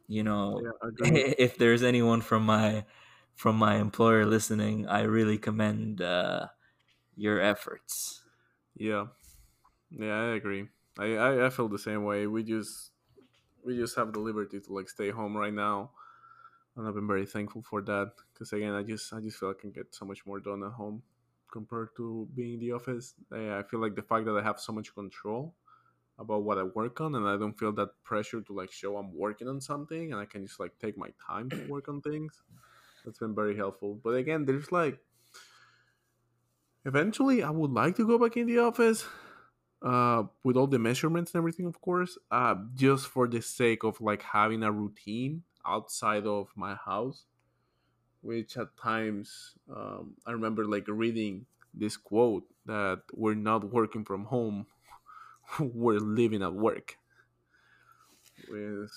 you 0.08 0.24
know 0.24 0.62
yeah, 0.64 0.72
if 1.40 1.58
there's 1.58 1.84
anyone 1.84 2.22
from 2.22 2.46
my 2.46 2.86
from 3.38 3.58
my 3.58 3.78
employer 3.78 4.26
listening 4.26 4.88
i 4.88 5.02
really 5.02 5.40
commend 5.40 6.02
uh 6.02 6.48
your 7.16 7.40
efforts 7.42 8.26
Yeah, 8.76 9.08
yeah, 9.92 10.16
I 10.22 10.36
agree. 10.36 10.70
I, 11.00 11.16
I 11.18 11.48
I 11.48 11.50
feel 11.50 11.70
the 11.70 11.80
same 11.80 12.04
way. 12.06 12.28
We 12.28 12.44
just 12.44 12.94
we 13.64 13.78
just 13.78 13.96
have 13.98 14.14
the 14.14 14.20
liberty 14.20 14.62
to 14.62 14.74
like 14.74 14.90
stay 14.90 15.12
home 15.12 15.38
right 15.38 15.54
now, 15.54 15.94
and 16.76 16.88
I've 16.88 16.96
been 16.96 17.08
very 17.08 17.26
thankful 17.28 17.64
for 17.64 17.82
that. 17.84 18.14
Because 18.34 18.54
again, 18.54 18.74
I 18.74 18.84
just 18.84 19.14
I 19.14 19.22
just 19.22 19.40
feel 19.40 19.52
I 19.52 19.62
can 19.62 19.72
get 19.72 19.96
so 19.96 20.06
much 20.06 20.26
more 20.26 20.40
done 20.40 20.64
at 20.64 20.74
home 20.74 21.04
compared 21.52 21.96
to 21.98 22.30
being 22.36 22.56
in 22.56 22.60
the 22.62 22.74
office. 22.74 23.16
I, 23.32 23.60
I 23.60 23.64
feel 23.64 23.82
like 23.82 23.96
the 23.96 24.04
fact 24.04 24.26
that 24.26 24.38
I 24.38 24.44
have 24.44 24.60
so 24.60 24.74
much 24.74 24.94
control 24.96 25.56
about 26.20 26.44
what 26.44 26.58
I 26.60 26.64
work 26.64 27.02
on, 27.02 27.16
and 27.16 27.28
I 27.28 27.38
don't 27.38 27.58
feel 27.60 27.74
that 27.74 28.04
pressure 28.04 28.42
to 28.42 28.54
like 28.54 28.72
show 28.72 28.98
I'm 28.98 29.14
working 29.16 29.48
on 29.50 29.62
something, 29.62 30.12
and 30.14 30.22
I 30.22 30.26
can 30.26 30.46
just 30.46 30.60
like 30.60 30.80
take 30.80 30.98
my 30.98 31.14
time 31.26 31.52
to 31.52 31.62
work 31.70 31.90
on 31.90 32.02
things. 32.02 32.44
That's 33.08 33.20
been 33.20 33.34
very 33.34 33.56
helpful. 33.56 34.00
But 34.04 34.16
again, 34.16 34.44
there's 34.44 34.70
like 34.70 35.00
eventually 36.86 37.42
I 37.42 37.50
would 37.50 37.72
like 37.72 37.96
to 37.96 38.06
go 38.06 38.20
back 38.20 38.36
in 38.36 38.48
the 38.48 38.60
office 38.60 39.06
uh 39.82 40.24
with 40.44 40.58
all 40.58 40.68
the 40.68 40.80
measurements 40.80 41.32
and 41.32 41.40
everything 41.40 41.68
of 41.68 41.80
course 41.82 42.18
uh 42.32 42.56
just 42.74 43.06
for 43.06 43.28
the 43.28 43.40
sake 43.40 43.84
of 43.84 44.02
like 44.02 44.24
having 44.24 44.64
a 44.64 44.72
routine 44.72 45.44
outside 45.68 46.26
of 46.26 46.50
my 46.56 46.74
house 46.74 47.26
which 48.22 48.58
at 48.58 48.76
times 48.76 49.54
um, 49.70 50.16
i 50.26 50.32
remember 50.32 50.66
like 50.66 50.86
reading 50.88 51.46
this 51.76 51.96
quote 51.96 52.44
that 52.66 53.04
we're 53.14 53.36
not 53.36 53.72
working 53.72 54.04
from 54.04 54.26
home 54.26 54.66
we're 55.60 56.00
living 56.00 56.42
at 56.42 56.54
work 56.54 56.98
with 58.50 58.92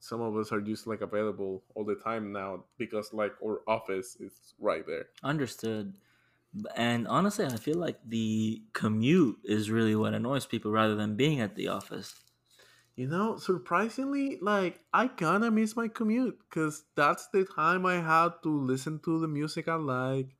some 0.00 0.20
of 0.20 0.36
us 0.36 0.50
are 0.50 0.60
just 0.60 0.86
like 0.86 1.02
available 1.02 1.62
all 1.74 1.84
the 1.84 1.94
time 1.94 2.32
now 2.32 2.64
because 2.78 3.12
like 3.12 3.32
our 3.44 3.62
office 3.68 4.16
is 4.16 4.54
right 4.58 4.86
there 4.86 5.06
Understood. 5.22 5.94
And 6.76 7.06
honestly, 7.06 7.46
I 7.46 7.56
feel 7.56 7.76
like 7.76 8.00
the 8.04 8.62
commute 8.72 9.38
is 9.44 9.70
really 9.70 9.94
what 9.94 10.14
annoys 10.14 10.46
people 10.46 10.72
rather 10.72 10.96
than 10.96 11.14
being 11.14 11.40
at 11.40 11.54
the 11.54 11.68
office. 11.68 12.14
You 12.96 13.08
know, 13.08 13.36
surprisingly, 13.38 14.38
like 14.42 14.80
I 14.92 15.08
kind 15.08 15.44
of 15.44 15.52
miss 15.54 15.76
my 15.76 15.88
commute 15.88 16.38
because 16.48 16.84
that's 16.94 17.28
the 17.28 17.44
time 17.44 17.86
I 17.86 18.00
had 18.00 18.42
to 18.42 18.50
listen 18.50 18.98
to 19.00 19.18
the 19.20 19.28
music 19.28 19.68
I 19.68 19.76
like, 19.76 20.36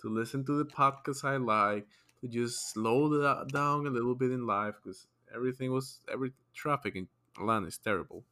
to 0.00 0.08
listen 0.08 0.44
to 0.46 0.58
the 0.58 0.64
podcasts 0.64 1.24
I 1.24 1.36
like, 1.38 1.86
to 2.20 2.28
just 2.28 2.70
slow 2.72 3.44
down 3.46 3.86
a 3.86 3.90
little 3.90 4.14
bit 4.14 4.30
in 4.30 4.46
life 4.46 4.76
because 4.82 5.06
everything 5.34 5.72
was 5.72 6.00
every 6.12 6.32
traffic 6.54 6.94
in 6.94 7.08
Atlanta 7.36 7.66
is 7.66 7.78
terrible. 7.78 8.24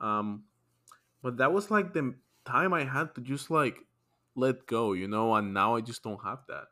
Um, 0.00 0.44
but 1.22 1.38
that 1.38 1.52
was 1.52 1.70
like 1.70 1.92
the 1.94 2.16
time 2.44 2.74
I 2.74 2.84
had 2.84 3.14
to 3.16 3.20
just 3.22 3.50
like 3.50 3.78
let 4.36 4.66
go, 4.66 4.92
you 4.94 5.08
know, 5.08 5.34
and 5.34 5.54
now 5.54 5.76
I 5.76 5.80
just 5.82 6.02
don't 6.02 6.22
have 6.24 6.46
that. 6.48 6.68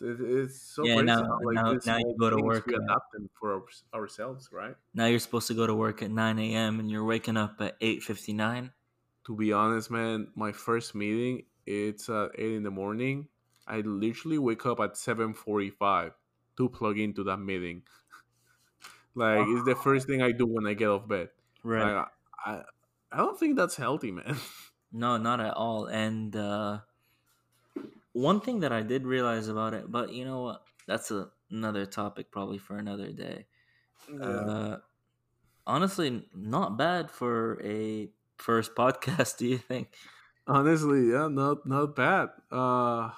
It, 0.00 0.20
it's 0.20 0.60
so 0.60 0.86
Yeah, 0.86 1.00
now 1.00 1.22
how 1.22 1.38
like 1.40 1.60
now 1.64 1.78
now 1.84 1.98
you 1.98 2.16
go 2.18 2.30
to 2.30 2.38
work. 2.38 2.66
we 2.66 2.74
Uh, 2.74 2.80
adapt 2.88 3.12
them 3.12 3.28
for 3.38 3.54
our, 3.54 4.00
ourselves, 4.00 4.50
right? 4.52 4.76
now 4.94 5.04
you're 5.06 5.18
supposed 5.18 5.46
to 5.48 5.54
go 5.54 5.66
to 5.66 5.74
work 5.74 6.02
at 6.02 6.10
nine 6.10 6.38
a.m. 6.38 6.80
and 6.80 6.90
you're 6.90 7.04
waking 7.04 7.36
up 7.36 7.60
at 7.60 7.76
eight 7.82 8.02
fifty 8.02 8.32
nine. 8.32 8.72
to 9.26 9.36
be 9.36 9.52
honest, 9.52 9.90
man, 9.90 10.32
my 10.34 10.52
first 10.52 10.94
meeting 10.94 11.46
it's 11.66 12.08
at 12.08 12.30
eight 12.38 12.54
in 12.54 12.62
the 12.62 12.70
morning. 12.70 13.28
I 13.66 13.80
literally 13.80 14.38
wake 14.38 14.66
up 14.66 14.80
at 14.80 14.96
seven 14.96 15.34
forty 15.34 15.70
five 15.70 16.12
to 16.56 16.68
plug 16.68 16.98
into 16.98 17.24
that 17.24 17.38
meeting. 17.38 17.84
Like 19.14 19.46
it's 19.48 19.64
the 19.64 19.74
first 19.74 20.06
thing 20.06 20.22
I 20.22 20.30
do 20.32 20.46
when 20.46 20.66
I 20.66 20.74
get 20.74 20.88
off 20.88 21.08
bed. 21.08 21.30
Right. 21.64 21.94
Like 21.94 22.06
I, 22.44 22.62
I, 23.10 23.16
don't 23.16 23.38
think 23.38 23.56
that's 23.56 23.76
healthy, 23.76 24.12
man. 24.12 24.36
No, 24.96 25.16
not 25.16 25.40
at 25.40 25.54
all. 25.54 25.86
And 25.86 26.36
uh, 26.36 26.78
one 28.12 28.40
thing 28.40 28.60
that 28.60 28.70
I 28.70 28.82
did 28.82 29.04
realize 29.04 29.48
about 29.48 29.74
it, 29.74 29.90
but 29.90 30.12
you 30.12 30.24
know 30.24 30.42
what? 30.42 30.62
That's 30.86 31.10
a, 31.10 31.30
another 31.50 31.84
topic 31.84 32.30
probably 32.30 32.58
for 32.58 32.76
another 32.76 33.10
day. 33.10 33.46
Uh, 34.22 34.76
honestly, 35.66 36.22
not 36.32 36.78
bad 36.78 37.10
for 37.10 37.60
a 37.64 38.08
first 38.36 38.74
podcast. 38.78 39.38
Do 39.38 39.48
you 39.48 39.58
think? 39.58 39.88
Honestly, 40.46 41.10
yeah, 41.10 41.26
not 41.26 41.66
not 41.66 41.96
bad. 41.96 42.28
Uh, 42.52 43.10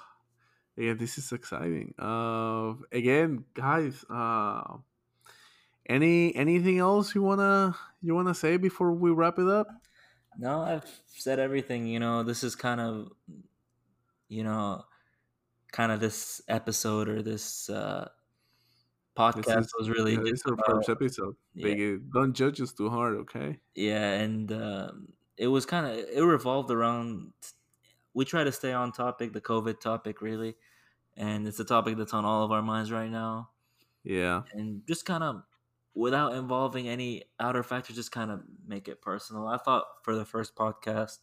yeah, 0.75 0.93
this 0.93 1.19
is 1.19 1.31
exciting. 1.31 1.93
Uh, 1.99 2.73
again, 2.91 3.45
guys. 3.53 4.03
Uh, 4.09 4.81
any 5.87 6.35
anything 6.35 6.79
else 6.79 7.15
you 7.15 7.21
wanna 7.23 7.75
you 8.01 8.15
wanna 8.15 8.33
say 8.35 8.57
before 8.57 8.91
we 8.93 9.11
wrap 9.11 9.39
it 9.39 9.47
up? 9.47 9.67
No, 10.37 10.61
I've 10.61 11.01
said 11.07 11.39
everything. 11.39 11.87
You 11.87 11.99
know, 11.99 12.23
this 12.23 12.43
is 12.43 12.55
kind 12.55 12.79
of, 12.79 13.11
you 14.29 14.43
know, 14.43 14.83
kind 15.71 15.91
of 15.91 15.99
this 15.99 16.41
episode 16.47 17.09
or 17.09 17.21
this 17.23 17.69
uh, 17.69 18.09
This 19.33 19.47
podcast 19.47 19.57
is 19.57 19.73
was 19.77 19.89
really 19.89 20.15
yeah, 20.15 20.23
this 20.23 20.39
is 20.39 20.43
our 20.47 20.57
first 20.65 20.89
episode. 20.89 21.35
yeah, 21.53 21.75
Big, 21.75 22.11
don't 22.11 22.33
judge 22.33 22.61
us 22.61 22.73
too 22.73 22.89
hard, 22.89 23.15
okay? 23.15 23.59
yeah, 23.75 24.13
and 24.13 24.51
um, 24.51 25.13
it 25.37 25.47
was 25.47 25.65
kind 25.65 25.85
of 25.85 25.97
it 25.97 26.21
revolved 26.21 26.71
around. 26.71 27.33
We 28.13 28.25
try 28.25 28.43
to 28.43 28.51
stay 28.51 28.73
on 28.73 28.91
topic, 28.91 29.33
the 29.33 29.41
COVID 29.41 29.79
topic, 29.79 30.21
really, 30.21 30.55
and 31.15 31.47
it's 31.47 31.59
a 31.59 31.65
topic 31.65 31.97
that's 31.97 32.13
on 32.13 32.25
all 32.25 32.43
of 32.43 32.51
our 32.51 32.61
minds 32.61 32.91
right 32.91 33.09
now. 33.09 33.51
Yeah, 34.03 34.43
and 34.53 34.81
just 34.87 35.05
kind 35.05 35.23
of 35.23 35.43
without 35.97 36.33
involving 36.33 36.87
any 36.87 37.23
outer 37.39 37.63
factors 37.63 37.95
just 37.95 38.11
kind 38.11 38.31
of 38.31 38.41
make 38.67 38.87
it 38.87 39.01
personal 39.01 39.47
i 39.47 39.57
thought 39.57 39.85
for 40.03 40.15
the 40.15 40.25
first 40.25 40.55
podcast 40.55 41.19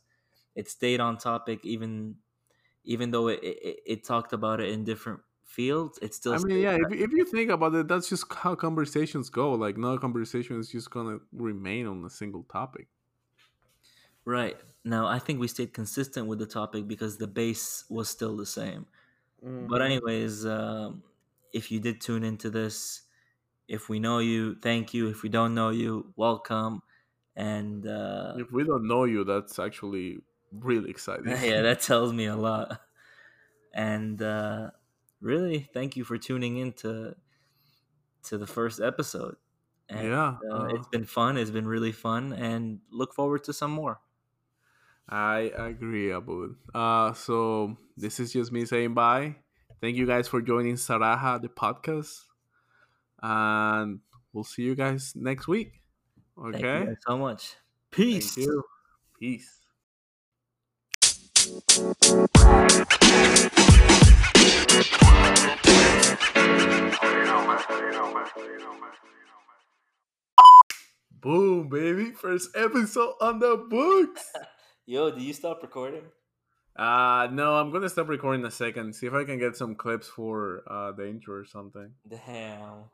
it 0.55 0.68
stayed 0.68 1.01
on 1.01 1.16
topic 1.16 1.64
even 1.64 2.16
even 2.85 3.11
though 3.11 3.29
it, 3.29 3.41
it, 3.43 3.77
it 3.87 4.05
talked 4.05 4.33
about 4.33 4.61
it 4.61 4.70
in 4.70 4.85
different 4.85 5.20
fields 5.45 5.99
it 6.03 6.14
still 6.14 6.35
I 6.35 6.39
mean, 6.39 6.61
yeah. 6.61 6.77
If 6.81 6.93
if 6.93 7.12
you 7.12 7.25
think 7.25 7.51
about 7.51 7.75
it, 7.75 7.87
that's 7.87 8.09
just 8.09 8.25
how 8.33 8.55
conversations 8.55 9.31
go. 9.31 9.53
Like, 9.53 9.77
no 9.77 9.97
conversation 9.99 10.59
is 10.59 10.70
just 10.70 10.91
gonna 10.91 11.18
remain 11.33 11.87
on 11.87 12.05
a 12.05 12.11
single 12.11 12.43
topic. 12.45 12.89
right 14.25 14.57
now 14.85 15.07
i 15.07 15.18
think 15.18 15.39
we 15.41 15.49
stayed 15.49 15.72
consistent 15.72 16.27
with 16.27 16.39
the 16.39 16.47
topic 16.47 16.89
because 16.89 17.18
the 17.18 17.27
base 17.27 17.85
was 17.91 18.09
still 18.09 18.37
the 18.37 18.47
same 18.47 18.87
but 19.68 19.83
anyways 19.83 20.47
um, 20.47 21.03
if 21.53 21.70
you 21.72 21.81
did 21.81 22.01
tune 22.01 22.25
into 22.25 22.51
this 22.51 23.03
if 23.68 23.88
we 23.88 23.98
know 23.98 24.18
you 24.18 24.56
thank 24.62 24.94
you 24.94 25.08
if 25.08 25.22
we 25.22 25.28
don't 25.28 25.54
know 25.54 25.70
you 25.70 26.12
welcome 26.16 26.82
and 27.36 27.86
uh, 27.86 28.34
If 28.36 28.52
we 28.52 28.64
don't 28.64 28.86
know 28.86 29.04
you, 29.04 29.24
that's 29.24 29.58
actually 29.58 30.18
really 30.52 30.90
exciting. 30.94 31.28
yeah, 31.28 31.62
that 31.62 31.80
tells 31.80 32.12
me 32.12 32.26
a 32.26 32.36
lot. 32.36 32.80
And 33.74 34.20
uh, 34.22 34.70
really, 35.20 35.68
thank 35.74 35.96
you 35.96 36.04
for 36.04 36.16
tuning 36.18 36.58
in 36.58 36.72
to 36.74 37.14
to 38.24 38.38
the 38.38 38.46
first 38.46 38.80
episode. 38.80 39.36
And 39.88 40.08
yeah. 40.08 40.36
uh, 40.50 40.54
uh, 40.54 40.66
it's 40.70 40.88
been 40.88 41.04
fun. 41.04 41.36
It's 41.36 41.50
been 41.50 41.66
really 41.66 41.92
fun, 41.92 42.32
and 42.32 42.80
look 42.90 43.14
forward 43.14 43.44
to 43.44 43.52
some 43.52 43.70
more. 43.70 44.00
I 45.08 45.52
agree, 45.56 46.08
Abood. 46.08 46.56
Uh, 46.74 47.12
so 47.12 47.76
this 47.96 48.18
is 48.20 48.32
just 48.32 48.52
me 48.52 48.64
saying 48.64 48.94
bye. 48.94 49.36
Thank 49.80 49.96
you 49.96 50.06
guys 50.06 50.28
for 50.28 50.40
joining 50.40 50.76
Saraha, 50.76 51.40
the 51.40 51.48
podcast. 51.48 52.22
And 53.27 54.01
we'll 54.35 54.45
see 54.45 54.62
you 54.62 54.75
guys 54.75 55.14
next 55.16 55.49
week. 55.49 55.81
Thank 56.37 56.61
you 56.61 56.68
Okay? 56.68 56.95
so 57.07 57.16
much. 57.16 57.57
Thank 57.91 57.97
Peace. 58.11 58.37
you. 58.37 58.62
Peace. 59.18 59.61
Boom, 71.11 71.68
baby. 71.68 72.11
First 72.12 72.51
episode 72.55 73.14
on 73.20 73.39
the 73.39 73.57
books. 73.68 74.33
Yo, 74.87 75.11
do 75.11 75.22
you 75.22 75.33
stop 75.33 75.62
recording? 75.62 76.03
Uh 76.77 77.29
no, 77.33 77.55
I'm 77.55 77.70
gonna 77.70 77.89
stop 77.89 78.09
recording 78.09 78.41
in 78.43 78.47
a 78.47 78.51
second. 78.51 78.95
See 78.95 79.07
if 79.07 79.12
I 79.14 79.25
can 79.25 79.39
get 79.39 79.57
some 79.57 79.75
clips 79.77 80.09
for 80.09 80.62
uh 80.66 80.93
the 80.93 81.09
intro 81.09 81.37
or 81.37 81.45
something. 81.45 81.93
Damn. 82.09 82.91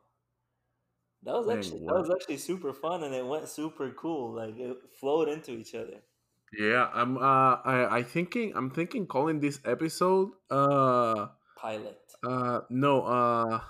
That 1.22 1.34
was 1.34 1.48
actually 1.48 1.84
that 1.84 1.94
was 1.94 2.10
actually 2.10 2.38
super 2.38 2.72
fun, 2.72 3.04
and 3.04 3.14
it 3.14 3.26
went 3.26 3.48
super 3.48 3.90
cool. 3.90 4.32
Like 4.34 4.58
it 4.58 4.76
flowed 4.98 5.28
into 5.28 5.52
each 5.52 5.74
other. 5.74 6.00
Yeah, 6.56 6.88
I'm 6.92 7.16
uh 7.18 7.60
I 7.62 7.98
I 7.98 8.02
thinking 8.02 8.52
I'm 8.56 8.70
thinking 8.70 9.06
calling 9.06 9.38
this 9.40 9.60
episode 9.64 10.32
uh 10.50 11.28
Pilot. 11.56 12.00
uh 12.24 12.60
no 12.70 13.02
uh 13.04 13.60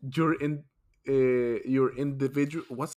your 0.00 0.34
in 0.40 0.64
uh 1.08 1.58
your 1.66 1.96
individual 1.96 2.64
what's 2.68 2.94